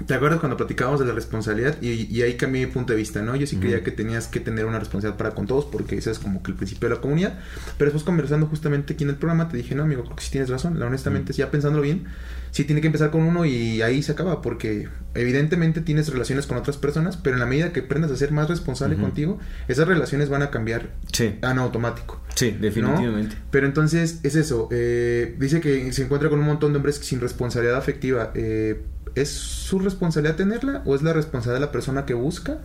¿Te 0.07 0.13
acuerdas 0.13 0.39
cuando 0.39 0.57
platicábamos 0.57 0.99
de 0.99 1.05
la 1.05 1.13
responsabilidad? 1.13 1.81
Y, 1.81 2.07
y 2.13 2.21
ahí 2.21 2.35
cambié 2.35 2.65
mi 2.65 2.71
punto 2.71 2.93
de 2.93 2.97
vista, 2.97 3.21
¿no? 3.21 3.35
Yo 3.35 3.47
sí 3.47 3.55
Ujú. 3.55 3.63
creía 3.65 3.83
que 3.83 3.91
tenías 3.91 4.27
que 4.27 4.39
tener 4.39 4.65
una 4.65 4.79
responsabilidad 4.79 5.17
para 5.17 5.31
con 5.35 5.47
todos, 5.47 5.65
porque 5.65 5.97
ese 5.97 6.11
es 6.11 6.19
como 6.19 6.41
que 6.43 6.51
el 6.51 6.57
principio 6.57 6.89
de 6.89 6.95
la 6.95 7.01
comunidad. 7.01 7.39
Pero 7.77 7.89
después 7.89 8.03
conversando 8.03 8.47
justamente 8.47 8.93
aquí 8.93 9.03
en 9.03 9.11
el 9.11 9.15
programa, 9.15 9.49
te 9.49 9.57
dije, 9.57 9.75
no, 9.75 9.83
amigo, 9.83 10.03
creo 10.03 10.15
que 10.15 10.23
sí 10.23 10.31
tienes 10.31 10.49
razón. 10.49 10.79
La, 10.79 10.85
honestamente, 10.87 11.33
ya 11.33 11.49
pensándolo 11.51 11.83
bien, 11.83 12.05
sí 12.51 12.63
tiene 12.65 12.81
que 12.81 12.87
empezar 12.87 13.11
con 13.11 13.21
uno 13.21 13.45
y 13.45 13.81
ahí 13.81 14.03
se 14.03 14.11
acaba, 14.11 14.41
porque 14.41 14.87
evidentemente 15.15 15.81
tienes 15.81 16.09
relaciones 16.09 16.45
con 16.47 16.57
otras 16.57 16.77
personas, 16.77 17.17
pero 17.17 17.35
en 17.35 17.39
la 17.39 17.45
medida 17.45 17.71
que 17.73 17.81
aprendas 17.81 18.11
a 18.11 18.15
ser 18.15 18.31
más 18.31 18.49
responsable 18.49 18.95
Ujú. 18.95 19.03
contigo, 19.05 19.39
esas 19.67 19.87
relaciones 19.87 20.29
van 20.29 20.41
a 20.41 20.49
cambiar 20.51 20.91
Sí, 21.11 21.35
en 21.41 21.57
automático. 21.59 22.21
sí, 22.35 22.51
definitivamente. 22.59 23.35
Pero 23.51 23.65
entonces 23.67 24.19
es 24.23 24.35
eso. 24.35 24.67
eh, 24.71 25.35
dice 25.39 25.61
que 25.61 25.91
se 25.93 26.03
encuentra 26.03 26.29
con 26.29 26.39
un 26.39 26.45
montón 26.45 26.73
de 26.73 26.77
hombres 26.77 26.95
sin 26.97 27.19
responsabilidad 27.21 27.77
afectiva. 27.77 28.31
eh, 28.35 28.81
¿Es 29.15 29.29
su 29.31 29.79
responsabilidad 29.79 30.35
tenerla 30.35 30.81
o 30.85 30.95
es 30.95 31.03
la 31.03 31.13
responsabilidad 31.13 31.59
de 31.61 31.65
la 31.67 31.71
persona 31.71 32.05
que 32.05 32.13
busca 32.13 32.59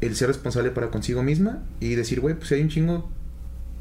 el 0.00 0.16
ser 0.16 0.28
responsable 0.28 0.70
para 0.70 0.90
consigo 0.90 1.22
misma 1.22 1.62
y 1.80 1.94
decir, 1.94 2.20
güey, 2.20 2.34
pues 2.34 2.48
si 2.48 2.54
hay 2.54 2.62
un 2.62 2.68
chingo, 2.70 3.10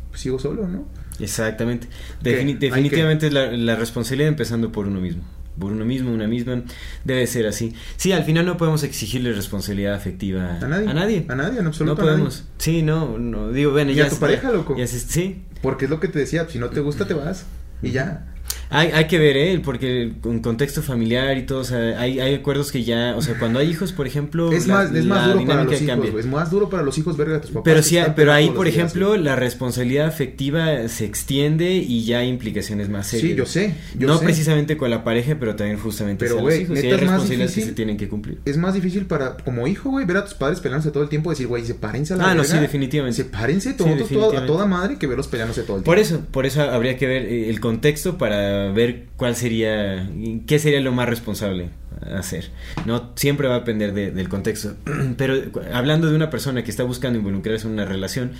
pues 0.09 0.21
sigo 0.21 0.37
solo, 0.39 0.67
¿no? 0.67 0.85
Exactamente. 1.19 1.87
¿Qué? 2.23 2.31
Defini- 2.43 2.53
¿Hay 2.53 2.57
definitivamente 2.57 3.27
es 3.27 3.33
la, 3.33 3.51
la 3.51 3.75
responsabilidad 3.75 4.27
empezando 4.29 4.71
por 4.71 4.87
uno 4.87 4.99
mismo. 4.99 5.23
Por 5.59 5.71
uno 5.73 5.83
mismo, 5.85 6.11
una 6.11 6.27
misma. 6.27 6.61
Debe 7.03 7.27
ser 7.27 7.45
así. 7.47 7.73
Sí, 7.97 8.11
al 8.11 8.23
final 8.23 8.45
no 8.45 8.55
podemos 8.57 8.83
exigirle 8.83 9.33
responsabilidad 9.33 9.93
afectiva 9.95 10.57
A 10.61 10.67
nadie. 10.67 10.87
A 10.89 10.93
nadie. 10.93 11.25
A 11.27 11.35
nadie, 11.35 11.57
en 11.57 11.63
no 11.63 11.69
absoluto 11.69 12.01
a 12.01 12.05
nadie. 12.05 12.11
podemos. 12.17 12.45
Sí, 12.57 12.81
no, 12.83 13.17
no. 13.17 13.51
Digo, 13.51 13.71
bueno, 13.71 13.91
¿Y 13.91 13.95
ya 13.95 14.05
a 14.05 14.09
tu 14.09 14.17
pareja, 14.17 14.51
loco? 14.51 14.77
ya 14.77 14.87
sí, 14.87 15.43
Porque 15.61 15.85
es 15.85 15.91
lo 15.91 15.99
que 15.99 16.07
te 16.07 16.19
decía, 16.19 16.47
si 16.49 16.57
no 16.59 16.69
te 16.69 16.79
gusta 16.79 17.05
te 17.05 17.13
vas 17.13 17.45
y 17.81 17.91
ya. 17.91 18.27
Hay, 18.71 18.87
hay 18.91 19.05
que 19.07 19.19
ver, 19.19 19.35
¿eh? 19.37 19.61
Porque 19.63 20.13
con 20.21 20.39
contexto 20.39 20.81
familiar 20.81 21.37
y 21.37 21.45
todo, 21.45 21.59
o 21.59 21.63
sea, 21.63 21.99
hay, 21.99 22.19
hay 22.19 22.35
acuerdos 22.35 22.71
que 22.71 22.83
ya, 22.83 23.13
o 23.17 23.21
sea, 23.21 23.37
cuando 23.37 23.59
hay 23.59 23.69
hijos, 23.69 23.91
por 23.91 24.07
ejemplo, 24.07 24.51
Es 24.51 24.65
la- 24.65 24.75
más, 24.75 24.95
es 24.95 25.05
más 25.05 25.33
duro 25.33 25.45
para 25.45 25.63
los 25.65 25.81
hijos. 25.81 26.19
Es 26.19 26.25
más 26.25 26.49
duro 26.51 26.69
para 26.69 26.83
los 26.83 26.97
hijos 26.97 27.17
verga 27.17 27.37
a 27.37 27.41
tus 27.41 27.51
papás. 27.51 27.63
Pero 27.65 27.77
que 27.77 27.83
sí, 27.83 27.97
pero 28.15 28.31
ahí, 28.33 28.49
por 28.49 28.65
días, 28.65 28.77
ejemplo, 28.77 29.09
güey. 29.09 29.21
la 29.21 29.35
responsabilidad 29.35 30.07
afectiva 30.07 30.87
se 30.87 31.05
extiende 31.05 31.73
y 31.75 32.05
ya 32.05 32.19
hay 32.19 32.29
implicaciones 32.29 32.87
más 32.89 33.07
serias. 33.07 33.31
Sí, 33.31 33.35
yo 33.37 33.45
sé. 33.45 33.75
Yo 33.97 34.07
no 34.07 34.17
sé. 34.17 34.23
precisamente 34.25 34.77
con 34.77 34.89
la 34.89 35.03
pareja, 35.03 35.35
pero 35.39 35.55
también 35.55 35.77
justamente 35.77 36.25
Pero, 36.25 36.37
hacia 36.37 36.45
los 36.49 36.55
hijos. 36.59 36.69
Y 36.79 36.81
neta 36.81 36.87
hay 36.87 36.87
es 36.87 36.91
más 36.93 37.01
responsabilidades 37.01 37.51
que 37.51 37.55
difícil. 37.55 37.69
se 37.71 37.75
tienen 37.75 37.97
que 37.97 38.07
cumplir. 38.07 38.37
es 38.45 38.57
más 38.57 38.73
difícil 38.73 39.05
para, 39.05 39.35
como 39.37 39.67
hijo, 39.67 39.89
güey, 39.89 40.05
ver 40.05 40.17
a 40.17 40.23
tus 40.25 40.33
padres 40.33 40.61
peleándose 40.61 40.91
todo 40.91 41.03
el 41.03 41.09
tiempo, 41.09 41.29
decir, 41.29 41.47
güey, 41.47 41.65
sepárense 41.65 42.13
a 42.13 42.17
la 42.17 42.31
Ah, 42.31 42.35
no, 42.35 42.43
sí, 42.45 42.57
definitivamente. 42.57 43.17
Sepárense 43.23 43.71
Sí, 43.71 43.75
todos, 43.75 43.89
todo- 43.89 43.95
a 43.95 43.97
definitivamente. 44.03 44.47
toda 44.47 44.65
madre 44.65 44.97
que 44.97 45.07
verlos 45.07 45.27
peleándose 45.27 45.63
todo 45.63 45.77
el 45.77 45.83
tiempo. 45.83 45.91
Por 45.91 45.99
eso, 45.99 46.21
por 46.31 46.45
eso 46.45 46.61
habría 46.61 46.97
que 46.97 47.05
ver 47.07 47.23
eh, 47.23 47.49
el 47.49 47.59
contexto 47.59 48.17
para 48.17 48.60
ver 48.69 49.07
cuál 49.17 49.35
sería, 49.35 50.09
qué 50.47 50.59
sería 50.59 50.79
lo 50.81 50.91
más 50.91 51.07
responsable 51.09 51.69
hacer. 52.15 52.49
No 52.85 53.11
siempre 53.15 53.47
va 53.47 53.55
a 53.55 53.59
depender 53.59 53.93
de- 53.93 54.11
del 54.11 54.27
contexto. 54.29 54.75
Pero 55.17 55.35
hablando 55.73 56.09
de 56.09 56.15
una 56.15 56.29
persona 56.29 56.63
que 56.63 56.71
está 56.71 56.83
buscando 56.83 57.19
involucrarse 57.19 57.67
en 57.67 57.73
una 57.73 57.85
relación 57.85 58.31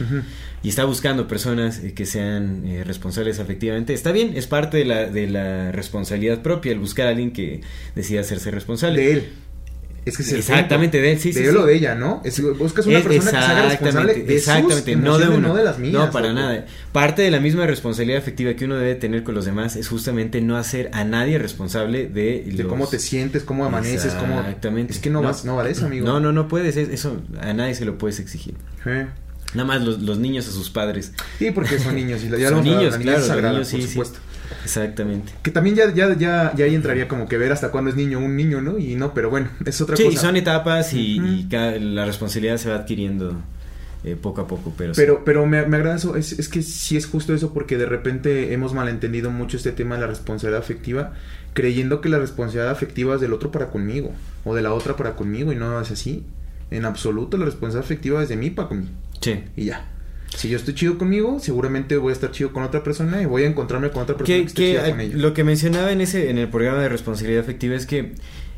y 0.63 0.69
está 0.69 0.85
buscando 0.85 1.27
personas 1.27 1.79
eh, 1.83 1.93
que 1.93 2.05
sean 2.05 2.65
eh, 2.65 2.83
responsables 2.83 3.39
afectivamente, 3.39 3.93
está 3.93 4.11
bien, 4.11 4.31
es 4.35 4.47
parte 4.47 4.77
de 4.77 4.85
la, 4.85 5.05
de 5.05 5.27
la 5.27 5.71
responsabilidad 5.71 6.41
propia 6.41 6.71
el 6.71 6.79
buscar 6.79 7.07
a 7.07 7.09
alguien 7.11 7.31
que 7.33 7.61
decida 7.95 8.21
hacerse 8.21 8.49
responsable. 8.51 9.01
De 9.01 9.11
él. 9.13 9.29
Es 10.03 10.17
que 10.17 10.23
es 10.23 10.31
Exactamente, 10.33 10.99
de 10.99 11.11
él, 11.11 11.19
sí, 11.19 11.31
sí, 11.31 11.41
De 11.41 11.49
él 11.49 11.57
o 11.57 11.61
sí. 11.61 11.67
de 11.67 11.75
ella, 11.75 11.93
¿no? 11.93 12.21
Es, 12.25 12.41
buscas 12.57 12.87
una 12.87 12.97
Es- 12.97 13.03
persona 13.05 13.31
que 13.31 13.37
se 13.37 13.51
haga 13.51 13.69
responsable 13.69 14.13
de 14.15 14.35
exactamente, 14.35 14.93
sus 14.93 15.01
no 15.03 15.17
de 15.19 15.29
uno, 15.29 15.47
no 15.49 15.55
de 15.55 15.63
las 15.63 15.77
mías. 15.77 15.93
No, 15.93 16.09
para 16.09 16.29
loco. 16.29 16.39
nada. 16.41 16.65
Parte 16.91 17.21
de 17.21 17.29
la 17.29 17.39
misma 17.39 17.67
responsabilidad 17.67 18.17
afectiva 18.19 18.53
que 18.55 18.65
uno 18.65 18.77
debe 18.77 18.95
tener 18.95 19.23
con 19.23 19.35
los 19.35 19.45
demás 19.45 19.75
es 19.75 19.87
justamente 19.87 20.41
no 20.41 20.57
hacer 20.57 20.89
a 20.93 21.03
nadie 21.03 21.37
responsable 21.37 22.07
de, 22.07 22.43
De 22.47 22.63
los- 22.63 22.67
cómo 22.67 22.87
te 22.87 22.97
sientes, 22.97 23.43
cómo 23.43 23.63
amaneces, 23.65 24.13
cómo... 24.15 24.39
Exactamente. 24.39 24.93
Es 24.93 24.99
que 24.99 25.11
no, 25.11 25.21
vas, 25.21 25.45
no 25.45 25.55
vales, 25.55 25.83
amigo. 25.83 26.05
No, 26.07 26.19
no, 26.19 26.31
no 26.31 26.47
puedes, 26.47 26.77
es- 26.77 26.89
eso 26.89 27.21
a 27.39 27.53
nadie 27.53 27.75
se 27.75 27.85
lo 27.85 27.99
puedes 27.99 28.19
exigir. 28.19 28.55
Eh. 28.87 29.05
Nada 29.53 29.67
más 29.67 29.81
los, 29.83 29.99
los 30.01 30.17
niños 30.17 30.47
a 30.47 30.51
sus 30.51 30.69
padres. 30.71 31.11
Sí, 31.37 31.51
porque 31.51 31.77
son 31.77 31.93
niños. 31.95 32.23
Y 32.23 32.29
ya 32.29 32.49
Son 32.49 32.57
lo 32.59 32.63
niños, 32.63 32.97
claro, 32.97 33.19
los 33.19 33.43
niños, 33.43 33.69
por 33.71 33.81
sí, 33.81 33.87
sí. 33.87 33.99
Exactamente. 34.63 35.31
Que 35.41 35.51
también 35.51 35.75
ya, 35.75 35.93
ya, 35.93 36.15
ya, 36.17 36.53
ya 36.55 36.65
ahí 36.65 36.75
entraría 36.75 37.07
como 37.07 37.27
que 37.27 37.37
ver 37.37 37.51
hasta 37.51 37.69
cuándo 37.69 37.89
es 37.89 37.95
niño 37.95 38.19
un 38.19 38.35
niño, 38.35 38.61
¿no? 38.61 38.77
Y 38.77 38.95
no, 38.95 39.13
pero 39.13 39.29
bueno, 39.29 39.49
es 39.65 39.79
otra 39.81 39.95
Sí, 39.97 40.03
cosa. 40.05 40.15
y 40.15 40.17
son 40.17 40.35
etapas 40.35 40.93
y, 40.93 41.47
cada- 41.49 41.77
la 41.77 42.05
responsabilidad 42.05 42.57
se 42.57 42.69
va 42.69 42.75
adquiriendo 42.75 43.41
eh, 44.03 44.15
poco 44.19 44.41
a 44.41 44.47
poco, 44.47 44.73
pero... 44.77 44.93
Pero, 44.95 45.23
pero 45.23 45.45
me, 45.45 45.65
me 45.67 45.77
agrada 45.77 45.95
eso, 45.97 46.15
es, 46.15 46.33
es 46.39 46.49
que 46.49 46.63
sí 46.63 46.97
es 46.97 47.05
justo 47.05 47.33
eso 47.35 47.53
porque 47.53 47.77
de 47.77 47.85
repente 47.85 48.51
hemos 48.53 48.73
malentendido 48.73 49.29
mucho 49.29 49.57
este 49.57 49.71
tema 49.71 49.95
de 49.95 50.01
la 50.01 50.07
responsabilidad 50.07 50.59
afectiva, 50.61 51.13
creyendo 51.53 52.01
que 52.01 52.09
la 52.09 52.17
responsabilidad 52.17 52.71
afectiva 52.71 53.15
es 53.15 53.21
del 53.21 53.33
otro 53.33 53.51
para 53.51 53.67
conmigo, 53.69 54.11
o 54.43 54.55
de 54.55 54.61
la 54.63 54.73
otra 54.73 54.95
para 54.97 55.15
conmigo, 55.15 55.51
y 55.53 55.55
no 55.55 55.79
es 55.79 55.91
así. 55.91 56.25
En 56.71 56.85
absoluto, 56.85 57.37
la 57.37 57.45
responsabilidad 57.45 57.85
afectiva 57.85 58.23
es 58.23 58.29
de 58.29 58.37
mí 58.37 58.49
para 58.49 58.69
conmigo. 58.69 58.91
Sí. 59.19 59.43
Y 59.55 59.65
ya. 59.65 59.85
Si 60.35 60.49
yo 60.49 60.57
estoy 60.57 60.73
chido 60.73 60.97
conmigo, 60.97 61.39
seguramente 61.39 61.97
voy 61.97 62.11
a 62.11 62.13
estar 62.13 62.31
chido 62.31 62.51
con 62.51 62.63
otra 62.63 62.83
persona 62.83 63.21
y 63.21 63.25
voy 63.25 63.43
a 63.43 63.47
encontrarme 63.47 63.91
con 63.91 64.03
otra 64.03 64.17
persona 64.17 64.37
que, 64.37 64.41
que, 64.41 64.47
esté 64.47 64.71
chida 64.71 64.85
que 64.85 64.91
con 64.91 64.99
ella. 65.01 65.17
lo 65.17 65.33
que 65.33 65.43
mencionaba 65.43 65.91
en 65.91 66.01
ese 66.01 66.29
en 66.29 66.37
el 66.37 66.47
programa 66.49 66.81
de 66.81 66.89
responsabilidad 66.89 67.43
afectiva 67.43 67.75
es 67.75 67.85
que 67.85 68.13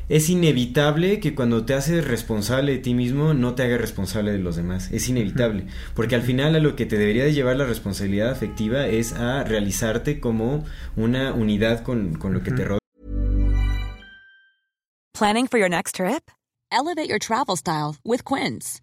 es 0.09 0.29
inevitable 0.29 1.19
que 1.19 1.33
cuando 1.33 1.65
te 1.65 1.73
haces 1.73 2.05
responsable 2.05 2.73
de 2.73 2.77
ti 2.79 2.93
mismo 2.93 3.33
no 3.33 3.55
te 3.55 3.63
hagas 3.63 3.79
responsable 3.79 4.31
de 4.31 4.39
los 4.39 4.55
demás. 4.55 4.91
Es 4.91 5.07
inevitable. 5.07 5.65
Porque 5.95 6.15
al 6.15 6.21
final 6.23 6.55
a 6.55 6.59
lo 6.59 6.75
que 6.75 6.85
te 6.85 6.97
debería 6.97 7.23
de 7.23 7.33
llevar 7.33 7.55
la 7.55 7.65
responsabilidad 7.65 8.29
afectiva 8.29 8.85
es 8.85 9.13
a 9.13 9.43
realizarte 9.43 10.19
como 10.19 10.65
una 10.95 11.33
unidad 11.33 11.83
con, 11.83 12.15
con 12.15 12.33
lo 12.33 12.43
que 12.43 12.51
te 12.51 12.65
rodea. 12.65 12.79
Planning 15.17 15.47
for 15.47 15.59
your 15.59 15.69
next 15.69 15.95
trip? 15.95 16.29
Elevate 16.71 17.07
your 17.07 17.19
travel 17.19 17.55
style 17.55 17.95
with 18.03 18.23
Quince. 18.25 18.82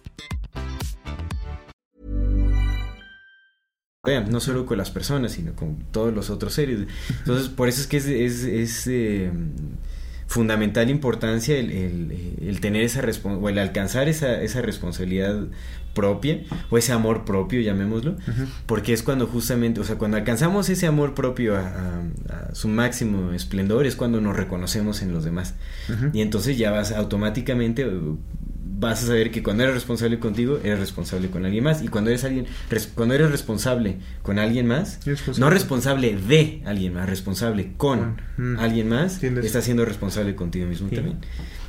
no 4.03 4.39
solo 4.39 4.65
con 4.65 4.79
las 4.79 4.89
personas, 4.89 5.33
sino 5.33 5.53
con 5.53 5.75
todos 5.91 6.11
los 6.11 6.31
otros 6.31 6.53
seres. 6.53 6.87
Entonces, 7.19 7.49
por 7.49 7.67
eso 7.69 7.81
es 7.81 7.87
que 7.87 7.97
es, 7.97 8.07
es, 8.07 8.43
es 8.45 8.87
eh, 8.87 9.29
fundamental 10.25 10.89
importancia 10.89 11.55
el, 11.55 11.69
el, 11.71 12.35
el 12.41 12.59
tener 12.61 12.81
esa 12.81 13.01
o 13.25 13.49
el 13.49 13.59
alcanzar 13.59 14.09
esa, 14.09 14.41
esa 14.41 14.63
responsabilidad 14.63 15.45
propia 15.93 16.41
o 16.71 16.77
ese 16.79 16.93
amor 16.93 17.25
propio, 17.25 17.61
llamémoslo, 17.61 18.15
porque 18.65 18.93
es 18.93 19.03
cuando 19.03 19.27
justamente, 19.27 19.81
o 19.81 19.83
sea, 19.83 19.97
cuando 19.97 20.17
alcanzamos 20.17 20.67
ese 20.69 20.87
amor 20.87 21.13
propio 21.13 21.55
a, 21.57 21.67
a- 21.67 22.01
a 22.49 22.55
su 22.55 22.69
máximo 22.69 23.33
esplendor 23.33 23.85
es 23.85 23.95
cuando 23.95 24.19
nos 24.19 24.35
reconocemos 24.35 25.03
en 25.03 25.13
los 25.13 25.23
demás. 25.25 25.53
Y 26.13 26.21
entonces 26.21 26.57
ya 26.57 26.71
vas 26.71 26.91
automáticamente 26.91 27.85
vas 28.81 29.03
a 29.03 29.07
saber 29.07 29.31
que 29.31 29.41
cuando 29.43 29.63
eres 29.63 29.75
responsable 29.75 30.19
contigo, 30.19 30.59
eres 30.63 30.79
responsable 30.79 31.29
con 31.29 31.45
alguien 31.45 31.63
más 31.63 31.81
y 31.83 31.87
cuando 31.87 32.09
eres 32.09 32.23
alguien 32.25 32.47
res- 32.69 32.91
cuando 32.93 33.15
eres 33.15 33.31
responsable 33.31 33.97
con 34.23 34.39
alguien 34.39 34.67
más, 34.67 34.99
no 35.37 35.49
responsable 35.49 36.17
de 36.17 36.61
alguien 36.65 36.93
más, 36.95 37.07
responsable 37.09 37.71
con 37.77 38.17
mm. 38.37 38.57
alguien 38.59 38.89
más, 38.89 39.13
Entiendo 39.15 39.39
eso. 39.41 39.47
estás 39.47 39.63
siendo 39.63 39.85
responsable 39.85 40.35
contigo 40.35 40.65
mismo 40.67 40.89
Sí. 40.89 40.95
también. 40.95 41.19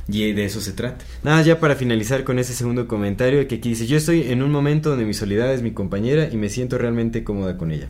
Y 0.09 0.33
de 0.33 0.43
eso 0.43 0.59
se 0.59 0.73
trata. 0.73 1.05
Nada, 1.23 1.41
ya 1.43 1.61
para 1.61 1.75
finalizar 1.77 2.25
con 2.25 2.37
ese 2.39 2.53
segundo 2.53 2.87
comentario 2.89 3.47
que 3.47 3.55
aquí 3.55 3.69
dice, 3.69 3.87
yo 3.87 3.95
estoy 3.95 4.23
en 4.23 4.43
un 4.43 4.51
momento 4.51 4.89
donde 4.89 5.05
mi 5.05 5.13
soledad 5.13 5.53
es 5.53 5.61
mi 5.61 5.71
compañera 5.71 6.27
y 6.29 6.35
me 6.35 6.49
siento 6.49 6.77
realmente 6.77 7.23
cómoda 7.23 7.57
con 7.57 7.71
ella. 7.71 7.87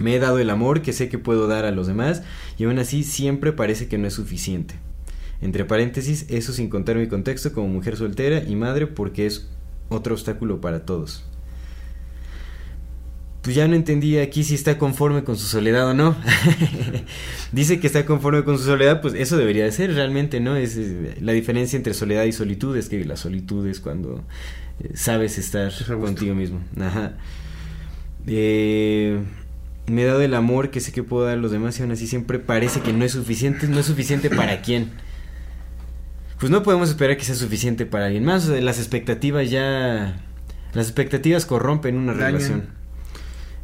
Me 0.00 0.16
he 0.16 0.18
dado 0.18 0.38
el 0.38 0.48
amor 0.50 0.80
que 0.82 0.92
sé 0.94 1.08
que 1.08 1.18
puedo 1.18 1.46
dar 1.46 1.66
a 1.66 1.70
los 1.70 1.86
demás 1.86 2.22
y 2.58 2.64
aún 2.64 2.78
así 2.78 3.04
siempre 3.04 3.52
parece 3.52 3.86
que 3.86 3.98
no 3.98 4.08
es 4.08 4.14
suficiente. 4.14 4.74
Entre 5.42 5.64
paréntesis, 5.64 6.26
eso 6.28 6.52
sin 6.52 6.68
contar 6.68 6.96
mi 6.96 7.08
contexto 7.08 7.52
como 7.52 7.68
mujer 7.68 7.96
soltera 7.96 8.42
y 8.46 8.56
madre 8.56 8.86
porque 8.86 9.26
es 9.26 9.48
otro 9.88 10.14
obstáculo 10.14 10.60
para 10.60 10.84
todos. 10.84 11.24
Pues 13.42 13.56
ya 13.56 13.66
no 13.66 13.74
entendí 13.74 14.18
aquí 14.18 14.44
si 14.44 14.54
está 14.54 14.76
conforme 14.76 15.24
con 15.24 15.38
su 15.38 15.46
soledad 15.46 15.88
o 15.88 15.94
no. 15.94 16.14
Dice 17.52 17.80
que 17.80 17.86
está 17.86 18.04
conforme 18.04 18.44
con 18.44 18.58
su 18.58 18.64
soledad, 18.64 19.00
pues 19.00 19.14
eso 19.14 19.38
debería 19.38 19.64
de 19.64 19.72
ser 19.72 19.94
realmente, 19.94 20.40
¿no? 20.40 20.56
Es, 20.56 20.76
es- 20.76 21.22
la 21.22 21.32
diferencia 21.32 21.78
entre 21.78 21.94
soledad 21.94 22.24
y 22.24 22.32
solitud 22.32 22.76
es 22.76 22.90
que 22.90 23.02
la 23.06 23.16
solitud 23.16 23.66
es 23.66 23.80
cuando 23.80 24.22
eh, 24.80 24.90
sabes 24.94 25.38
estar 25.38 25.72
contigo 25.98 26.34
mismo. 26.34 26.60
Ajá. 26.78 27.14
Eh, 28.26 29.18
me 29.86 30.02
he 30.02 30.04
dado 30.04 30.20
el 30.20 30.34
amor 30.34 30.70
que 30.70 30.80
sé 30.80 30.92
que 30.92 31.02
puedo 31.02 31.24
dar 31.24 31.38
a 31.38 31.40
los 31.40 31.50
demás 31.50 31.78
y 31.78 31.82
aún 31.82 31.92
así 31.92 32.06
siempre 32.06 32.38
parece 32.40 32.80
que 32.82 32.92
no 32.92 33.06
es 33.06 33.12
suficiente. 33.12 33.68
¿No 33.68 33.78
es 33.80 33.86
suficiente 33.86 34.28
para 34.28 34.60
quién? 34.60 34.90
Pues 36.40 36.50
no 36.50 36.62
podemos 36.62 36.88
esperar 36.88 37.16
que 37.16 37.24
sea 37.24 37.34
suficiente 37.34 37.86
para 37.86 38.06
alguien 38.06 38.24
más. 38.24 38.48
o 38.48 38.52
sea, 38.52 38.60
las 38.60 38.78
expectativas 38.78 39.50
ya... 39.50 40.20
Las 40.72 40.86
expectativas 40.86 41.46
corrompen 41.46 41.96
una 41.96 42.12
Dañan. 42.14 42.32
relación. 42.32 42.80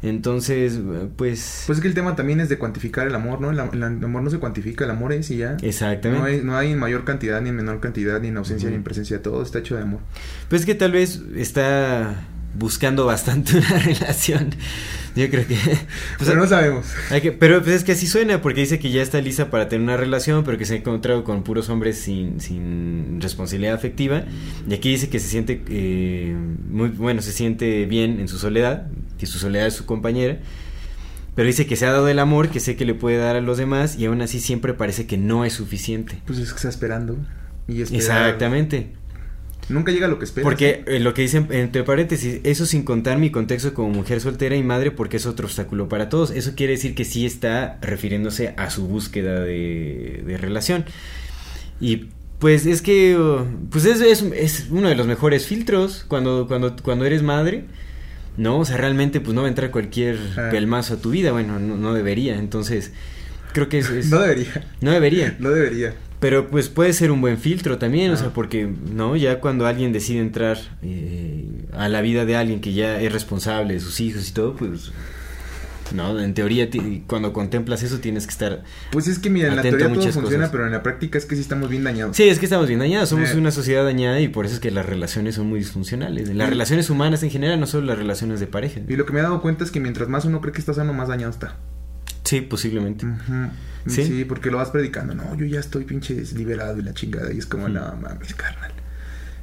Entonces, 0.03 0.79
pues... 1.15 1.63
Pues 1.65 1.79
es 1.79 1.81
que 1.81 1.87
el 1.87 1.95
tema 1.95 2.15
también 2.15 2.39
es 2.39 2.49
de 2.49 2.59
cuantificar 2.59 3.07
el 3.07 3.15
amor, 3.15 3.41
¿no? 3.41 3.49
El, 3.49 3.59
am- 3.59 3.71
el 3.73 3.83
amor 3.83 4.21
no 4.21 4.29
se 4.29 4.37
cuantifica, 4.37 4.85
el 4.85 4.91
amor 4.91 5.11
es 5.11 5.31
y 5.31 5.37
ya. 5.37 5.57
Exactamente. 5.63 6.19
No 6.21 6.25
hay, 6.25 6.41
no 6.43 6.55
hay 6.57 6.75
mayor 6.75 7.03
cantidad, 7.03 7.41
ni 7.41 7.49
en 7.49 7.55
menor 7.55 7.79
cantidad, 7.79 8.21
ni 8.21 8.27
en 8.27 8.37
ausencia, 8.37 8.69
ni 8.69 8.75
en 8.75 8.83
presencia. 8.83 9.21
Todo 9.23 9.41
está 9.41 9.59
hecho 9.59 9.75
de 9.75 9.81
amor. 9.81 10.01
Pues 10.49 10.65
que 10.67 10.75
tal 10.75 10.91
vez 10.91 11.21
está 11.35 12.27
buscando 12.53 13.05
bastante 13.07 13.57
una 13.57 13.79
relación. 13.79 14.51
Yo 15.17 15.29
creo 15.29 15.47
que... 15.47 15.55
pues, 16.17 16.29
Pero 16.29 16.35
no 16.35 16.47
sabemos. 16.47 16.85
hay 17.09 17.21
que- 17.21 17.31
pero 17.31 17.61
pues 17.63 17.75
es 17.77 17.83
que 17.83 17.93
así 17.93 18.07
suena, 18.07 18.41
porque 18.41 18.61
dice 18.61 18.79
que 18.79 18.91
ya 18.91 19.01
está 19.01 19.19
lista 19.19 19.49
para 19.49 19.67
tener 19.67 19.83
una 19.83 19.97
relación, 19.97 20.43
pero 20.43 20.57
que 20.57 20.65
se 20.65 20.75
ha 20.75 20.77
encontrado 20.77 21.23
con 21.23 21.43
puros 21.43 21.69
hombres 21.69 21.97
sin, 21.97 22.39
sin 22.39 23.19
responsabilidad 23.19 23.73
afectiva. 23.73 24.23
Y 24.69 24.73
aquí 24.73 24.89
dice 24.91 25.09
que 25.09 25.19
se 25.19 25.27
siente 25.27 25.61
eh, 25.69 26.35
muy 26.69 26.89
bueno, 26.89 27.21
se 27.21 27.31
siente 27.31 27.85
bien 27.85 28.19
en 28.19 28.27
su 28.27 28.37
soledad, 28.37 28.87
que 29.17 29.25
su 29.25 29.39
soledad 29.39 29.67
es 29.67 29.73
su 29.73 29.85
compañera. 29.85 30.37
Pero 31.35 31.47
dice 31.47 31.67
que 31.67 31.75
se 31.75 31.85
ha 31.85 31.91
dado 31.91 32.07
el 32.09 32.17
amor 32.19 32.49
que 32.49 32.59
sé 32.59 32.75
que 32.75 32.85
le 32.85 32.93
puede 32.95 33.17
dar 33.17 33.35
a 33.35 33.41
los 33.41 33.57
demás 33.59 33.95
y 33.97 34.05
aún 34.07 34.21
así 34.21 34.39
siempre 34.39 34.73
parece 34.73 35.05
que 35.05 35.17
no 35.17 35.45
es 35.45 35.53
suficiente. 35.53 36.19
Pues 36.25 36.39
es 36.39 36.49
que 36.51 36.55
está 36.57 36.69
esperando. 36.69 37.15
Y 37.67 37.81
esperar- 37.81 37.95
Exactamente. 37.95 38.93
Nunca 39.69 39.91
llega 39.91 40.05
a 40.05 40.09
lo 40.09 40.17
que 40.17 40.25
espera. 40.25 40.43
Porque 40.43 40.83
eh, 40.87 40.99
lo 40.99 41.13
que 41.13 41.23
dicen, 41.23 41.47
entre 41.51 41.83
paréntesis, 41.83 42.39
eso 42.43 42.65
sin 42.65 42.83
contar 42.83 43.17
mi 43.17 43.31
contexto 43.31 43.73
como 43.73 43.89
mujer 43.89 44.21
soltera 44.21 44.55
y 44.55 44.63
madre, 44.63 44.91
porque 44.91 45.17
es 45.17 45.25
otro 45.25 45.45
obstáculo 45.47 45.89
para 45.89 46.07
todos. 46.09 46.31
Eso 46.31 46.53
quiere 46.55 46.73
decir 46.73 46.95
que 46.95 47.03
sí 47.05 47.25
está 47.25 47.77
refiriéndose 47.81 48.53
a 48.57 48.69
su 48.69 48.87
búsqueda 48.87 49.41
de, 49.41 50.23
de 50.25 50.37
relación. 50.37 50.85
Y 51.81 52.07
pues 52.39 52.65
es 52.65 52.81
que, 52.81 53.17
uh, 53.17 53.45
pues 53.69 53.85
es, 53.85 53.99
es, 54.01 54.21
es 54.21 54.67
uno 54.69 54.89
de 54.89 54.95
los 54.95 55.05
mejores 55.07 55.45
filtros 55.47 56.05
cuando, 56.07 56.47
cuando, 56.47 56.75
cuando 56.81 57.05
eres 57.05 57.21
madre. 57.23 57.65
No, 58.37 58.59
o 58.59 58.65
sea, 58.65 58.77
realmente 58.77 59.19
pues 59.19 59.33
no 59.33 59.41
va 59.41 59.47
a 59.47 59.49
entrar 59.49 59.71
cualquier 59.71 60.17
Ah. 60.37 60.49
pelmazo 60.51 60.93
a 60.93 60.97
tu 61.01 61.09
vida. 61.09 61.31
Bueno, 61.31 61.59
no, 61.59 61.75
no 61.75 61.93
debería. 61.93 62.37
Entonces, 62.37 62.91
creo 63.51 63.67
que 63.67 63.79
es... 63.79 63.89
es- 63.89 64.05
No 64.11 64.19
debería. 64.21 64.67
no 64.79 64.91
debería. 64.91 65.35
No 65.39 65.49
debería. 65.49 65.93
Pero 66.19 66.47
pues 66.47 66.67
puede 66.69 66.93
ser 66.93 67.11
un 67.11 67.21
buen 67.21 67.37
filtro 67.37 67.77
también, 67.77 68.11
o 68.11 68.17
sea, 68.17 68.29
porque, 68.29 68.67
¿no? 68.91 69.15
Ya 69.15 69.39
cuando 69.39 69.67
alguien 69.67 69.93
decide 69.93 70.19
entrar 70.19 70.57
eh, 70.81 71.45
a 71.73 71.89
la 71.89 72.01
vida 72.01 72.25
de 72.25 72.35
alguien 72.35 72.59
que 72.59 72.73
ya 72.73 72.99
es 72.99 73.11
responsable 73.13 73.75
de 73.75 73.79
sus 73.79 73.99
hijos 73.99 74.27
y 74.27 74.31
todo, 74.33 74.55
pues, 74.55 74.91
¿no? 75.93 76.19
En 76.19 76.33
teoría, 76.33 76.67
cuando 77.05 77.33
contemplas 77.33 77.83
eso 77.83 77.99
tienes 77.99 78.25
que 78.25 78.31
estar... 78.31 78.63
Pues 78.91 79.07
es 79.07 79.19
que 79.19 79.29
mira, 79.29 79.49
en 79.49 79.57
la 79.57 79.61
teoría 79.61 79.93
todo 79.93 80.01
funciona, 80.11 80.23
cosas. 80.45 80.49
pero 80.49 80.65
en 80.65 80.71
la 80.71 80.81
práctica 80.81 81.19
es 81.19 81.25
que 81.27 81.35
sí 81.35 81.41
estamos 81.41 81.69
bien 81.69 81.83
dañados. 81.83 82.17
Sí, 82.17 82.27
es 82.27 82.39
que 82.39 82.45
estamos 82.47 82.67
bien 82.67 82.79
dañados, 82.79 83.09
somos 83.09 83.29
Eh. 83.29 83.37
una 83.37 83.51
sociedad 83.51 83.83
dañada 83.85 84.19
y 84.19 84.27
por 84.27 84.45
eso 84.47 84.55
es 84.55 84.59
que 84.59 84.71
las 84.71 84.87
relaciones 84.87 85.35
son 85.35 85.47
muy 85.47 85.59
disfuncionales. 85.59 86.33
Las 86.33 86.49
relaciones 86.49 86.89
humanas 86.89 87.21
en 87.21 87.29
general, 87.29 87.59
no 87.59 87.67
solo 87.67 87.85
las 87.85 87.97
relaciones 87.99 88.39
de 88.39 88.47
pareja. 88.47 88.81
Y 88.87 88.95
lo 88.95 89.05
que 89.05 89.13
me 89.13 89.19
he 89.19 89.23
dado 89.23 89.39
cuenta 89.41 89.63
es 89.63 89.69
que 89.71 89.79
mientras 89.79 90.09
más 90.09 90.25
uno 90.25 90.41
cree 90.41 90.51
que 90.51 90.59
está 90.59 90.73
sano, 90.73 90.93
más 90.93 91.09
dañado 91.09 91.31
está. 91.31 91.55
Sí, 92.27 92.41
posiblemente. 92.41 93.07
¿Sí? 93.85 94.03
¿Sí? 94.03 94.25
porque 94.25 94.51
lo 94.51 94.57
vas 94.57 94.69
predicando. 94.69 95.15
No, 95.15 95.33
yo 95.35 95.45
ya 95.45 95.61
estoy 95.61 95.85
pinche 95.85 96.13
liberado 96.35 96.77
y 96.77 96.81
la 96.81 96.93
chingada. 96.93 97.31
Y 97.31 97.37
es 97.37 97.45
como, 97.45 97.69
no 97.69 97.95
mames, 97.95 98.33
carnal. 98.33 98.73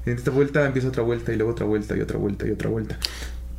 En 0.05 0.19
esta 0.19 0.31
vuelta 0.31 0.67
empieza 0.67 0.89
otra 0.89 1.03
vuelta 1.03 1.33
y 1.33 1.37
luego 1.37 1.53
otra 1.53 1.65
vuelta 1.65 1.97
y 1.97 2.03
otra 2.03 2.19
vuelta 2.19 2.47
y 2.47 2.51
otra 2.51 2.69
vuelta. 2.69 2.99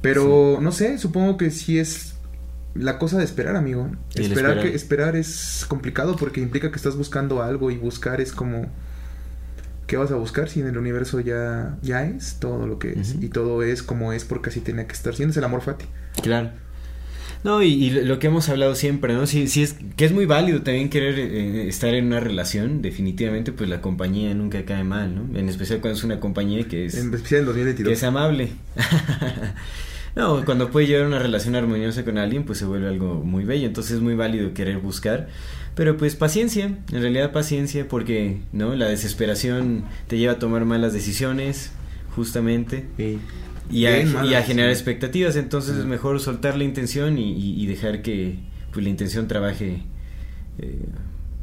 Pero 0.03 0.59
no 0.61 0.71
sé, 0.71 0.99
supongo 0.99 1.38
que 1.38 1.49
sí 1.49 1.79
es 1.79 2.13
la 2.75 2.99
cosa 2.99 3.17
de 3.17 3.23
esperar, 3.23 3.55
amigo. 3.55 3.89
Esperar, 4.13 4.29
esperar. 4.29 4.61
que 4.61 4.75
esperar 4.75 5.15
es 5.15 5.65
complicado 5.67 6.15
porque 6.17 6.39
implica 6.39 6.69
que 6.69 6.75
estás 6.75 6.95
buscando 6.95 7.41
algo 7.41 7.71
y 7.71 7.77
buscar 7.77 8.21
es 8.21 8.31
como 8.31 8.69
¿qué 9.88 9.97
vas 9.97 10.11
a 10.11 10.15
buscar 10.15 10.49
si 10.49 10.61
en 10.61 10.67
el 10.67 10.77
universo 10.77 11.19
ya 11.19 11.77
ya 11.81 12.05
es 12.05 12.35
todo 12.39 12.67
lo 12.67 12.77
que 12.77 12.91
es 12.99 13.15
y 13.19 13.29
todo 13.29 13.63
es 13.63 13.81
como 13.81 14.13
es 14.13 14.23
porque 14.23 14.49
así 14.49 14.59
tiene 14.59 14.85
que 14.85 14.93
estar 14.93 15.15
siendo 15.15 15.31
es 15.31 15.38
el 15.38 15.45
amor 15.45 15.61
fati. 15.61 15.85
Claro. 16.21 16.51
No, 17.45 17.62
y, 17.62 17.67
y 17.67 17.91
lo 17.91 18.17
que 18.17 18.25
hemos 18.25 18.49
hablado 18.49 18.73
siempre, 18.73 19.13
¿no? 19.13 19.27
Sí, 19.27 19.47
sí 19.47 19.62
es 19.62 19.75
que 19.95 20.05
es 20.05 20.12
muy 20.12 20.25
válido 20.25 20.63
también 20.63 20.89
querer 20.89 21.19
eh, 21.19 21.67
estar 21.67 21.93
en 21.93 22.08
una 22.08 22.19
relación, 22.19 22.81
definitivamente 22.81 23.51
pues 23.51 23.69
la 23.69 23.81
compañía 23.81 24.34
nunca 24.34 24.65
cae 24.65 24.84
mal, 24.84 25.13
¿no? 25.13 25.38
En 25.38 25.47
especial 25.47 25.79
cuando 25.79 25.95
es 25.95 26.03
una 26.03 26.19
compañía 26.19 26.67
que 26.67 26.86
es, 26.86 26.95
En 26.95 27.13
especial 27.13 27.41
en 27.41 27.45
que 27.45 27.51
2022. 27.51 27.93
es 27.93 28.03
amable. 28.03 28.49
no, 30.15 30.43
cuando 30.43 30.71
puede 30.71 30.88
llevar 30.88 31.05
una 31.05 31.19
relación 31.19 31.53
armoniosa 31.53 32.03
con 32.03 32.17
alguien 32.17 32.45
pues 32.45 32.58
se 32.58 32.65
vuelve 32.65 32.88
algo 32.88 33.23
muy 33.23 33.45
bello, 33.45 33.67
entonces 33.67 33.97
es 33.97 34.01
muy 34.01 34.15
válido 34.15 34.55
querer 34.55 34.79
buscar, 34.79 35.27
pero 35.75 35.97
pues 35.97 36.15
paciencia, 36.15 36.65
en 36.65 36.99
realidad 36.99 37.31
paciencia 37.31 37.88
porque, 37.88 38.39
¿no? 38.53 38.73
La 38.73 38.88
desesperación 38.88 39.84
te 40.08 40.17
lleva 40.17 40.34
a 40.34 40.39
tomar 40.39 40.65
malas 40.65 40.93
decisiones, 40.93 41.73
justamente. 42.15 42.86
Sí. 42.97 43.19
Y 43.71 43.86
a, 43.88 44.01
y 44.25 44.34
a 44.36 44.43
generar 44.43 44.69
expectativas, 44.71 45.36
entonces 45.36 45.75
es 45.78 45.86
mejor 45.86 46.19
soltar 46.19 46.56
la 46.58 46.63
intención 46.63 47.17
y, 47.17 47.34
y- 47.34 47.63
y 47.63 47.67
dejar 47.67 48.01
que 48.01 48.39
pues 48.71 48.84
la 48.84 48.89
intención 48.89 49.28
trabaje 49.28 49.84
eh, 50.60 50.86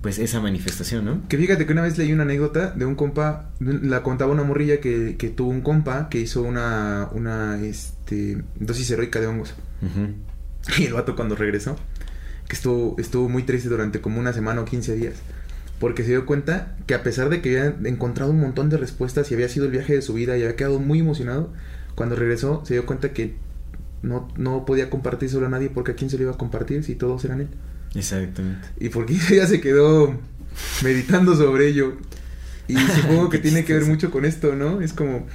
pues 0.03 0.19
esa 0.19 0.41
manifestación, 0.41 1.05
¿no? 1.05 1.29
Que 1.29 1.37
fíjate 1.39 1.65
que 1.67 1.73
una 1.73 1.83
vez 1.83 1.97
leí 1.99 2.13
una 2.13 2.23
anécdota 2.25 2.71
de 2.73 2.85
un 2.85 2.95
compa, 2.97 3.51
la 3.61 4.03
contaba 4.03 4.33
una 4.33 4.43
morrilla 4.45 4.81
que, 4.81 5.17
que 5.17 5.29
tuvo 5.31 5.51
un 5.51 5.61
compa 5.63 6.09
que 6.09 6.21
hizo 6.21 6.43
una, 6.43 7.09
una 7.13 7.61
este, 7.65 8.43
dosis 8.59 8.91
heroica 8.91 9.21
de 9.21 9.27
hongos. 9.29 9.55
Ujú. 9.83 10.15
Y 10.79 10.85
el 10.87 10.93
vato 10.93 11.17
cuando 11.17 11.35
regresó, 11.35 11.77
que 12.49 12.55
estuvo, 12.55 12.97
estuvo 12.99 13.29
muy 13.29 13.43
triste 13.43 13.69
durante 13.69 14.01
como 14.01 14.21
una 14.21 14.33
semana 14.33 14.61
o 14.61 14.65
15 14.65 14.95
días. 14.95 15.15
Porque 15.81 16.05
se 16.05 16.11
dio 16.11 16.25
cuenta 16.27 16.77
que 16.87 16.95
a 16.95 17.03
pesar 17.03 17.29
de 17.29 17.41
que 17.41 17.59
había 17.61 17.89
encontrado 17.89 18.31
un 18.31 18.41
montón 18.41 18.71
de 18.71 18.77
respuestas 18.77 19.29
y 19.31 19.35
había 19.35 19.49
sido 19.49 19.67
el 19.67 19.73
viaje 19.73 19.95
de 19.95 20.03
su 20.03 20.15
vida 20.15 20.37
y 20.39 20.43
había 20.43 20.55
quedado 20.55 20.79
muy 20.79 21.01
emocionado, 21.01 21.53
cuando 21.95 22.17
regresó 22.17 22.63
se 22.65 22.75
dio 22.75 22.87
cuenta 22.87 23.13
que 23.13 23.35
no, 24.03 24.29
no 24.37 24.65
podía 24.65 24.91
compartir 24.91 25.29
solo 25.31 25.47
a 25.47 25.49
nadie 25.49 25.71
porque 25.71 25.93
a 25.93 25.95
quién 25.95 26.11
se 26.11 26.17
lo 26.17 26.25
iba 26.25 26.33
a 26.33 26.39
compartir 26.39 26.83
si 26.85 26.95
todos 26.95 27.25
eran 27.25 27.41
él. 27.43 27.49
Exactamente. 27.95 28.67
Y 28.81 28.89
por 28.89 29.07
15 29.07 29.35
días 29.35 29.49
se 29.49 29.61
quedó 29.61 30.15
meditando 30.83 31.37
sobre 31.37 31.69
ello. 31.69 31.97
Y 32.69 32.77
supongo 33.01 33.29
que 33.29 33.39
tiene 33.39 33.65
que 33.65 33.75
ver 33.75 33.85
mucho 33.85 34.11
con 34.11 34.25
esto, 34.25 34.55
¿no? 34.55 34.81
Es 34.81 34.93
como, 34.93 35.27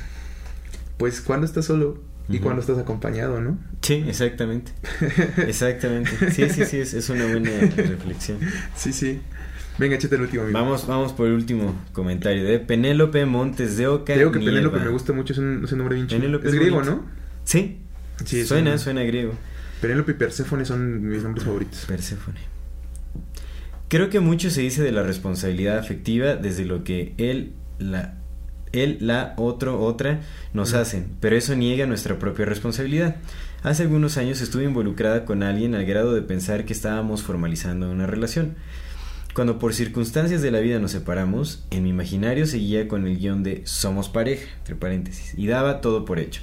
pues, 0.97 1.21
cuando 1.21 1.45
estás 1.45 1.65
solo 1.65 2.01
y 2.29 2.35
Ujú. 2.37 2.43
cuando 2.43 2.61
estás 2.61 2.77
acompañado, 2.77 3.39
¿no? 3.39 3.57
Sí, 3.81 4.03
exactamente. 4.07 4.71
Exactamente. 5.47 6.11
Sí, 6.31 6.49
sí, 6.49 6.65
sí, 6.65 6.77
es, 6.79 6.93
es 6.93 7.09
una 7.09 7.25
buena 7.25 7.51
reflexión. 7.75 8.39
Sí, 8.75 8.91
sí. 8.91 9.21
Venga, 9.77 9.95
échate 9.95 10.15
el 10.15 10.21
último, 10.21 10.43
amigo. 10.43 10.57
Vamos, 10.59 10.87
vamos 10.87 11.13
por 11.13 11.27
el 11.27 11.33
último 11.33 11.75
comentario 11.93 12.43
de 12.43 12.59
Penélope 12.59 13.25
Montes 13.25 13.77
de 13.77 13.87
Oca. 13.87 14.15
Digo 14.15 14.31
que. 14.31 14.39
Penélope 14.39 14.79
me 14.79 14.89
gusta 14.89 15.13
mucho, 15.13 15.33
es 15.33 15.39
un, 15.39 15.61
es 15.63 15.71
un 15.71 15.77
nombre 15.77 15.95
bien 15.95 16.07
chido. 16.07 16.19
Penélope 16.21 16.47
Es 16.47 16.53
griego, 16.55 16.75
bonito. 16.77 16.95
¿no? 16.95 17.05
Sí, 17.43 17.77
Sí, 18.25 18.45
suena, 18.45 18.71
un- 18.73 18.79
suena 18.79 19.03
griego. 19.03 19.33
Penélope 19.81 20.13
y 20.13 20.15
Perséfone 20.15 20.65
son 20.65 21.07
mis 21.07 21.21
nombres 21.21 21.45
favoritos. 21.45 21.85
Perséfone. 21.87 22.39
Creo 23.89 24.09
que 24.09 24.19
mucho 24.19 24.49
se 24.49 24.61
dice 24.61 24.81
de 24.83 24.91
la 24.91 25.03
responsabilidad 25.03 25.77
afectiva 25.77 26.35
desde 26.35 26.65
lo 26.65 26.83
que 26.83 27.13
él, 27.17 27.53
la, 27.79 28.15
él, 28.73 28.97
la, 28.99 29.33
otro, 29.37 29.79
otra 29.79 30.21
nos 30.53 30.73
Mm. 30.73 30.77
hacen, 30.77 31.07
pero 31.21 31.35
eso 31.37 31.55
niega 31.55 31.85
nuestra 31.85 32.17
propia 32.19 32.45
responsabilidad. 32.45 33.17
Hace 33.63 33.83
algunos 33.83 34.17
años 34.17 34.41
estuve 34.41 34.63
involucrada 34.65 35.23
con 35.25 35.41
alguien 35.43 35.73
al 35.75 35.85
grado 35.85 36.13
de 36.13 36.21
pensar 36.21 36.65
que 36.65 36.73
estábamos 36.73 37.21
formalizando 37.23 37.89
una 37.91 38.07
relación. 38.07 38.55
Cuando 39.37 39.59
por 39.59 39.75
circunstancias 39.75 40.41
de 40.41 40.49
la 40.49 40.61
vida 40.61 40.79
nos 40.79 40.89
separamos, 40.89 41.63
en 41.69 41.83
mi 41.83 41.89
imaginario 41.89 42.47
seguía 42.47 42.87
con 42.87 43.05
el 43.05 43.19
guion 43.19 43.43
de 43.43 43.61
somos 43.67 44.09
pareja, 44.09 44.47
entre 44.57 44.73
paréntesis, 44.73 45.35
y 45.37 45.45
daba 45.45 45.79
todo 45.79 46.05
por 46.05 46.17
hecho. 46.17 46.41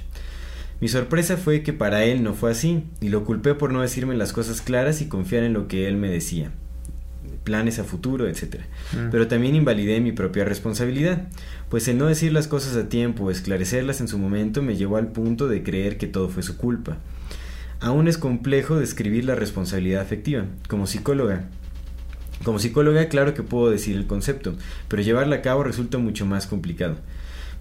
Mi 0.79 0.87
sorpresa 0.87 1.35
fue 1.35 1.61
que 1.61 1.73
para 1.73 2.05
él 2.05 2.23
no 2.23 2.33
fue 2.33 2.51
así, 2.51 2.85
y 3.01 3.09
lo 3.09 3.25
culpé 3.25 3.53
por 3.53 3.73
no 3.73 3.81
decirme 3.81 4.15
las 4.15 4.31
cosas 4.31 4.61
claras 4.61 5.01
y 5.01 5.09
confiar 5.09 5.43
en 5.43 5.51
lo 5.51 5.67
que 5.67 5.89
él 5.89 5.97
me 5.97 6.09
decía. 6.09 6.51
Planes 7.43 7.79
a 7.79 7.83
futuro, 7.83 8.29
etc. 8.29 8.61
Mm. 8.93 9.09
Pero 9.11 9.27
también 9.27 9.55
invalidé 9.55 9.99
mi 9.99 10.13
propia 10.13 10.45
responsabilidad, 10.45 11.27
pues 11.67 11.89
el 11.89 11.97
no 11.97 12.05
decir 12.05 12.31
las 12.31 12.47
cosas 12.47 12.77
a 12.77 12.87
tiempo 12.87 13.25
o 13.25 13.29
esclarecerlas 13.29 13.99
en 13.99 14.07
su 14.07 14.17
momento 14.17 14.61
me 14.61 14.77
llevó 14.77 14.95
al 14.95 15.07
punto 15.07 15.49
de 15.49 15.63
creer 15.63 15.97
que 15.97 16.07
todo 16.07 16.29
fue 16.29 16.43
su 16.43 16.55
culpa. 16.55 16.99
Aún 17.81 18.07
es 18.07 18.17
complejo 18.17 18.79
describir 18.79 19.25
la 19.25 19.35
responsabilidad 19.35 20.01
afectiva. 20.01 20.45
Como 20.69 20.87
psicóloga, 20.87 21.49
como 22.43 22.59
psicóloga, 22.59 23.07
claro 23.07 23.33
que 23.33 23.43
puedo 23.43 23.71
decir 23.71 23.95
el 23.95 24.07
concepto, 24.07 24.55
pero 24.87 25.01
llevarla 25.01 25.37
a 25.37 25.41
cabo 25.41 25.63
resulta 25.63 25.97
mucho 25.97 26.25
más 26.25 26.47
complicado. 26.47 26.97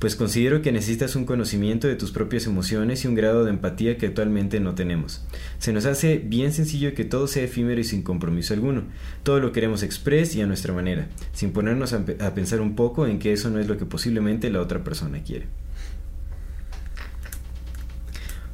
Pues 0.00 0.16
considero 0.16 0.60
que 0.60 0.72
necesitas 0.72 1.14
un 1.16 1.24
conocimiento 1.24 1.86
de 1.86 1.94
tus 1.94 2.10
propias 2.10 2.46
emociones 2.46 3.04
y 3.04 3.08
un 3.08 3.14
grado 3.14 3.44
de 3.44 3.50
empatía 3.50 3.96
que 3.96 4.06
actualmente 4.06 4.58
no 4.60 4.74
tenemos. 4.74 5.24
Se 5.60 5.72
nos 5.72 5.86
hace 5.86 6.18
bien 6.18 6.52
sencillo 6.52 6.92
que 6.94 7.04
todo 7.04 7.26
sea 7.28 7.44
efímero 7.44 7.80
y 7.80 7.84
sin 7.84 8.02
compromiso 8.02 8.52
alguno. 8.52 8.82
Todo 9.22 9.38
lo 9.40 9.52
queremos 9.52 9.82
express 9.84 10.34
y 10.34 10.42
a 10.42 10.46
nuestra 10.46 10.74
manera, 10.74 11.06
sin 11.32 11.52
ponernos 11.52 11.92
a, 11.92 12.04
pe- 12.04 12.16
a 12.20 12.34
pensar 12.34 12.60
un 12.60 12.74
poco 12.74 13.06
en 13.06 13.18
que 13.20 13.32
eso 13.32 13.48
no 13.50 13.60
es 13.60 13.68
lo 13.68 13.78
que 13.78 13.86
posiblemente 13.86 14.50
la 14.50 14.60
otra 14.60 14.82
persona 14.82 15.22
quiere. 15.22 15.46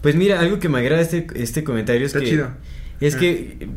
Pues 0.02 0.14
mira, 0.14 0.40
algo 0.40 0.59
que 0.59 0.68
me 0.68 0.78
agrada 0.78 1.02
este, 1.02 1.26
este 1.35 1.64
comentario 1.64 2.06
es 2.06 2.14
Está 2.14 2.20
que 2.20 2.30
chido. 2.30 2.48
es 3.00 3.14
Ah. 3.14 3.18
que 3.18 3.68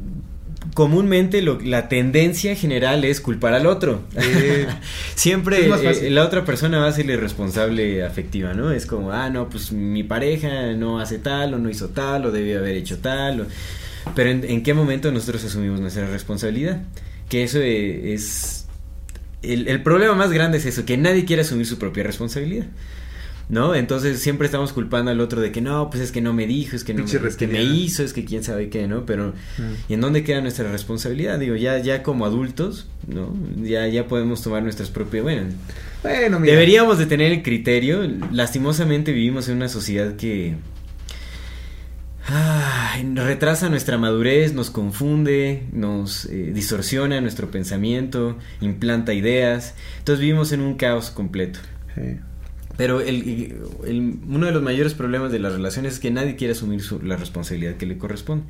comúnmente 0.74 1.42
lo- 1.42 1.60
la 1.62 1.88
tendencia 1.90 2.56
general 2.56 3.06
es 3.06 3.22
culpar 3.22 3.54
al 3.54 3.66
otro. 3.68 4.02
Eh, 4.16 4.66
Siempre 5.16 5.68
eh, 5.68 6.10
la 6.10 6.24
otra 6.26 6.46
persona 6.46 6.80
va 6.80 6.88
a 6.88 6.92
ser 6.92 7.06
la 7.06 7.16
responsable 7.16 8.04
afectiva, 8.04 8.54
¿no? 8.54 8.72
Es 8.72 8.86
como, 8.86 9.12
ah, 9.12 9.30
no, 9.30 9.50
pues 9.50 9.72
mi 9.72 10.04
pareja 10.04 10.74
no 10.74 11.00
hace 11.00 11.20
tal 11.20 11.54
o 11.54 11.60
no 11.60 11.70
hizo 11.70 11.90
tal 11.90 12.26
o 12.26 12.32
debió 12.32 12.60
haber 12.60 12.76
hecho 12.76 12.98
tal. 13.00 13.42
o- 13.42 13.46
Pero 14.16 14.30
¿en, 14.32 14.44
en 14.44 14.64
qué 14.64 14.74
momento 14.74 15.12
nosotros 15.12 15.44
asumimos 15.46 15.80
nuestra 15.80 16.08
responsabilidad? 16.08 16.82
Que 17.30 17.44
eso 17.44 17.60
eh, 17.62 18.14
es... 18.14 18.66
El, 19.42 19.68
el 19.68 19.84
problema 19.84 20.16
más 20.16 20.32
grande 20.32 20.58
es 20.58 20.66
eso, 20.66 20.86
que 20.86 20.98
nadie 20.98 21.26
quiere 21.26 21.42
asumir 21.42 21.66
su 21.66 21.78
propia 21.78 22.04
responsabilidad. 22.04 22.66
¿No? 23.50 23.76
Entonces 23.76 24.20
siempre 24.20 24.46
estamos 24.46 24.72
culpando 24.74 25.12
al 25.12 25.20
otro 25.20 25.42
de 25.42 25.52
que 25.52 25.60
no, 25.62 25.90
pues 25.90 26.02
es 26.02 26.12
que 26.12 26.22
no 26.22 26.34
me 26.34 26.48
dijo, 26.48 26.76
es 26.78 26.84
que 26.86 26.94
no 26.94 27.00
me, 27.04 27.06
es 27.06 27.12
que 27.12 27.20
me 27.20 27.28
reptiliano. 27.30 27.74
hizo, 27.76 28.02
es 28.04 28.14
que 28.14 28.24
quién 28.26 28.44
sabe 28.44 28.70
qué, 28.70 28.88
¿no? 28.88 29.06
Pero 29.06 29.34
Mm. 29.58 29.74
¿y 29.90 29.94
en 29.94 30.02
dónde 30.02 30.24
queda 30.24 30.40
nuestra 30.42 30.72
responsabilidad? 30.72 31.38
Digo, 31.40 31.56
ya 31.56 31.78
ya 31.78 32.04
como 32.04 32.26
adultos, 32.26 32.88
¿no? 33.06 33.36
Ya 33.62 33.86
ya 33.88 34.08
podemos 34.08 34.42
tomar 34.42 34.64
nuestras 34.64 34.90
propias, 34.90 35.24
bueno, 35.24 35.44
Bueno, 36.02 36.40
mira. 36.40 36.54
deberíamos 36.54 36.98
de 36.98 37.06
tener 37.06 37.32
el 37.34 37.44
criterio. 37.44 38.10
Lastimosamente 38.32 39.12
vivimos 39.12 39.50
en 39.50 39.58
una 39.58 39.68
sociedad 39.68 40.16
que 40.16 40.56
retrasa 43.16 43.70
nuestra 43.70 43.98
madurez, 43.98 44.54
nos 44.54 44.70
confunde, 44.70 45.64
nos 45.74 46.26
eh, 46.26 46.52
distorsiona 46.54 47.20
nuestro 47.22 47.52
pensamiento, 47.52 48.38
implanta 48.62 49.14
ideas. 49.14 49.76
Entonces 50.00 50.22
vivimos 50.22 50.52
en 50.54 50.62
un 50.62 50.76
caos 50.76 51.10
completo. 51.12 51.60
Sí. 51.96 52.18
Pero 52.76 53.02
el, 53.02 53.54
el- 53.86 54.16
uno 54.28 54.48
de 54.48 54.52
los 54.52 54.64
mayores 54.64 54.96
problemas 54.96 55.32
de 55.32 55.38
las 55.38 55.54
relaciones 55.54 55.94
es 55.94 56.00
que 56.00 56.10
nadie 56.10 56.36
quiere 56.36 56.54
asumir 56.54 56.82
su- 56.82 57.00
la 57.04 57.16
responsabilidad 57.18 57.76
que 57.76 57.86
le 57.86 58.00
corresponde. 58.00 58.46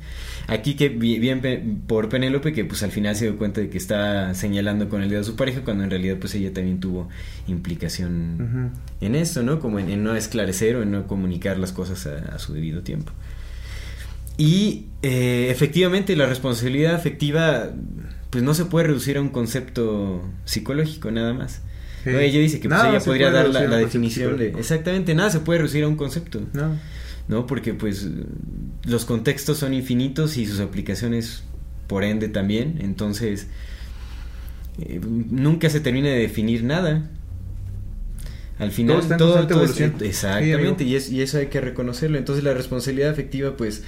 Aquí 0.46 0.76
que 0.76 0.88
bien 0.88 1.42
por 1.86 2.08
Penélope 2.08 2.54
que 2.54 2.64
pues 2.64 2.82
al 2.82 2.90
final 2.90 3.14
se 3.16 3.26
dio 3.26 3.36
cuenta 3.36 3.60
de 3.60 3.68
que 3.68 3.76
está 3.76 4.32
señalando 4.34 4.88
con 4.88 5.02
el 5.02 5.10
dedo 5.10 5.20
a 5.20 5.24
su 5.24 5.36
pareja 5.36 5.60
cuando 5.62 5.84
en 5.84 5.90
realidad 5.90 6.16
pues 6.18 6.34
ella 6.36 6.54
también 6.54 6.80
tuvo 6.80 7.10
implicación 7.48 8.72
en 9.02 9.14
esto, 9.14 9.42
¿no? 9.42 9.60
Como 9.60 9.78
en, 9.78 9.90
en 9.90 10.02
no 10.02 10.16
esclarecer 10.16 10.76
o 10.76 10.82
en 10.82 10.90
no 10.90 11.06
comunicar 11.06 11.58
las 11.58 11.72
cosas 11.72 12.06
a, 12.06 12.34
a 12.34 12.38
su 12.38 12.54
debido 12.54 12.80
tiempo. 12.80 13.12
Y 14.36 14.86
eh, 15.02 15.48
efectivamente 15.50 16.16
la 16.16 16.26
responsabilidad 16.26 16.94
afectiva 16.94 17.70
pues 18.30 18.42
no 18.42 18.52
se 18.54 18.64
puede 18.64 18.86
reducir 18.88 19.16
a 19.16 19.20
un 19.20 19.28
concepto 19.28 20.22
psicológico 20.44 21.10
nada 21.10 21.34
más. 21.34 21.60
Sí. 22.04 22.10
No, 22.10 22.18
ella 22.18 22.38
dice 22.38 22.60
que 22.60 22.68
pues, 22.68 22.84
ella 22.84 23.00
podría 23.00 23.30
dar 23.30 23.48
la, 23.48 23.76
definición 23.78 24.36
de... 24.36 24.48
Exactamente, 24.50 25.14
nada 25.14 25.30
se 25.30 25.40
puede 25.40 25.60
reducir 25.60 25.84
a 25.84 25.88
un 25.88 25.96
concepto, 25.96 26.42
No. 26.52 26.76
¿no? 27.28 27.46
Porque 27.46 27.72
pues 27.74 28.06
los 28.84 29.04
contextos 29.06 29.58
son 29.58 29.72
infinitos 29.74 30.36
y 30.36 30.44
sus 30.46 30.60
aplicaciones 30.60 31.42
por 31.86 32.04
ende 32.04 32.28
también, 32.28 32.78
entonces 32.80 33.46
eh, 34.80 35.00
nunca 35.02 35.70
se 35.70 35.80
termina 35.80 36.08
de 36.08 36.18
definir 36.18 36.62
nada. 36.64 37.10
Al 38.58 38.70
final 38.70 38.96
Todo 38.96 39.02
está 39.02 39.14
en 39.14 39.18
todo, 39.18 39.46
todo 39.46 39.58
evolución. 39.64 39.94
Exactamente 40.00 40.84
y, 40.84 40.94
es- 40.96 41.10
y 41.10 41.22
eso 41.22 41.38
hay 41.38 41.46
que 41.46 41.60
reconocerlo. 41.60 42.18
Entonces 42.18 42.44
la 42.44 42.54
responsabilidad 42.54 43.10
afectiva 43.10 43.56
pues 43.56 43.82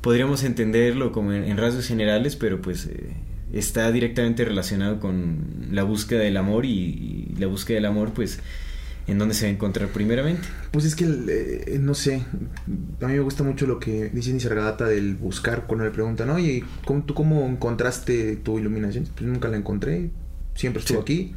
podríamos 0.00 0.42
entenderlo 0.42 1.12
como 1.12 1.32
en, 1.32 1.44
en 1.44 1.56
rasgos 1.56 1.86
generales, 1.86 2.34
pero 2.36 2.60
pues 2.60 2.86
eh, 2.86 3.10
está 3.52 3.90
directamente 3.92 4.44
relacionado 4.44 5.00
con 5.00 5.68
la 5.70 5.82
búsqueda 5.82 6.20
del 6.20 6.36
amor 6.36 6.64
y, 6.66 7.28
y 7.32 7.34
la 7.38 7.46
búsqueda 7.46 7.76
del 7.76 7.86
amor 7.86 8.12
pues 8.14 8.40
¿En 9.06 9.16
dónde 9.18 9.34
se 9.34 9.46
va 9.46 9.48
a 9.48 9.54
encontrar 9.54 9.88
primeramente? 9.88 10.46
Pues 10.70 10.84
es 10.84 10.94
que, 10.94 11.06
eh, 11.06 11.78
no 11.80 11.94
sé, 11.94 12.16
a 13.00 13.06
mí 13.06 13.14
me 13.14 13.20
gusta 13.20 13.42
mucho 13.42 13.66
lo 13.66 13.78
que 13.80 14.10
dice 14.12 14.34
Nisargadatta 14.34 14.84
del 14.84 15.14
buscar, 15.14 15.66
cuando 15.66 15.86
le 15.86 15.90
preguntan, 15.92 16.28
oye, 16.28 16.62
¿cómo, 16.84 17.02
¿tú 17.04 17.14
cómo 17.14 17.46
encontraste 17.46 18.36
tu 18.36 18.58
iluminación? 18.58 19.06
Pues 19.16 19.22
nunca 19.26 19.48
la 19.48 19.56
encontré, 19.56 20.10
siempre 20.54 20.80
estuvo 20.80 20.98
Sí. 20.98 21.02
aquí. 21.02 21.34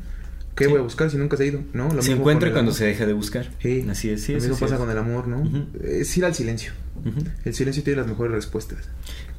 ¿Qué 0.53 0.65
Sí. 0.65 0.69
voy 0.69 0.79
a 0.79 0.83
buscar 0.83 1.09
si 1.09 1.15
nunca 1.15 1.37
se 1.37 1.43
ha 1.43 1.45
ido? 1.45 1.61
¿No? 1.71 1.85
Lo 1.85 2.01
se 2.01 2.09
mismo 2.09 2.15
encuentra 2.23 2.51
cuando 2.51 2.71
amor. 2.71 2.77
se 2.77 2.85
deja 2.87 3.05
de 3.05 3.13
buscar. 3.13 3.49
Sí. 3.61 3.85
Así 3.89 4.09
es, 4.09 4.21
sí, 4.23 4.33
Lo 4.33 4.39
mismo 4.41 4.57
pasa 4.57 4.73
es. 4.75 4.79
con 4.81 4.91
el 4.91 4.97
amor, 4.97 5.29
¿no? 5.29 5.49
Es 5.81 6.17
ir 6.17 6.25
al 6.25 6.35
silencio. 6.35 6.73
Ujú. 7.05 7.23
El 7.45 7.53
silencio 7.53 7.83
tiene 7.83 7.99
las 8.01 8.07
mejores 8.09 8.33
respuestas. 8.33 8.79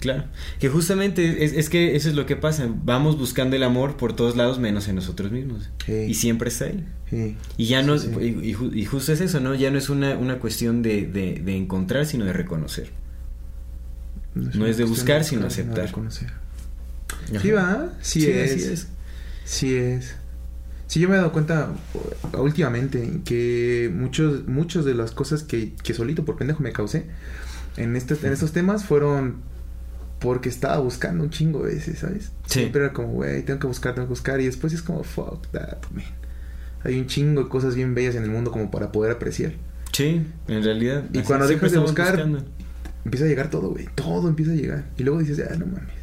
Claro, 0.00 0.24
que 0.58 0.68
justamente 0.68 1.44
es, 1.44 1.52
es 1.52 1.68
que 1.68 1.94
eso 1.94 2.08
es 2.08 2.14
lo 2.16 2.26
que 2.26 2.34
pasa, 2.34 2.66
vamos 2.84 3.16
buscando 3.18 3.54
el 3.56 3.62
amor 3.62 3.96
por 3.96 4.16
todos 4.16 4.36
lados 4.36 4.58
menos 4.58 4.88
en 4.88 4.96
nosotros 4.96 5.30
mismos. 5.30 5.70
Sí. 5.86 5.92
Y 6.08 6.14
siempre 6.14 6.48
está 6.48 6.64
ahí. 6.64 6.84
Sí. 7.08 7.36
Y 7.56 7.66
ya 7.66 7.82
no, 7.82 7.98
Sí, 7.98 8.08
sí. 8.08 8.20
Y, 8.42 8.50
y 8.50 8.54
ju- 8.54 8.74
y 8.74 8.84
justo 8.84 9.12
es 9.12 9.20
eso, 9.20 9.38
¿no? 9.40 9.54
Ya 9.54 9.70
no 9.70 9.78
es 9.78 9.90
una, 9.90 10.16
una 10.16 10.38
cuestión 10.38 10.82
de, 10.82 11.06
de- 11.06 11.40
de 11.44 11.56
encontrar, 11.56 12.06
sino 12.06 12.24
de 12.24 12.32
reconocer. 12.32 12.90
No 14.34 14.66
es 14.66 14.76
de 14.78 14.84
buscar, 14.84 15.24
sino 15.24 15.46
aceptar. 15.46 15.86
reconocer. 15.86 16.30
Sí, 17.40 17.50
va, 17.50 17.92
sí, 18.00 18.26
es. 18.26 18.52
así 18.52 18.64
es. 18.72 18.88
Sí 19.44 19.74
es. 19.76 20.16
Sí, 20.92 21.00
yo 21.00 21.08
me 21.08 21.14
he 21.14 21.16
dado 21.16 21.32
cuenta 21.32 21.70
uh, 21.94 22.38
últimamente 22.42 23.22
que 23.24 23.90
muchos, 23.94 24.46
muchos 24.46 24.84
de 24.84 24.92
las 24.92 25.12
cosas 25.12 25.42
que, 25.42 25.72
que 25.82 25.94
solito 25.94 26.26
por 26.26 26.36
pendejo 26.36 26.62
me 26.62 26.70
causé 26.70 27.06
en, 27.78 27.96
estos, 27.96 28.22
en 28.24 28.30
estos 28.34 28.52
temas 28.52 28.84
fueron 28.84 29.36
porque 30.18 30.50
estaba 30.50 30.76
buscando 30.80 31.24
un 31.24 31.30
chingo 31.30 31.64
de 31.64 31.76
veces, 31.76 32.00
¿sabes? 32.00 32.32
Sí. 32.44 32.60
Siempre 32.60 32.84
era 32.84 32.92
como, 32.92 33.08
güey, 33.08 33.42
tengo 33.42 33.58
que 33.58 33.68
buscar, 33.68 33.94
tengo 33.94 34.06
que 34.06 34.10
buscar. 34.10 34.38
Y 34.42 34.44
después 34.44 34.74
es 34.74 34.82
como, 34.82 35.02
fuck 35.02 35.46
that, 35.52 35.78
man. 35.94 36.04
Hay 36.84 37.00
un 37.00 37.06
chingo 37.06 37.44
de 37.44 37.48
cosas 37.48 37.74
bien 37.74 37.94
bellas 37.94 38.14
en 38.16 38.24
el 38.24 38.30
mundo 38.30 38.50
como 38.50 38.70
para 38.70 38.92
poder 38.92 39.12
apreciar. 39.12 39.54
Sí, 39.92 40.26
en 40.46 40.62
realidad. 40.62 41.04
Y 41.10 41.20
cuando 41.20 41.46
dejas 41.46 41.72
de 41.72 41.78
buscar, 41.78 42.16
buscando. 42.16 42.44
Empieza 43.06 43.24
a 43.24 43.28
llegar 43.28 43.48
todo, 43.48 43.70
güey. 43.70 43.88
Todo 43.94 44.28
empieza 44.28 44.52
a 44.52 44.56
llegar. 44.56 44.84
Y 44.98 45.04
luego 45.04 45.20
dices, 45.20 45.42
ah, 45.50 45.56
no 45.56 45.64
mames. 45.64 46.01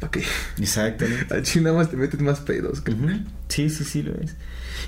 ¿Para 0.00 0.10
qué? 0.10 0.22
Exactamente. 0.58 1.26
Al 1.34 1.42
ching 1.42 1.62
nada 1.62 1.76
más 1.76 1.90
te 1.90 1.96
metes 1.96 2.20
más 2.20 2.40
pedos. 2.40 2.80
Ujú. 2.80 3.08
Sí, 3.48 3.68
sí, 3.70 3.84
sí 3.84 4.02
lo 4.02 4.14
es. 4.20 4.34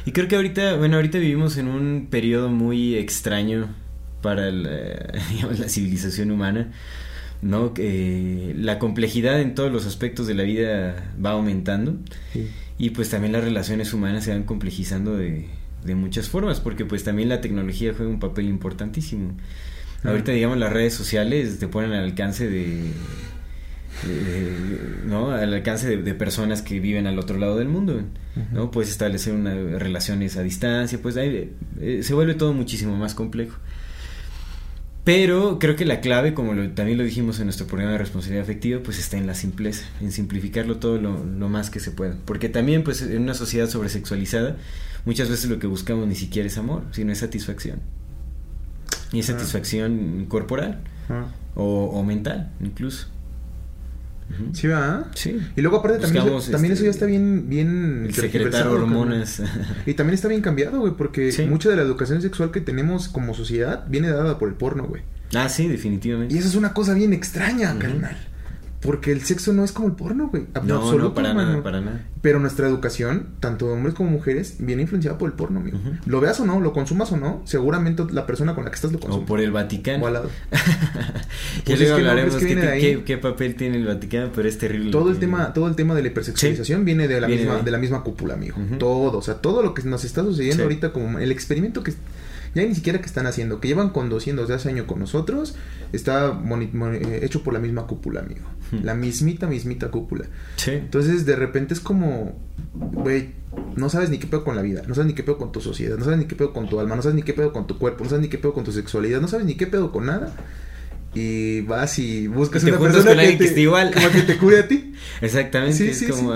Y 0.07 0.13
creo 0.13 0.27
que 0.29 0.37
ahorita, 0.37 0.77
bueno, 0.77 0.97
ahorita 0.97 1.19
vivimos 1.19 1.57
en 1.59 1.69
un 1.69 2.09
periodo 2.11 2.49
muy 2.49 2.95
extraño 2.97 3.69
para 4.23 4.49
eh, 4.49 5.13
digamos, 5.33 5.59
la 5.59 5.69
civilización 5.69 6.31
humana, 6.31 6.73
¿no? 7.43 7.75
Que 7.75 8.55
la 8.57 8.79
complejidad 8.79 9.41
en 9.41 9.55
todos 9.55 9.71
los 9.71 9.85
aspectos 9.87 10.27
de 10.27 10.35
la 10.35 10.45
vida 10.45 11.13
va 11.25 11.31
aumentando 11.33 11.99
Sí. 12.33 12.49
y 12.79 12.91
pues 12.91 13.11
también 13.11 13.33
las 13.33 13.45
relaciones 13.45 13.93
humanas 13.93 14.25
se 14.25 14.31
van 14.31 14.45
complejizando 14.45 15.17
de, 15.17 15.47
de 15.85 15.95
muchas 15.95 16.29
formas, 16.29 16.61
porque 16.61 16.85
pues 16.85 17.05
también 17.05 17.29
la 17.29 17.41
tecnología 17.41 17.93
juega 17.97 18.11
un 18.11 18.21
papel 18.21 18.47
importantísimo. 18.49 19.33
Ah. 20.05 20.11
Ahorita, 20.11 20.33
digamos, 20.33 20.57
las 20.59 20.73
redes 20.73 20.95
sociales 20.95 21.59
te 21.59 21.69
ponen 21.69 21.93
al 21.93 22.05
alcance 22.05 22.49
de... 22.49 22.93
de- 24.07 25.07
¿no? 25.07 25.31
al 25.31 25.53
alcance 25.55 25.89
de, 25.89 25.97
de 26.03 26.15
personas 26.15 26.63
que 26.63 26.81
viven 26.81 27.07
al 27.07 27.19
otro 27.19 27.39
lado 27.39 27.57
del 27.59 27.69
mundo 27.69 28.03
no 28.53 28.71
puedes 28.71 28.91
establecer 28.91 29.35
una, 29.35 29.55
relaciones 29.79 30.37
a 30.37 30.43
distancia 30.43 30.99
pues 31.03 31.17
ahí, 31.17 31.53
eh, 31.81 32.01
se 32.03 32.15
vuelve 32.15 32.35
todo 32.35 32.53
muchísimo 32.53 32.97
más 32.97 33.15
complejo 33.15 33.57
pero 35.05 35.59
creo 35.59 35.75
que 35.75 35.85
la 35.85 36.01
clave 36.01 36.33
como 36.33 36.55
lo- 36.55 36.71
también 36.71 36.97
lo 36.97 37.05
dijimos 37.05 37.39
en 37.41 37.47
nuestro 37.47 37.67
programa 37.67 37.93
de 37.93 37.99
responsabilidad 37.99 38.45
afectiva 38.45 38.81
pues 38.83 38.99
está 38.99 39.17
en 39.19 39.27
la 39.27 39.35
simpleza 39.35 39.85
en 40.01 40.13
simplificarlo 40.13 40.77
todo 40.77 40.99
lo, 40.99 41.25
lo 41.25 41.49
más 41.49 41.71
que 41.71 41.81
se 41.81 41.91
pueda 41.91 42.17
porque 42.25 42.49
también 42.49 42.85
pues 42.85 43.03
en 43.03 43.21
una 43.23 43.35
sociedad 43.35 43.69
sobresexualizada 43.69 44.57
muchas 45.05 45.29
veces 45.29 45.51
lo 45.51 45.59
que 45.59 45.67
buscamos 45.67 46.07
ni 46.07 46.15
siquiera 46.15 46.47
es 46.47 46.57
amor 46.57 46.85
sino 46.93 47.11
es 47.13 47.19
satisfacción 47.19 47.81
y 49.13 49.19
es 49.19 49.29
Ah. 49.29 49.33
satisfacción 49.35 50.27
corporal 50.29 50.81
Ah. 51.09 51.27
o, 51.57 51.87
o 51.87 52.05
mental 52.05 52.53
incluso 52.61 53.09
Sí, 54.53 54.67
va. 54.67 55.09
Sí. 55.15 55.39
Y 55.57 55.61
luego 55.61 55.79
aparte 55.79 55.99
también, 55.99 56.25
Buscamos, 56.25 56.51
también 56.51 56.73
este, 56.73 56.85
eso 56.85 56.91
ya 56.91 56.95
está 56.95 57.07
bien, 57.07 57.49
bien 57.49 58.09
el 58.09 58.55
hormonas. 58.67 59.43
Y 59.87 59.95
también 59.95 60.15
está 60.15 60.29
bien 60.29 60.41
cambiado, 60.41 60.81
güey, 60.81 60.95
porque 60.97 61.33
Sí. 61.33 61.45
mucha 61.47 61.69
de 61.69 61.77
la 61.77 61.83
educación 61.83 62.23
sexual 62.23 62.51
que 62.51 62.61
tenemos 62.61 63.09
como 63.09 63.35
sociedad 63.35 63.85
viene 63.89 64.09
dada 64.09 64.39
por 64.39 64.49
el 64.49 64.55
porno, 64.55 64.85
güey. 64.85 65.03
ah, 65.35 65.49
sí, 65.49 65.69
definitivamente. 65.69 66.35
Y 66.35 66.39
eso 66.39 66.49
es 66.49 66.55
una 66.55 66.73
cosa 66.75 66.95
bien 66.95 67.13
extraña, 67.13 67.71
Ujú. 67.73 67.79
carnal. 67.81 68.17
Porque 68.83 69.13
el 69.13 69.23
sexo 69.23 69.53
no 69.53 69.63
es 69.63 69.71
como 69.71 69.87
el 69.87 69.95
porno, 69.95 70.29
güey. 70.29 70.45
No, 70.65 70.77
absoluto, 70.79 71.09
no, 71.09 71.15
para 71.15 71.33
nada, 71.35 71.63
para 71.63 71.81
nada. 71.81 72.05
Pero 72.21 72.41
nuestra 72.41 72.67
educación, 72.67 73.29
tanto 73.39 73.67
de 73.69 73.75
hombres 73.75 73.95
como 73.95 74.11
mujeres, 74.11 74.57
viene 74.59 74.83
influenciada 74.83 75.19
por 75.19 75.29
el 75.31 75.35
porno, 75.37 75.61
amigo. 75.61 75.79
Lo 76.05 76.21
veas 76.21 76.41
o 76.41 76.45
no, 76.45 76.61
lo 76.61 76.73
consumas 76.73 77.13
o 77.13 77.17
no, 77.17 77.43
seguramente 77.45 78.05
la 78.11 78.27
persona 78.27 78.57
con 78.57 78.65
la 78.65 78.71
que 78.71 78.75
estás 78.75 78.91
lo 78.91 78.99
consume. 78.99 79.23
O 79.23 79.27
por 79.27 79.41
el 79.41 79.53
Vaticano. 79.53 80.03
O 80.03 80.07
al 80.09 80.15
lado. 80.15 80.31
ya 80.51 80.59
Pues 81.65 81.79
luego 81.79 81.81
es 81.81 81.81
que 81.81 81.87
no, 81.87 81.95
hablaremos 82.11 82.37
que 82.37 83.03
qué, 83.05 83.19
papel 83.19 83.55
tiene 83.55 83.77
el 83.77 83.87
Vaticano, 83.87 84.31
pero 84.35 84.49
es 84.49 84.59
terrible. 84.59 84.91
Todo 84.91 85.11
el 85.11 85.19
tema, 85.19 85.53
todo 85.53 85.69
el 85.69 85.77
tema 85.77 85.95
de 85.95 86.03
la 86.03 86.09
hipersexualización 86.09 86.85
viene 86.85 87.07
de 87.07 87.21
la 87.21 87.29
Viene 87.29 87.43
misma, 87.45 87.59
de 87.61 87.71
la 87.71 87.79
misma 87.79 88.03
cúpula, 88.03 88.35
amigo. 88.35 88.57
Ujú. 88.59 88.79
Todo, 88.79 89.19
o 89.19 89.23
sea, 89.23 89.35
todo 89.37 89.63
lo 89.63 89.75
que 89.75 89.83
nos 89.85 90.05
está 90.05 90.23
sucediendo 90.23 90.57
Sí. 90.57 90.63
ahorita 90.63 90.93
como 90.93 91.19
el 91.21 91.31
experimento 91.31 91.83
que 91.83 91.95
ya 92.55 92.65
ni 92.65 92.75
siquiera 92.75 93.01
que 93.01 93.07
están 93.07 93.27
haciendo, 93.27 93.61
que 93.61 93.69
llevan 93.69 93.91
conduciendo 93.91 94.43
desde 94.43 94.55
hace 94.55 94.69
años 94.69 94.87
con 94.87 94.99
nosotros, 94.99 95.55
está 95.93 96.39
eh, 96.61 97.21
hecho 97.23 97.43
por 97.43 97.55
la 97.55 97.61
misma 97.61 97.87
cúpula, 97.87 98.21
amigo. 98.21 98.47
Ujú. 98.73 98.85
La 98.85 98.95
mismita, 98.95 99.47
mismita 99.47 99.91
cúpula. 99.91 100.27
Sí. 100.57 100.73
Entonces, 100.73 101.25
de 101.25 101.37
repente 101.37 101.75
es 101.75 101.81
como, 101.81 102.39
güey, 102.75 103.31
no 103.77 103.89
sabes 103.89 104.11
ni 104.11 104.19
qué 104.19 104.27
pedo 104.27 104.45
con 104.45 104.57
la 104.57 104.63
vida, 104.63 104.83
no 104.87 104.95
sabes 104.95 105.09
ni 105.09 105.15
qué 105.15 105.23
pedo 105.23 105.39
con 105.39 105.53
tu 105.53 105.61
sociedad, 105.61 105.97
no 105.97 106.05
sabes 106.05 106.19
ni 106.19 106.27
qué 106.27 106.35
pedo 106.35 106.53
con 106.53 106.69
tu 106.69 106.81
alma, 106.81 106.97
no 106.97 107.03
sabes 107.03 107.17
ni 107.17 107.23
qué 107.23 107.33
pedo 107.33 107.53
con 107.53 107.67
tu 107.67 107.79
cuerpo, 107.79 108.05
no 108.05 108.11
sabes 108.11 108.23
ni 108.23 108.29
qué 108.29 108.39
pedo 108.39 108.53
con 108.53 108.65
tu 108.65 108.73
sexualidad, 108.73 109.21
no 109.21 109.29
sabes 109.29 109.47
ni 109.47 109.55
qué 109.55 109.67
pedo 109.67 109.93
con 109.93 110.07
nada. 110.07 110.35
Y 111.15 111.61
vas 111.63 111.99
y 111.99 112.27
buscas 112.27 112.63
Y 112.63 112.67
te 112.67 112.73
una 112.73 112.81
persona 112.81 113.23
con 113.23 113.37
que 113.37 113.45
esté 113.45 113.61
igual. 113.61 113.93
como 113.93 114.11
que 114.11 114.23
te 114.23 114.39
cure 114.39 114.61
a 114.61 114.67
ti. 114.69 114.93
Exactamente. 115.21 115.77
Sí, 115.77 115.89
es 115.89 115.99
sí, 115.99 116.07
como. 116.07 116.33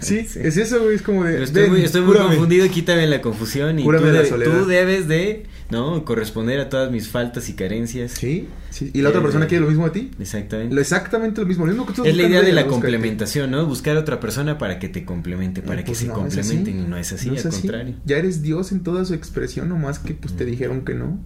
sí. 0.00 0.18
a 0.18 0.22
es 0.46 0.56
eso, 0.56 0.80
güey, 0.82 0.94
es 0.94 1.02
como 1.02 1.24
de... 1.24 1.32
Pero 1.32 1.44
estoy 1.44 1.62
"Ven, 1.62 1.72
muy, 1.72 1.82
estoy 1.82 2.00
muy 2.02 2.10
cúrame". 2.12 2.28
confundido, 2.28 2.68
quítame 2.70 3.06
la 3.08 3.20
confusión 3.20 3.80
y 3.80 3.82
tú, 3.84 3.90
soledad. 4.28 4.60
tú 4.60 4.66
debes 4.66 5.08
de, 5.08 5.42
¿no? 5.70 6.04
Corresponder 6.04 6.60
a 6.60 6.68
todas 6.68 6.92
mis 6.92 7.08
faltas 7.08 7.48
y 7.48 7.54
carencias. 7.54 8.12
Sí, 8.12 8.46
sí. 8.70 8.90
Y 8.94 9.02
la 9.02 9.08
otra 9.08 9.20
Eh, 9.20 9.24
persona 9.24 9.46
quiere 9.48 9.62
lo 9.64 9.68
mismo 9.70 9.86
de 9.86 9.90
ti. 10.00 10.10
Exactamente. 10.20 10.72
Lo 10.72 10.80
exactamente 10.80 11.40
lo 11.40 11.46
mismo. 11.48 11.66
Lo 11.66 11.72
mismo 11.72 11.86
que 11.86 11.92
tú 11.94 12.04
Es 12.04 12.16
la 12.16 12.22
idea 12.22 12.42
de 12.42 12.52
la 12.52 12.66
complementación, 12.68 13.50
¿no? 13.50 13.66
Buscar 13.66 13.96
a 13.96 14.00
otra 14.00 14.20
persona 14.20 14.56
para 14.56 14.78
que 14.78 14.88
te 14.88 15.04
complemente, 15.04 15.62
para 15.62 15.80
que 15.82 15.86
Pues 15.88 15.98
se 15.98 16.06
no, 16.06 16.14
complementen 16.14 16.78
y 16.78 16.82
no 16.86 16.96
es 16.96 17.12
así, 17.12 17.28
No 17.28 17.34
es 17.34 17.44
al 17.44 17.50
así. 17.50 17.62
contrario. 17.62 17.96
Ya 18.04 18.18
eres 18.18 18.40
Dios 18.42 18.70
en 18.70 18.84
toda 18.84 19.04
su 19.04 19.14
expresión, 19.14 19.68
nomás 19.68 19.98
que 19.98 20.14
pues 20.14 20.36
te 20.36 20.44
Mm. 20.44 20.46
dijeron 20.46 20.84
que 20.84 20.94
no. 20.94 21.18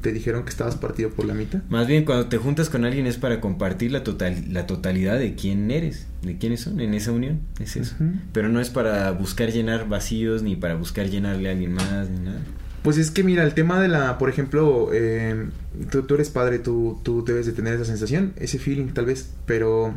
Te 0.00 0.12
dijeron 0.12 0.44
que 0.44 0.50
estabas 0.50 0.76
partido 0.76 1.10
por 1.10 1.24
la 1.24 1.34
mitad. 1.34 1.60
Más 1.68 1.86
bien 1.86 2.04
cuando 2.04 2.26
te 2.26 2.38
juntas 2.38 2.70
con 2.70 2.84
alguien 2.84 3.06
es 3.06 3.16
para 3.16 3.40
compartir 3.40 3.90
la 3.92 4.04
total 4.04 4.44
la 4.52 4.66
totalidad 4.66 5.18
de 5.18 5.34
quién 5.34 5.70
eres, 5.70 6.06
de 6.22 6.38
quiénes 6.38 6.60
son 6.60 6.80
en 6.80 6.94
esa 6.94 7.12
unión, 7.12 7.40
es 7.60 7.76
eso. 7.76 7.96
Pero 8.32 8.48
no 8.48 8.60
es 8.60 8.70
para 8.70 9.10
buscar 9.12 9.50
llenar 9.50 9.88
vacíos 9.88 10.42
ni 10.42 10.56
para 10.56 10.74
buscar 10.74 11.08
llenarle 11.08 11.48
a 11.48 11.52
alguien 11.52 11.72
más 11.72 12.08
ni 12.10 12.20
nada. 12.20 12.40
Pues 12.82 12.96
es 12.96 13.10
que 13.10 13.24
mira, 13.24 13.42
el 13.42 13.54
tema 13.54 13.80
de 13.80 13.88
la, 13.88 14.18
por 14.18 14.30
ejemplo, 14.30 14.90
eh, 14.92 15.48
tú, 15.90 16.02
tú 16.02 16.14
eres 16.14 16.30
padre, 16.30 16.58
tú, 16.58 17.00
tú 17.02 17.24
debes 17.24 17.44
de 17.46 17.52
tener 17.52 17.74
esa 17.74 17.84
sensación, 17.84 18.32
ese 18.36 18.58
feeling 18.58 18.88
tal 18.88 19.06
vez, 19.06 19.30
pero 19.46 19.94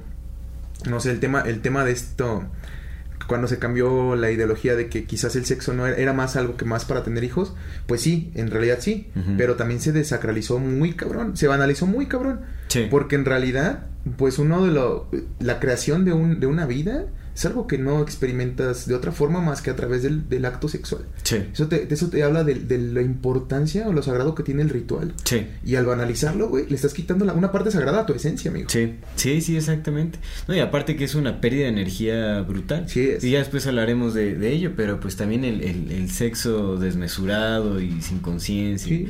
no 0.90 1.00
sé, 1.00 1.12
el 1.12 1.20
tema, 1.20 1.42
el 1.42 1.62
tema 1.62 1.86
de 1.86 1.92
esto, 1.92 2.44
cuando 3.32 3.48
se 3.48 3.60
cambió 3.60 4.18
la 4.18 4.30
ideología 4.30 4.76
de 4.76 4.90
que 4.90 5.06
quizás 5.06 5.38
el 5.38 5.46
sexo 5.46 5.74
no 5.74 5.88
era, 5.88 5.96
era 5.96 6.12
más 6.12 6.36
algo 6.36 6.58
que 6.58 6.66
más 6.66 6.84
para 6.84 7.02
tener 7.02 7.24
hijos, 7.24 7.54
pues 7.86 8.02
sí, 8.02 8.30
en 8.36 8.52
realidad 8.52 8.80
sí, 8.82 9.08
pero 9.38 9.56
también 9.56 9.80
se 9.80 9.94
desacralizó 9.94 10.60
muy 10.60 10.92
cabrón, 10.96 11.38
se 11.38 11.48
banalizó 11.48 11.88
muy 11.88 12.08
cabrón, 12.08 12.42
Sí. 12.68 12.88
porque 12.92 13.16
en 13.16 13.24
realidad, 13.24 13.86
pues 14.18 14.38
uno 14.38 14.66
de 14.66 14.74
lo, 14.74 15.08
la 15.40 15.62
creación 15.62 16.04
de, 16.04 16.12
un, 16.12 16.42
de 16.42 16.48
una 16.48 16.66
vida 16.66 17.06
es 17.36 17.46
algo 17.46 17.66
que 17.68 17.78
no 17.78 18.02
experimentas 18.02 18.88
de 18.88 18.96
otra 18.96 19.12
forma 19.12 19.42
más 19.42 19.62
que 19.62 19.70
a 19.72 19.76
través 19.76 20.04
del, 20.04 20.28
del 20.30 20.46
acto 20.46 20.68
sexual. 20.68 21.04
Sí. 21.24 21.38
Eso 21.54 21.68
te, 21.68 21.92
eso 21.94 22.10
te 22.10 22.24
habla 22.24 22.44
de, 22.44 22.56
de 22.56 22.78
la 22.78 23.02
importancia 23.02 23.88
o 23.88 23.94
lo 23.94 24.04
sagrado 24.04 24.36
que 24.36 24.44
tiene 24.44 24.62
el 24.62 24.70
ritual. 24.70 25.14
Sí. 25.24 25.48
Y 25.66 25.76
al 25.76 25.86
banalizarlo, 25.86 26.50
güey, 26.50 26.68
le 26.68 26.76
estás 26.76 26.94
quitando 26.94 27.26
la- 27.26 27.34
una 27.34 27.52
parte 27.52 27.72
sagrada 27.72 28.02
a 28.02 28.06
tu 28.06 28.14
esencia, 28.14 28.52
amigo. 28.52 28.70
Sí, 28.70 28.96
sí, 29.16 29.42
sí, 29.42 29.56
exactamente. 29.58 30.20
No, 30.48 30.56
y 30.56 30.60
aparte 30.60 30.96
que 30.96 31.06
es 31.06 31.16
una 31.16 31.40
pérdida 31.42 31.64
de 31.64 31.70
energía 31.70 32.42
brutal. 32.42 32.88
Sí 32.90 33.02
es. 33.10 33.24
Y 33.24 33.32
ya 33.32 33.40
después 33.40 33.66
hablaremos 33.68 34.14
de, 34.14 34.36
de 34.36 34.52
ello, 34.52 34.74
pero 34.76 35.00
pues 35.00 35.16
también 35.16 35.44
el, 35.46 35.62
el- 35.62 35.92
el 35.92 36.12
sexo 36.12 36.78
desmesurado 36.78 37.80
y 37.82 38.02
sin 38.02 38.20
conciencia 38.20 38.88
Sí, 38.88 39.08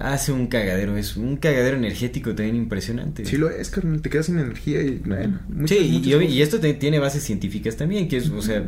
hace 0.00 0.32
un 0.32 0.46
cagadero, 0.46 0.96
es 0.96 1.16
un 1.16 1.36
cagadero 1.36 1.76
energético 1.76 2.34
también 2.34 2.56
impresionante. 2.56 3.24
sí 3.24 3.36
lo 3.36 3.50
es, 3.50 3.70
carnal. 3.70 4.00
Te 4.02 4.10
quedas 4.10 4.26
sin 4.26 4.38
energía 4.38 4.82
y, 4.82 5.00
bueno, 5.04 5.40
muchas- 5.48 5.78
sí, 5.78 5.84
y- 5.84 5.92
muchas 5.92 6.06
y, 6.06 6.12
cosas. 6.14 6.30
y 6.30 6.42
esto 6.42 6.60
te- 6.60 6.74
tiene 6.74 6.98
bases 6.98 7.22
científicas 7.24 7.76
también, 7.76 8.08
que 8.08 8.16
es, 8.18 8.28
o 8.30 8.40
sea, 8.42 8.66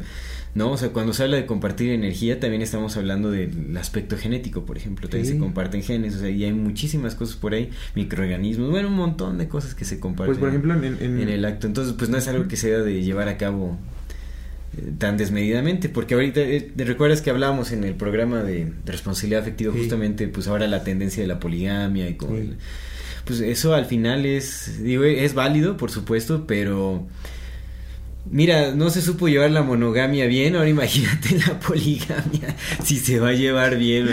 no, 0.55 0.72
o 0.72 0.76
sea, 0.76 0.88
cuando 0.88 1.12
se 1.12 1.22
habla 1.22 1.36
de 1.36 1.46
compartir 1.46 1.90
energía, 1.90 2.40
también 2.40 2.61
estamos 2.62 2.96
hablando 2.96 3.30
del 3.30 3.76
aspecto 3.76 4.16
genético, 4.16 4.64
por 4.66 4.76
ejemplo, 4.76 5.09
también 5.09 5.26
Sí. 5.26 5.32
se 5.34 5.38
comparten 5.38 5.82
genes, 5.82 6.16
o 6.16 6.18
sea, 6.18 6.28
y 6.30 6.42
hay 6.44 6.52
muchísimas 6.52 7.14
cosas 7.14 7.36
por 7.36 7.55
ahí, 7.55 7.70
microorganismos, 7.94 8.68
bueno, 8.70 8.88
un 8.88 8.94
montón 8.96 9.38
de 9.38 9.46
cosas 9.46 9.74
que 9.76 9.84
se 9.84 10.00
comparten 10.00 10.30
Pues, 10.34 10.38
por 10.38 10.48
ejemplo, 10.48 10.74
en- 10.74 10.96
en- 11.00 11.20
en 11.20 11.28
el 11.28 11.44
acto, 11.44 11.66
entonces, 11.68 11.94
pues 11.96 12.11
no 12.11 12.16
es 12.16 12.26
algo 12.26 12.48
que 12.48 12.57
se 12.57 12.70
deba 12.70 12.82
de 12.82 13.02
llevar 13.05 13.28
a 13.28 13.36
cabo 13.38 13.78
tan 14.98 15.16
desmedidamente, 15.16 15.88
porque 15.88 16.14
ahorita 16.14 16.40
eh, 16.40 16.70
¿te 16.76 16.84
recuerdas 16.84 17.22
que 17.22 17.30
hablábamos 17.30 17.72
en 17.72 17.82
el 17.84 17.94
programa 17.94 18.42
de, 18.42 18.66
de 18.66 18.92
responsabilidad 18.92 19.42
afectiva 19.42 19.72
Sí. 19.72 19.78
justamente, 19.80 20.28
pues 20.28 20.46
ahora 20.48 20.66
la 20.68 20.84
tendencia 20.84 21.22
de 21.22 21.26
la 21.28 21.40
poligamia 21.40 22.08
y 22.08 22.14
con 22.14 22.28
Sí. 22.30 22.36
el- 22.36 22.56
pues 23.24 23.40
eso 23.40 23.74
al 23.74 23.84
final 23.84 24.24
es, 24.26 24.82
digo, 24.82 25.04
es 25.04 25.34
válido, 25.34 25.76
por 25.76 25.90
supuesto, 25.90 26.46
pero 26.46 27.06
mira, 28.26 28.74
no 28.74 28.90
se 28.90 29.02
supo 29.02 29.28
llevar 29.28 29.50
la 29.50 29.62
monogamia 29.62 30.26
bien, 30.26 30.56
ahora 30.56 30.68
imagínate 30.68 31.38
la 31.46 31.58
poligamia, 31.58 32.56
si 32.82 32.96
se 32.96 33.18
va 33.18 33.28
a 33.28 33.32
llevar 33.32 33.76
bien. 33.76 34.06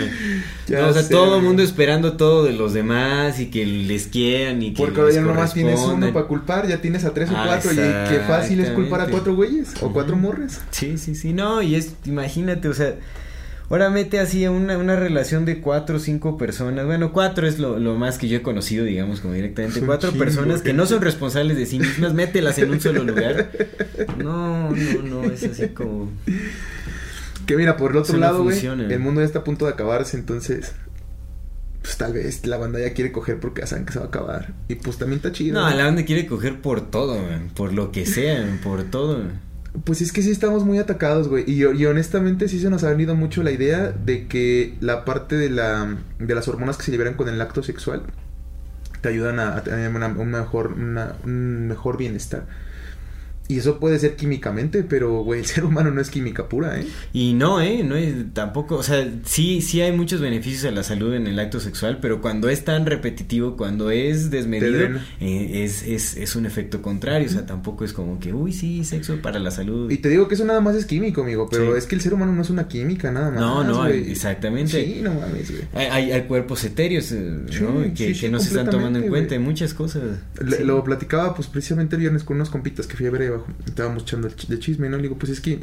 No, 0.68 0.88
o 0.88 0.92
sea, 0.92 1.02
sé, 1.02 1.10
todo 1.10 1.36
el 1.36 1.42
mundo 1.42 1.62
esperando 1.62 2.16
todo 2.16 2.44
de 2.44 2.52
los 2.52 2.72
demás 2.72 3.40
y 3.40 3.46
que 3.46 3.64
les 3.66 4.06
quieran 4.06 4.62
y 4.62 4.72
que 4.72 4.82
Porque 4.82 5.00
ahora 5.00 5.12
ya 5.12 5.20
nomás 5.20 5.54
tienes 5.54 5.80
uno 5.80 6.12
para 6.12 6.26
culpar, 6.26 6.66
ya 6.68 6.80
tienes 6.80 7.04
a 7.04 7.12
tres 7.12 7.30
o 7.30 7.34
cuatro. 7.34 7.72
Y 7.72 7.76
qué 7.76 8.22
fácil 8.26 8.60
es 8.60 8.70
culpar 8.70 9.02
a 9.02 9.06
cuatro 9.06 9.34
güeyes 9.34 9.74
o 9.80 9.92
cuatro 9.92 10.16
morres. 10.16 10.60
Sí, 10.70 10.98
sí, 10.98 11.14
sí, 11.14 11.32
no, 11.32 11.62
y 11.62 11.74
es, 11.74 11.94
imagínate, 12.04 12.68
o 12.68 12.74
sea, 12.74 12.96
ahora 13.70 13.90
mete 13.90 14.18
así 14.18 14.44
a 14.44 14.50
una, 14.50 14.78
una 14.78 14.96
relación 14.96 15.44
de 15.44 15.60
cuatro 15.60 15.96
o 15.96 16.00
cinco 16.00 16.38
personas, 16.38 16.86
bueno, 16.86 17.12
cuatro 17.12 17.46
es 17.46 17.58
lo, 17.58 17.78
lo 17.78 17.94
más 17.96 18.18
que 18.18 18.28
yo 18.28 18.38
he 18.38 18.42
conocido, 18.42 18.84
digamos, 18.84 19.20
como 19.20 19.34
directamente, 19.34 19.80
cuatro 19.80 20.10
chingo, 20.10 20.24
personas 20.24 20.62
que 20.62 20.72
no 20.72 20.86
son 20.86 21.02
responsables 21.02 21.56
de 21.56 21.66
sí 21.66 21.78
mismas, 21.78 22.14
mételas 22.14 22.58
en 22.58 22.70
un 22.70 22.80
solo 22.80 23.04
lugar. 23.04 23.50
No, 24.16 24.70
no, 24.70 25.02
no, 25.02 25.24
es 25.24 25.44
así 25.44 25.68
como... 25.68 26.10
Que 27.46 27.56
mira, 27.56 27.78
por 27.78 27.92
el 27.92 27.96
otro 27.96 28.12
Eso 28.12 28.20
no 28.20 28.26
lado, 28.26 28.42
güey, 28.42 28.56
funciona. 28.56 28.86
el 28.92 29.00
mundo 29.00 29.22
ya 29.22 29.26
está 29.26 29.38
a 29.38 29.44
punto 29.44 29.64
de 29.64 29.72
acabarse, 29.72 30.18
entonces. 30.18 30.72
Pues 31.80 31.96
tal 31.96 32.12
vez 32.12 32.46
la 32.46 32.58
banda 32.58 32.78
ya 32.78 32.92
quiere 32.92 33.10
coger 33.10 33.40
porque 33.40 33.62
ya 33.62 33.66
saben 33.66 33.86
que 33.86 33.92
se 33.94 33.98
va 33.98 34.04
a 34.04 34.08
acabar. 34.08 34.52
Y 34.68 34.74
pues 34.74 34.98
también 34.98 35.16
está 35.16 35.32
chido. 35.32 35.58
No, 35.58 35.74
la 35.74 35.84
banda 35.84 36.04
quiere 36.04 36.26
coger 36.26 36.60
por 36.60 36.90
todo, 36.90 37.14
man, 37.16 37.50
por 37.54 37.72
lo 37.72 37.90
que 37.90 38.04
sea, 38.04 38.42
man, 38.42 38.60
por 38.62 38.84
todo. 38.84 39.20
man. 39.20 39.40
Pues 39.84 40.00
es 40.00 40.12
que 40.12 40.22
sí 40.22 40.30
estamos 40.30 40.64
muy 40.64 40.78
atacados, 40.78 41.28
güey. 41.28 41.44
Y, 41.46 41.62
y 41.62 41.86
honestamente 41.86 42.48
sí 42.48 42.58
se 42.58 42.70
nos 42.70 42.84
ha 42.84 42.90
venido 42.90 43.14
mucho 43.14 43.42
la 43.42 43.50
idea 43.50 43.92
de 43.92 44.26
que 44.26 44.74
la 44.80 45.04
parte 45.04 45.36
de 45.36 45.50
la 45.50 45.96
de 46.18 46.34
las 46.34 46.48
hormonas 46.48 46.76
que 46.76 46.84
se 46.84 46.90
liberan 46.90 47.14
con 47.14 47.28
el 47.28 47.40
acto 47.40 47.62
sexual 47.62 48.02
te 49.00 49.08
ayudan 49.10 49.38
a, 49.38 49.62
tener 49.62 49.90
un 49.94 50.30
mejor 50.30 50.72
una- 50.72 51.14
un 51.24 51.68
mejor 51.68 51.96
bienestar. 51.96 52.44
Y 53.48 53.58
eso 53.58 53.80
puede 53.80 53.98
ser 53.98 54.14
químicamente, 54.16 54.82
pero 54.82 55.22
güey, 55.24 55.40
el 55.40 55.46
ser 55.46 55.64
humano 55.64 55.90
no 55.90 56.02
es 56.02 56.10
química 56.10 56.48
pura, 56.50 56.78
¿eh? 56.78 56.86
Y 57.14 57.32
no, 57.32 57.60
eh, 57.62 57.82
no 57.82 57.96
es 57.96 58.14
tampoco, 58.34 58.76
o 58.76 58.82
sea, 58.82 59.10
sí, 59.24 59.62
sí 59.62 59.80
hay 59.80 59.92
muchos 59.92 60.20
beneficios 60.20 60.66
a 60.66 60.70
la 60.70 60.82
salud 60.82 61.14
en 61.14 61.26
el 61.26 61.38
acto 61.38 61.58
sexual, 61.58 61.98
pero 62.02 62.20
cuando 62.20 62.48
es 62.50 62.64
tan 62.64 62.84
repetitivo, 62.84 63.56
cuando 63.56 63.90
es 63.90 64.30
desmedido, 64.30 64.98
eh, 65.20 65.64
es, 65.64 65.82
es, 65.82 66.16
es 66.18 66.36
un 66.36 66.44
efecto 66.44 66.82
contrario, 66.82 67.26
o 67.26 67.30
sea, 67.30 67.46
tampoco 67.46 67.84
es 67.84 67.92
como 67.94 68.20
que, 68.20 68.34
uy, 68.34 68.52
sí, 68.52 68.84
sexo 68.84 69.16
para 69.22 69.38
la 69.38 69.50
salud. 69.50 69.90
Y 69.90 69.96
te 69.96 70.10
digo 70.10 70.28
que 70.28 70.34
eso 70.34 70.44
nada 70.44 70.60
más 70.60 70.76
es 70.76 70.84
químico, 70.84 71.22
amigo, 71.22 71.48
pero 71.50 71.72
Sí. 71.72 71.78
es 71.78 71.86
que 71.86 71.94
el 71.94 72.00
ser 72.02 72.14
humano 72.14 72.32
no 72.32 72.42
es 72.42 72.50
una 72.50 72.68
química, 72.68 73.10
nada 73.10 73.30
más. 73.30 73.40
No, 73.40 73.64
no, 73.64 73.78
güey. 73.78 74.10
exactamente. 74.10 74.84
Sí, 74.84 75.00
no 75.02 75.14
mames, 75.14 75.50
güey. 75.50 75.62
Hay, 75.90 76.12
hay, 76.12 76.22
cuerpos 76.22 76.62
etéreos, 76.64 77.10
eh, 77.12 77.40
que, 77.46 77.52
sí, 77.54 77.94
que 77.94 78.14
sí, 78.14 78.28
no 78.28 78.40
se 78.40 78.48
están 78.48 78.68
tomando 78.68 78.98
en 78.98 79.08
cuenta, 79.08 79.34
hay 79.34 79.40
muchas 79.40 79.72
cosas. 79.72 80.02
Le-. 80.44 80.64
Lo 80.64 80.84
platicaba 80.84 81.34
pues 81.34 81.48
precisamente 81.48 81.96
el 81.96 82.00
viernes 82.00 82.24
con 82.24 82.36
unos 82.36 82.50
compitas 82.50 82.86
que 82.86 82.96
fui 82.96 83.06
a 83.06 83.10
ver 83.10 83.37
Estábamos 83.66 84.02
echando 84.04 84.28
de 84.28 84.58
chisme, 84.58 84.88
¿no? 84.88 84.96
Le 84.96 85.04
digo, 85.04 85.16
pues 85.18 85.32
es 85.32 85.40
que 85.40 85.60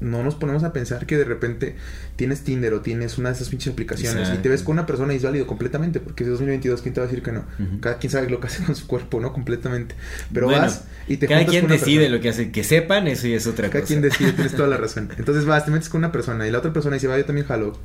no 0.00 0.22
nos 0.24 0.34
ponemos 0.34 0.64
a 0.64 0.72
pensar 0.72 1.04
que 1.04 1.18
de 1.18 1.24
repente 1.24 1.76
tienes 2.16 2.40
Tinder 2.42 2.72
o 2.72 2.80
tienes 2.80 3.18
una 3.18 3.28
de 3.28 3.34
esas 3.34 3.50
pinches 3.50 3.74
aplicaciones 3.74 4.30
y 4.34 4.38
te 4.38 4.48
ves 4.48 4.62
con 4.62 4.72
una 4.72 4.86
persona 4.86 5.12
y 5.12 5.16
es 5.16 5.22
válido 5.22 5.46
completamente, 5.46 6.00
porque 6.00 6.24
es 6.24 6.30
2022, 6.30 6.80
¿quién 6.80 6.94
te 6.94 7.00
va 7.00 7.04
a 7.04 7.08
decir 7.08 7.22
que 7.22 7.32
no? 7.32 7.44
Cada 7.80 7.98
quien 7.98 8.10
sabe 8.10 8.30
lo 8.30 8.40
que 8.40 8.46
hace 8.46 8.64
con 8.64 8.74
su 8.74 8.86
cuerpo, 8.86 9.20
¿no? 9.20 9.34
Completamente. 9.34 9.94
Pero 10.32 10.46
Bueno, 10.46 10.62
vas 10.62 10.84
y 11.06 11.18
te 11.18 11.26
Cada 11.26 11.44
quien 11.44 11.62
con 11.66 11.72
decide 11.72 11.96
persona. 11.98 12.16
lo 12.16 12.22
que 12.22 12.28
hace, 12.30 12.50
que 12.50 12.64
sepan, 12.64 13.08
eso 13.08 13.26
ya 13.26 13.36
es 13.36 13.46
otra 13.46 13.68
Cada 13.68 13.82
cosa. 13.82 13.88
quien 13.88 14.00
decide, 14.00 14.32
tienes 14.32 14.54
toda 14.56 14.68
la 14.68 14.76
razón. 14.78 15.10
Entonces 15.18 15.44
vas, 15.44 15.66
te 15.66 15.70
metes 15.70 15.90
con 15.90 15.98
una 15.98 16.12
persona 16.12 16.48
y 16.48 16.50
la 16.50 16.58
otra 16.60 16.72
persona 16.72 16.94
dice, 16.94 17.06
va, 17.06 17.18
yo 17.18 17.26
también 17.26 17.46
jalo. 17.46 17.76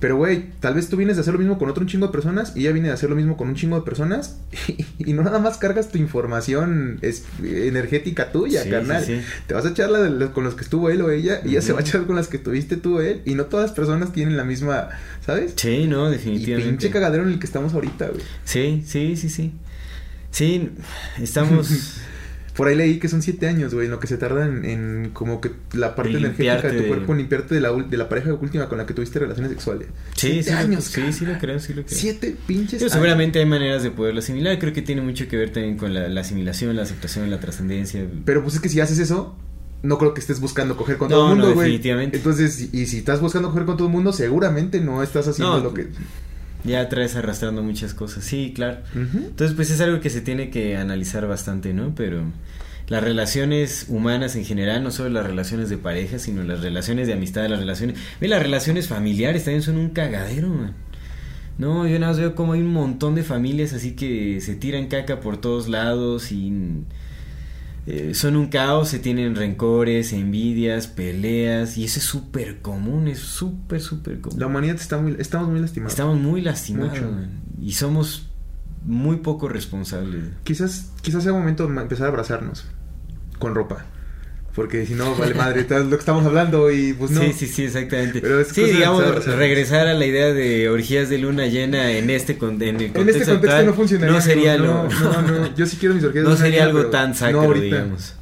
Pero, 0.00 0.16
güey, 0.16 0.50
tal 0.60 0.74
vez 0.74 0.88
tú 0.90 0.96
vienes 0.98 1.16
de 1.16 1.22
hacer 1.22 1.32
lo 1.32 1.38
mismo 1.38 1.56
con 1.56 1.70
otro 1.70 1.80
un 1.82 1.88
chingo 1.88 2.06
de 2.08 2.12
personas 2.12 2.52
y 2.56 2.60
ella 2.60 2.72
viene 2.72 2.88
de 2.88 2.94
hacer 2.94 3.08
lo 3.08 3.16
mismo 3.16 3.36
con 3.38 3.48
un 3.48 3.54
chingo 3.54 3.76
de 3.76 3.82
personas 3.86 4.36
y, 4.68 4.84
y 5.10 5.12
no 5.14 5.22
nada 5.22 5.38
más 5.38 5.56
cargas 5.56 5.88
tu 5.88 5.96
información 5.98 6.98
es, 7.00 7.24
energética 7.42 8.30
tuya, 8.32 8.64
Sí, 8.64 8.70
carnal. 8.70 9.02
sí, 9.04 9.16
sí. 9.20 9.26
Te 9.46 9.54
vas 9.54 9.64
a 9.64 9.70
echar 9.70 9.90
la 9.90 10.00
de 10.02 10.10
los- 10.10 10.30
con 10.30 10.44
los 10.44 10.54
que 10.56 10.62
estuvo 10.64 10.90
él 10.90 11.00
o 11.00 11.10
ella 11.10 11.40
y 11.44 11.50
ella 11.50 11.62
se 11.62 11.72
va 11.72 11.78
a 11.78 11.82
echar 11.82 12.04
con 12.06 12.16
las 12.16 12.28
que 12.28 12.38
tuviste 12.38 12.76
tú 12.76 12.98
o 12.98 13.00
él 13.00 13.22
y 13.24 13.34
no 13.34 13.46
todas 13.46 13.70
las 13.70 13.76
personas 13.76 14.12
tienen 14.12 14.36
la 14.36 14.44
misma, 14.44 14.88
¿sabes? 15.24 15.54
Sí, 15.56 15.86
no, 15.86 16.08
Y 16.08 16.12
definitivamente. 16.12 16.70
pinche 16.70 16.90
cagadero 16.90 17.22
en 17.22 17.30
el 17.32 17.38
que 17.38 17.46
estamos 17.46 17.72
ahorita, 17.72 18.08
güey. 18.08 18.22
Sí, 18.44 18.82
sí, 18.86 19.16
sí, 19.16 19.30
sí. 19.30 19.52
Sí, 20.30 20.70
estamos... 21.20 21.98
Por 22.56 22.68
ahí 22.68 22.76
leí 22.76 22.98
que 23.00 23.08
son 23.08 23.20
siete 23.20 23.48
años, 23.48 23.74
güey, 23.74 23.86
en 23.86 23.90
lo 23.90 23.98
que 23.98 24.06
se 24.06 24.16
tarda 24.16 24.46
en, 24.46 24.64
en 24.64 25.10
como 25.12 25.40
que 25.40 25.50
la 25.72 25.96
parte 25.96 26.12
En 26.12 26.18
energética 26.18 26.68
de 26.68 26.82
tu 26.82 26.86
cuerpo, 26.88 27.12
en 27.12 27.18
limpiarte 27.18 27.54
de 27.54 27.60
la, 27.60 27.72
de 27.72 27.96
la 27.96 28.08
pareja 28.08 28.32
última 28.32 28.68
con 28.68 28.78
la 28.78 28.86
que 28.86 28.94
tuviste 28.94 29.18
relaciones 29.18 29.50
sexuales. 29.50 29.88
Sí, 30.14 30.28
siete 30.34 30.44
sí, 30.44 30.52
años, 30.52 30.84
sí, 30.84 31.12
sí 31.12 31.26
lo 31.26 31.36
creo, 31.38 31.58
sí 31.58 31.74
lo 31.74 31.82
creo. 31.84 31.98
Siete 31.98 32.36
pinches 32.46 32.80
años. 32.80 32.92
seguramente 32.92 33.40
hay 33.40 33.46
maneras 33.46 33.82
de 33.82 33.90
poderlo 33.90 34.20
asimilar. 34.20 34.56
Creo 34.60 34.72
que 34.72 34.82
tiene 34.82 35.02
mucho 35.02 35.26
que 35.26 35.36
ver 35.36 35.50
también 35.52 35.76
con 35.76 35.92
la, 35.92 36.08
la 36.08 36.20
asimilación, 36.20 36.76
la 36.76 36.82
aceptación, 36.82 37.28
la 37.28 37.40
trascendencia. 37.40 38.06
Pero 38.24 38.42
pues 38.42 38.54
es 38.54 38.60
que 38.60 38.68
si 38.68 38.80
haces 38.80 39.00
eso, 39.00 39.36
no 39.82 39.98
creo 39.98 40.14
que 40.14 40.20
estés 40.20 40.38
buscando 40.40 40.76
coger 40.76 40.96
con 40.96 41.08
No, 41.10 41.16
todo 41.16 41.24
el 41.24 41.30
mundo, 41.34 41.48
no, 41.48 41.54
güey. 41.54 41.66
definitivamente. 41.72 42.16
Entonces, 42.18 42.68
y 42.72 42.86
si 42.86 42.98
estás 42.98 43.20
buscando 43.20 43.48
coger 43.50 43.64
con 43.66 43.76
todo 43.76 43.88
el 43.88 43.92
mundo, 43.92 44.12
seguramente 44.12 44.80
no 44.80 45.02
estás 45.02 45.26
haciendo 45.26 45.58
No, 45.58 45.64
lo 45.64 45.74
que... 45.74 45.88
Ya 46.64 46.88
traes 46.88 47.14
arrastrando 47.14 47.62
muchas 47.62 47.94
cosas. 47.94 48.24
Sí, 48.24 48.52
claro. 48.54 48.78
Entonces, 48.94 49.54
pues 49.54 49.70
es 49.70 49.80
algo 49.80 50.00
que 50.00 50.10
se 50.10 50.20
tiene 50.20 50.50
que 50.50 50.76
analizar 50.76 51.26
bastante, 51.26 51.74
¿no? 51.74 51.94
Pero 51.94 52.24
las 52.88 53.02
relaciones 53.02 53.86
humanas 53.88 54.36
en 54.36 54.44
general, 54.44 54.82
no 54.82 54.90
solo 54.90 55.10
las 55.10 55.26
relaciones 55.26 55.68
de 55.68 55.78
pareja, 55.78 56.18
sino 56.18 56.42
las 56.42 56.60
relaciones 56.60 57.06
de 57.06 57.14
amistad, 57.14 57.48
las 57.48 57.60
relaciones... 57.60 57.98
Ve, 58.20 58.28
las 58.28 58.42
relaciones 58.42 58.88
familiares 58.88 59.44
también 59.44 59.62
son 59.62 59.76
un 59.76 59.90
cagadero, 59.90 60.48
man. 60.48 60.74
No, 61.56 61.86
yo 61.86 61.98
nada 61.98 62.12
más 62.12 62.20
veo 62.20 62.34
como 62.34 62.54
hay 62.54 62.60
un 62.60 62.72
montón 62.72 63.14
de 63.14 63.22
familias 63.22 63.72
así 63.74 63.92
que 63.92 64.40
se 64.40 64.56
tiran 64.56 64.88
caca 64.88 65.20
por 65.20 65.36
todos 65.38 65.68
lados 65.68 66.32
y... 66.32 66.52
eh, 67.86 68.14
son 68.14 68.36
un 68.36 68.46
caos, 68.46 68.88
se 68.88 68.98
tienen 68.98 69.34
rencores, 69.34 70.12
envidias, 70.12 70.86
peleas 70.86 71.76
y 71.76 71.84
eso 71.84 71.98
es 71.98 72.04
súper 72.04 72.60
común, 72.62 73.08
es 73.08 73.18
súper, 73.18 73.80
súper 73.80 74.20
común. 74.20 74.40
La 74.40 74.46
humanidad 74.46 74.76
está 74.76 74.98
muy... 74.98 75.16
Estamos 75.18 75.48
muy 75.48 75.60
lastimados. 75.60 75.92
Estamos 75.92 76.18
muy 76.18 76.40
lastimados 76.40 76.98
y 77.60 77.72
somos 77.72 78.30
muy 78.84 79.18
poco 79.18 79.48
responsables. 79.48 80.24
Quizás, 80.44 80.92
quizás 81.02 81.24
sea 81.24 81.32
momento 81.32 81.66
de 81.66 81.80
empezar 81.80 82.06
a 82.06 82.08
abrazarnos 82.08 82.66
con 83.38 83.54
ropa. 83.54 83.86
Porque 84.54 84.86
si 84.86 84.94
no, 84.94 85.16
vale 85.16 85.34
madre, 85.34 85.64
todo 85.64 85.80
lo 85.80 85.90
que 85.90 85.96
estamos 85.96 86.24
hablando 86.24 86.70
y 86.70 86.92
pues 86.92 87.10
no. 87.10 87.20
Sí, 87.22 87.32
sí, 87.32 87.48
sí, 87.48 87.64
exactamente. 87.64 88.20
Pero 88.20 88.38
es 88.40 88.48
sí, 88.48 88.62
digamos, 88.62 89.24
regresar 89.26 89.88
a 89.88 89.94
la 89.94 90.06
idea 90.06 90.32
de 90.32 90.68
orgías 90.68 91.08
de 91.08 91.18
luna 91.18 91.46
llena 91.48 91.90
en 91.90 92.08
este 92.08 92.38
con- 92.38 92.62
en 92.62 92.80
el 92.80 92.92
contexto, 92.92 93.00
En 93.00 93.08
este 93.08 93.24
contexto 93.24 93.34
actual, 93.50 93.66
no 93.66 93.74
funcionaría. 93.74 94.14
No 94.14 94.20
sería 94.20 94.56
lo 94.56 94.64
no, 94.84 94.88
no, 94.88 95.22
no, 95.22 95.54
Yo 95.56 95.66
sí 95.66 95.76
quiero 95.80 95.96
mis 95.96 96.04
orgías. 96.04 96.22
no 96.22 96.30
de 96.30 96.36
luna 96.36 96.44
sería 96.46 96.66
llena, 96.66 96.78
algo 96.78 96.90
tan 96.90 97.08
no 97.10 97.14
sacro, 97.16 97.54
digamos. 97.60 98.14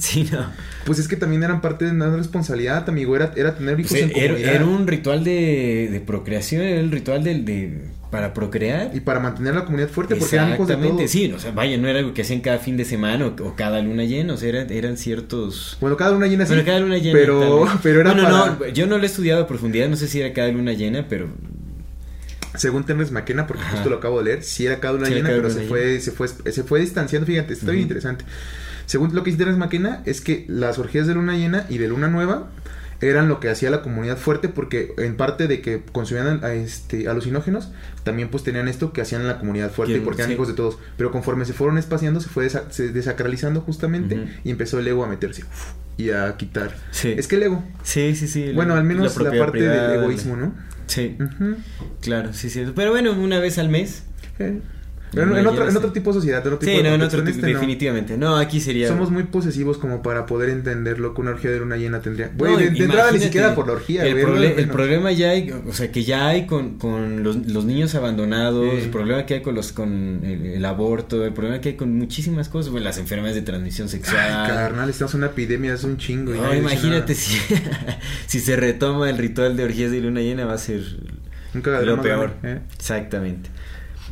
Sí, 0.00 0.28
no. 0.32 0.50
Pues 0.86 0.98
es 0.98 1.06
que 1.06 1.16
también 1.16 1.44
eran 1.44 1.60
parte 1.60 1.84
de 1.84 1.92
una 1.92 2.14
responsabilidad, 2.16 2.88
amigo. 2.88 3.14
Era, 3.14 3.32
era 3.36 3.54
tener 3.54 3.78
hijos 3.78 3.92
Pues 3.92 4.02
en 4.02 4.10
era, 4.10 4.26
comunidad. 4.34 4.54
era 4.56 4.64
un 4.66 4.86
ritual 4.88 5.22
de, 5.22 5.88
de 5.92 6.00
procreación, 6.00 6.62
era 6.62 6.80
el 6.80 6.90
ritual 6.90 7.22
del 7.22 7.44
de, 7.44 7.78
para 8.14 8.32
procrear. 8.32 8.92
Y 8.94 9.00
para 9.00 9.18
mantener 9.18 9.56
la 9.56 9.64
comunidad 9.64 9.88
fuerte, 9.88 10.14
porque 10.14 10.36
eran 10.36 10.54
hijos 10.54 10.68
de 10.68 10.76
todos. 10.76 11.10
sí, 11.10 11.32
o 11.32 11.38
sea, 11.40 11.50
vaya, 11.50 11.76
no 11.78 11.88
era 11.88 11.98
algo 11.98 12.14
que 12.14 12.22
hacían 12.22 12.42
cada 12.42 12.58
fin 12.58 12.76
de 12.76 12.84
semana 12.84 13.26
o, 13.26 13.34
o 13.44 13.56
cada 13.56 13.82
luna 13.82 14.04
llena, 14.04 14.34
o 14.34 14.36
sea, 14.36 14.50
eran, 14.50 14.70
eran 14.70 14.96
ciertos... 14.96 15.76
Bueno, 15.80 15.96
cada 15.96 16.12
luna 16.12 16.28
llena 16.28 16.46
sí. 16.46 16.52
Bueno, 16.52 16.64
cada 16.64 16.78
luna 16.78 16.98
llena. 16.98 17.18
Pero, 17.18 17.66
pero 17.82 18.02
era 18.02 18.12
Bueno, 18.12 18.28
para... 18.28 18.46
no, 18.52 18.68
yo 18.68 18.86
no 18.86 18.98
lo 18.98 19.02
he 19.02 19.06
estudiado 19.06 19.42
a 19.42 19.46
profundidad, 19.48 19.88
no 19.88 19.96
sé 19.96 20.06
si 20.06 20.20
era 20.20 20.32
cada 20.32 20.52
luna 20.52 20.74
llena, 20.74 21.06
pero 21.08 21.28
Según 22.54 22.84
Terence 22.84 23.12
McKenna, 23.12 23.48
porque 23.48 23.62
Ajá. 23.64 23.72
justo 23.72 23.90
lo 23.90 23.96
acabo 23.96 24.18
de 24.18 24.26
leer, 24.26 24.42
sí 24.44 24.64
era 24.64 24.78
cada 24.78 24.94
luna 24.94 25.06
Sí 25.08 25.14
llena, 25.14 25.30
cada 25.30 25.38
pero 25.42 25.48
luna 25.48 25.54
se 25.60 25.66
llena. 25.66 25.68
fue, 25.76 26.00
se 26.00 26.12
fue, 26.12 26.28
se 26.52 26.62
fue 26.62 26.80
distanciando. 26.80 27.26
Fíjate, 27.26 27.52
está 27.52 27.66
bien 27.72 27.78
Ujú. 27.78 27.82
interesante. 27.82 28.24
Según 28.86 29.12
lo 29.12 29.24
que 29.24 29.30
dice 29.30 29.38
Terence 29.38 29.58
McKenna, 29.58 30.02
es 30.04 30.20
que 30.20 30.44
las 30.46 30.78
orgías 30.78 31.08
de 31.08 31.14
luna 31.14 31.36
llena 31.36 31.66
y 31.68 31.78
de 31.78 31.88
luna 31.88 32.06
nueva 32.06 32.50
eran 33.00 33.28
lo 33.28 33.40
que 33.40 33.48
hacía 33.50 33.70
la 33.70 33.82
comunidad 33.82 34.16
fuerte 34.16 34.48
porque 34.48 34.92
en 34.98 35.16
parte 35.16 35.46
de 35.48 35.60
que 35.60 35.82
consumían 35.92 36.44
a, 36.44 36.52
este, 36.54 37.08
alucinógenos, 37.08 37.70
también 38.02 38.28
pues 38.28 38.42
tenían 38.44 38.68
esto 38.68 38.92
que 38.92 39.00
hacían 39.00 39.26
la 39.26 39.38
comunidad 39.38 39.70
fuerte 39.70 39.94
Que- 39.94 40.00
porque 40.00 40.22
eran 40.22 40.30
sí. 40.30 40.34
hijos 40.34 40.48
de 40.48 40.54
todos. 40.54 40.78
Pero 40.96 41.10
conforme 41.10 41.44
se 41.44 41.52
fueron 41.52 41.78
espaciando, 41.78 42.20
se 42.20 42.28
fue 42.28 42.46
desa- 42.46 42.70
se 42.70 42.88
desacralizando 42.92 43.60
justamente 43.60 44.26
y 44.44 44.50
empezó 44.50 44.78
el 44.78 44.88
ego 44.88 45.04
a 45.04 45.08
meterse 45.08 45.42
uf, 45.42 45.72
y 45.96 46.10
a 46.10 46.36
quitar. 46.36 46.74
sí. 46.90 47.14
Es 47.16 47.26
que 47.28 47.36
el 47.36 47.44
ego, 47.44 47.64
Sí, 47.82 48.14
sí, 48.14 48.28
sí. 48.28 48.52
bueno, 48.54 48.74
al 48.74 48.84
menos 48.84 49.06
la, 49.16 49.22
propiedad 49.22 49.44
parte 49.44 49.58
privada, 49.58 49.88
del 49.88 49.96
la- 49.98 50.02
egoísmo, 50.04 50.36
¿no? 50.36 50.54
Sí, 50.86 51.16
claro, 52.02 52.32
sí, 52.34 52.50
sí. 52.50 52.64
Pero 52.76 52.90
bueno, 52.90 53.12
una 53.12 53.38
vez 53.38 53.58
al 53.58 53.68
mes. 53.70 54.04
Eh, 54.38 54.60
Pero 55.14 55.36
en, 55.36 55.46
otro, 55.46 55.68
en 55.68 55.76
otro 55.76 55.92
tipo 55.92 56.10
de 56.10 56.14
sociedad, 56.14 56.40
otro 56.40 56.58
tipo 56.58 56.70
Sí, 56.70 56.76
de 56.78 56.82
no, 56.82 56.94
en 56.94 57.02
otro 57.02 57.22
este 57.24 57.46
definitivamente. 57.46 58.16
No, 58.18 58.36
aquí 58.36 58.60
sería... 58.60 58.88
Somos 58.88 59.10
muy 59.10 59.24
posesivos 59.24 59.78
como 59.78 60.02
para 60.02 60.26
poder 60.26 60.50
entender 60.50 60.98
lo 61.00 61.14
que 61.14 61.20
una 61.20 61.30
orgía 61.30 61.50
de 61.50 61.58
luna 61.60 61.76
llena 61.76 62.00
tendría. 62.00 62.30
Güey, 62.36 62.52
No, 62.52 62.58
de, 62.58 62.70
de 62.70 62.84
entrada 62.84 63.12
ni 63.12 63.18
siquiera 63.20 63.54
por 63.54 63.66
la 63.66 63.74
orgía, 63.74 64.04
el, 64.04 64.16
proble- 64.16 64.54
el 64.58 64.68
problema 64.68 65.12
ya 65.12 65.30
hay, 65.30 65.50
o 65.50 65.72
sea, 65.72 65.90
que 65.92 66.04
ya 66.04 66.28
hay 66.28 66.46
con, 66.46 66.78
con 66.78 67.22
los, 67.22 67.36
los 67.46 67.64
niños 67.64 67.94
abandonados, 67.94 68.70
Sí. 68.74 68.80
el 68.84 68.90
problema 68.90 69.26
que 69.26 69.34
hay 69.34 69.42
con 69.42 69.54
los 69.54 69.72
con 69.72 70.20
el, 70.24 70.46
el 70.46 70.64
aborto, 70.64 71.24
el 71.24 71.32
problema 71.32 71.60
que 71.60 71.70
hay 71.70 71.76
con 71.76 71.96
muchísimas 71.96 72.48
cosas, 72.48 72.70
güey, 72.70 72.82
las 72.82 72.98
enfermedades 72.98 73.36
de 73.36 73.42
transmisión 73.42 73.88
sexual. 73.88 74.16
Ay, 74.18 74.48
carnal, 74.48 74.90
estamos 74.90 75.14
en 75.14 75.18
una 75.18 75.26
epidemia, 75.28 75.74
es 75.74 75.84
un 75.84 75.96
chingo. 75.96 76.32
No, 76.32 76.54
imagínate 76.54 77.14
si, 77.14 77.38
si 78.26 78.40
se 78.40 78.56
retoma 78.56 79.10
el 79.10 79.18
ritual 79.18 79.56
de 79.56 79.64
orgías 79.64 79.90
de 79.90 80.00
luna 80.00 80.20
llena, 80.20 80.44
va 80.46 80.54
a 80.54 80.58
ser 80.58 80.82
lo 81.54 82.02
peor. 82.02 82.32
¿eh? 82.42 82.58
Exactamente. 82.76 83.50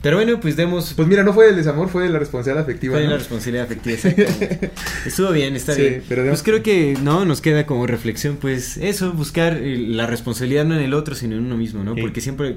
Pero 0.02 0.16
bueno, 0.16 0.40
pues 0.40 0.56
demos 0.56 0.94
Pues 0.94 1.06
mira, 1.06 1.22
no 1.22 1.32
fue 1.32 1.46
del 1.46 1.56
desamor, 1.56 1.88
fue 1.88 2.02
de 2.04 2.10
la 2.10 2.18
responsabilidad 2.18 2.64
afectiva. 2.64 2.94
fue 2.94 3.04
¿no? 3.04 3.10
la 3.12 3.18
responsabilidad 3.18 3.64
afectiva. 3.66 3.94
exacto. 3.96 4.66
Estuvo 5.06 5.30
bien, 5.30 5.54
está 5.54 5.74
Sí, 5.74 5.80
bien. 5.82 6.02
pero 6.08 6.22
de- 6.24 6.28
pues 6.30 6.42
creo 6.42 6.62
que 6.62 6.96
no, 7.02 7.24
nos 7.24 7.40
queda 7.40 7.66
como 7.66 7.86
reflexión, 7.86 8.36
pues 8.40 8.76
eso, 8.78 9.12
buscar 9.12 9.56
eh, 9.56 9.76
la 9.78 10.06
responsabilidad 10.06 10.64
no 10.64 10.74
en 10.76 10.82
el 10.82 10.94
otro, 10.94 11.14
sino 11.14 11.36
en 11.36 11.44
uno 11.44 11.56
mismo, 11.56 11.84
¿no? 11.84 11.94
Sí. 11.94 12.00
Porque 12.00 12.20
siempre, 12.20 12.56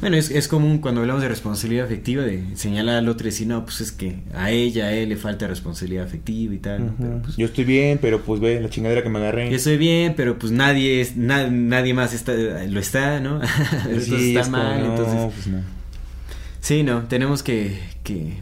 bueno, 0.00 0.16
es, 0.16 0.30
es 0.30 0.48
común 0.48 0.78
cuando 0.78 1.02
hablamos 1.02 1.20
de 1.22 1.28
responsabilidad 1.28 1.84
afectiva 1.84 2.22
de 2.24 2.42
señalar 2.54 2.96
al 2.96 3.08
otro 3.10 3.26
y 3.26 3.30
decir, 3.32 3.46
no, 3.48 3.64
pues 3.66 3.82
es 3.82 3.92
que 3.92 4.20
a 4.34 4.50
ella, 4.50 4.86
a 4.86 4.92
él 4.94 5.10
le 5.10 5.16
falta 5.16 5.46
responsabilidad 5.46 6.04
afectiva 6.06 6.54
y 6.54 6.58
tal, 6.58 6.86
¿no? 6.86 6.94
Pero, 6.98 7.22
pues, 7.22 7.36
Yo 7.36 7.44
estoy 7.46 7.64
bien, 7.64 7.98
pero 8.00 8.22
pues 8.22 8.40
ve 8.40 8.60
la 8.62 8.70
chingadera 8.70 9.02
que 9.02 9.10
me 9.10 9.18
agarré. 9.18 9.50
yo 9.50 9.56
estoy 9.56 9.76
bien, 9.76 10.14
pero 10.16 10.38
pues 10.38 10.52
nadie 10.52 11.02
es, 11.02 11.16
na- 11.18 11.48
nadie 11.50 11.92
más 11.92 12.14
está, 12.14 12.32
lo 12.34 12.80
está, 12.80 13.20
¿no? 13.20 13.40
Entonces 13.84 14.04
Sí, 14.06 14.28
está 14.28 14.40
es 14.40 14.46
como, 14.46 14.56
mal, 14.56 14.82
no, 14.82 14.90
entonces. 14.96 15.32
pues 15.34 15.46
no. 15.48 15.77
Sí, 16.60 16.82
no, 16.82 17.04
tenemos 17.04 17.42
que, 17.42 17.78
que 18.02 18.38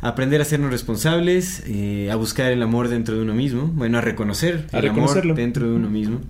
aprender 0.00 0.40
a 0.40 0.44
sernos 0.44 0.70
responsables, 0.70 1.62
eh, 1.66 2.10
a 2.10 2.16
buscar 2.16 2.52
el 2.52 2.62
amor 2.62 2.88
dentro 2.88 3.14
de 3.16 3.22
uno 3.22 3.34
mismo, 3.34 3.68
bueno, 3.68 3.98
a 3.98 4.00
reconocer 4.00 4.66
A 4.72 4.78
el 4.78 4.82
reconocerlo. 4.84 5.32
amor 5.32 5.36
dentro 5.36 5.68
de 5.68 5.74
uno 5.74 5.88
mismo. 5.88 6.20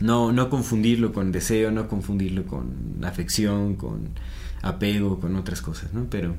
No, 0.00 0.32
no 0.32 0.50
confundirlo 0.50 1.12
con 1.12 1.30
deseo, 1.30 1.70
no 1.70 1.88
confundirlo 1.88 2.44
con 2.46 2.72
afección, 3.04 3.76
con 3.76 4.08
apego, 4.62 5.20
con 5.20 5.36
otras 5.36 5.60
cosas, 5.62 5.92
¿no? 5.92 6.06
Pero 6.10 6.34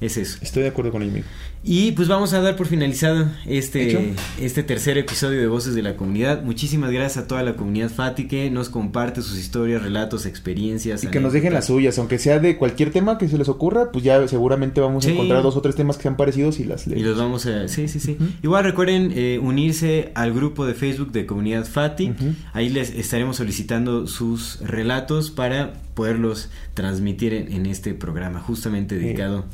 es 0.00 0.16
eso. 0.16 0.38
Estoy 0.42 0.62
de 0.62 0.68
acuerdo 0.68 0.92
con 0.92 1.02
el 1.02 1.10
amigo. 1.10 1.26
Y 1.68 1.92
pues 1.92 2.06
vamos 2.06 2.32
a 2.32 2.40
dar 2.40 2.54
por 2.54 2.68
finalizado 2.68 3.28
este, 3.44 3.88
Hecho. 3.88 4.00
este 4.40 4.62
tercer 4.62 4.98
episodio 4.98 5.40
de 5.40 5.48
Voces 5.48 5.74
de 5.74 5.82
la 5.82 5.96
Comunidad. 5.96 6.42
Muchísimas 6.44 6.92
gracias 6.92 7.24
a 7.24 7.26
toda 7.26 7.42
la 7.42 7.56
comunidad 7.56 7.90
Fati 7.90 8.28
que 8.28 8.50
nos 8.50 8.68
comparte 8.68 9.20
sus 9.20 9.36
historias, 9.36 9.82
relatos, 9.82 10.26
experiencias. 10.26 11.02
Y 11.02 11.08
que 11.08 11.18
nos 11.18 11.32
dejen 11.32 11.52
las 11.54 11.66
suyas, 11.66 11.98
aunque 11.98 12.18
sea 12.18 12.38
de 12.38 12.56
cualquier 12.56 12.92
tema 12.92 13.18
que 13.18 13.26
se 13.26 13.36
les 13.36 13.48
ocurra, 13.48 13.90
pues 13.90 14.04
ya 14.04 14.28
seguramente 14.28 14.80
vamos 14.80 15.06
a 15.06 15.10
encontrar 15.10 15.42
dos 15.42 15.56
o 15.56 15.60
tres 15.60 15.74
temas 15.74 15.96
que 15.96 16.04
sean 16.04 16.16
parecidos 16.16 16.60
y 16.60 16.64
las 16.64 16.86
Y 16.86 16.90
leemos. 16.90 17.08
los 17.08 17.18
vamos 17.18 17.46
a... 17.46 17.66
Sí, 17.66 17.88
sí, 17.88 17.98
sí. 17.98 18.16
Igual 18.44 18.62
recuerden 18.62 19.12
eh, 19.16 19.40
unirse 19.42 20.12
al 20.14 20.32
grupo 20.32 20.66
de 20.66 20.74
Facebook 20.74 21.10
de 21.10 21.26
Comunidad 21.26 21.64
Fati. 21.64 22.12
Ahí 22.52 22.68
les 22.68 22.90
estaremos 22.90 23.38
solicitando 23.38 24.06
sus 24.06 24.60
relatos 24.60 25.32
para 25.32 25.72
poderlos 25.94 26.48
transmitir 26.74 27.34
en, 27.34 27.52
en 27.52 27.66
este 27.66 27.92
programa, 27.94 28.38
justamente 28.40 28.94
dedicado 28.96 29.46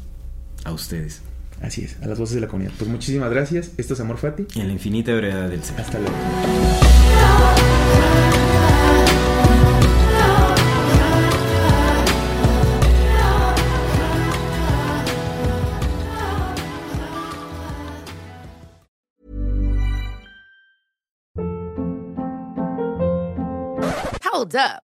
a 0.65 0.73
ustedes. 0.73 1.23
Así 1.61 1.85
es, 1.85 1.97
a 2.03 2.07
las 2.07 2.19
voces 2.19 2.35
de 2.35 2.41
la 2.41 2.49
comunidad. 2.49 2.73
Pues 2.77 2.91
muchísimas 2.91 3.31
gracias. 3.31 3.71
Esto 3.77 3.95
es 3.95 4.01
Amor 4.01 4.19
Fati. 4.19 4.47
En 4.57 4.67
la 4.67 4.73
infinita 4.73 5.15
brevedad 5.15 5.49
del 5.49 5.63
ser. 5.63 5.81
Hasta 5.81 5.99
luego. 5.99 6.17
Hold 24.33 24.57
up. 24.57 24.92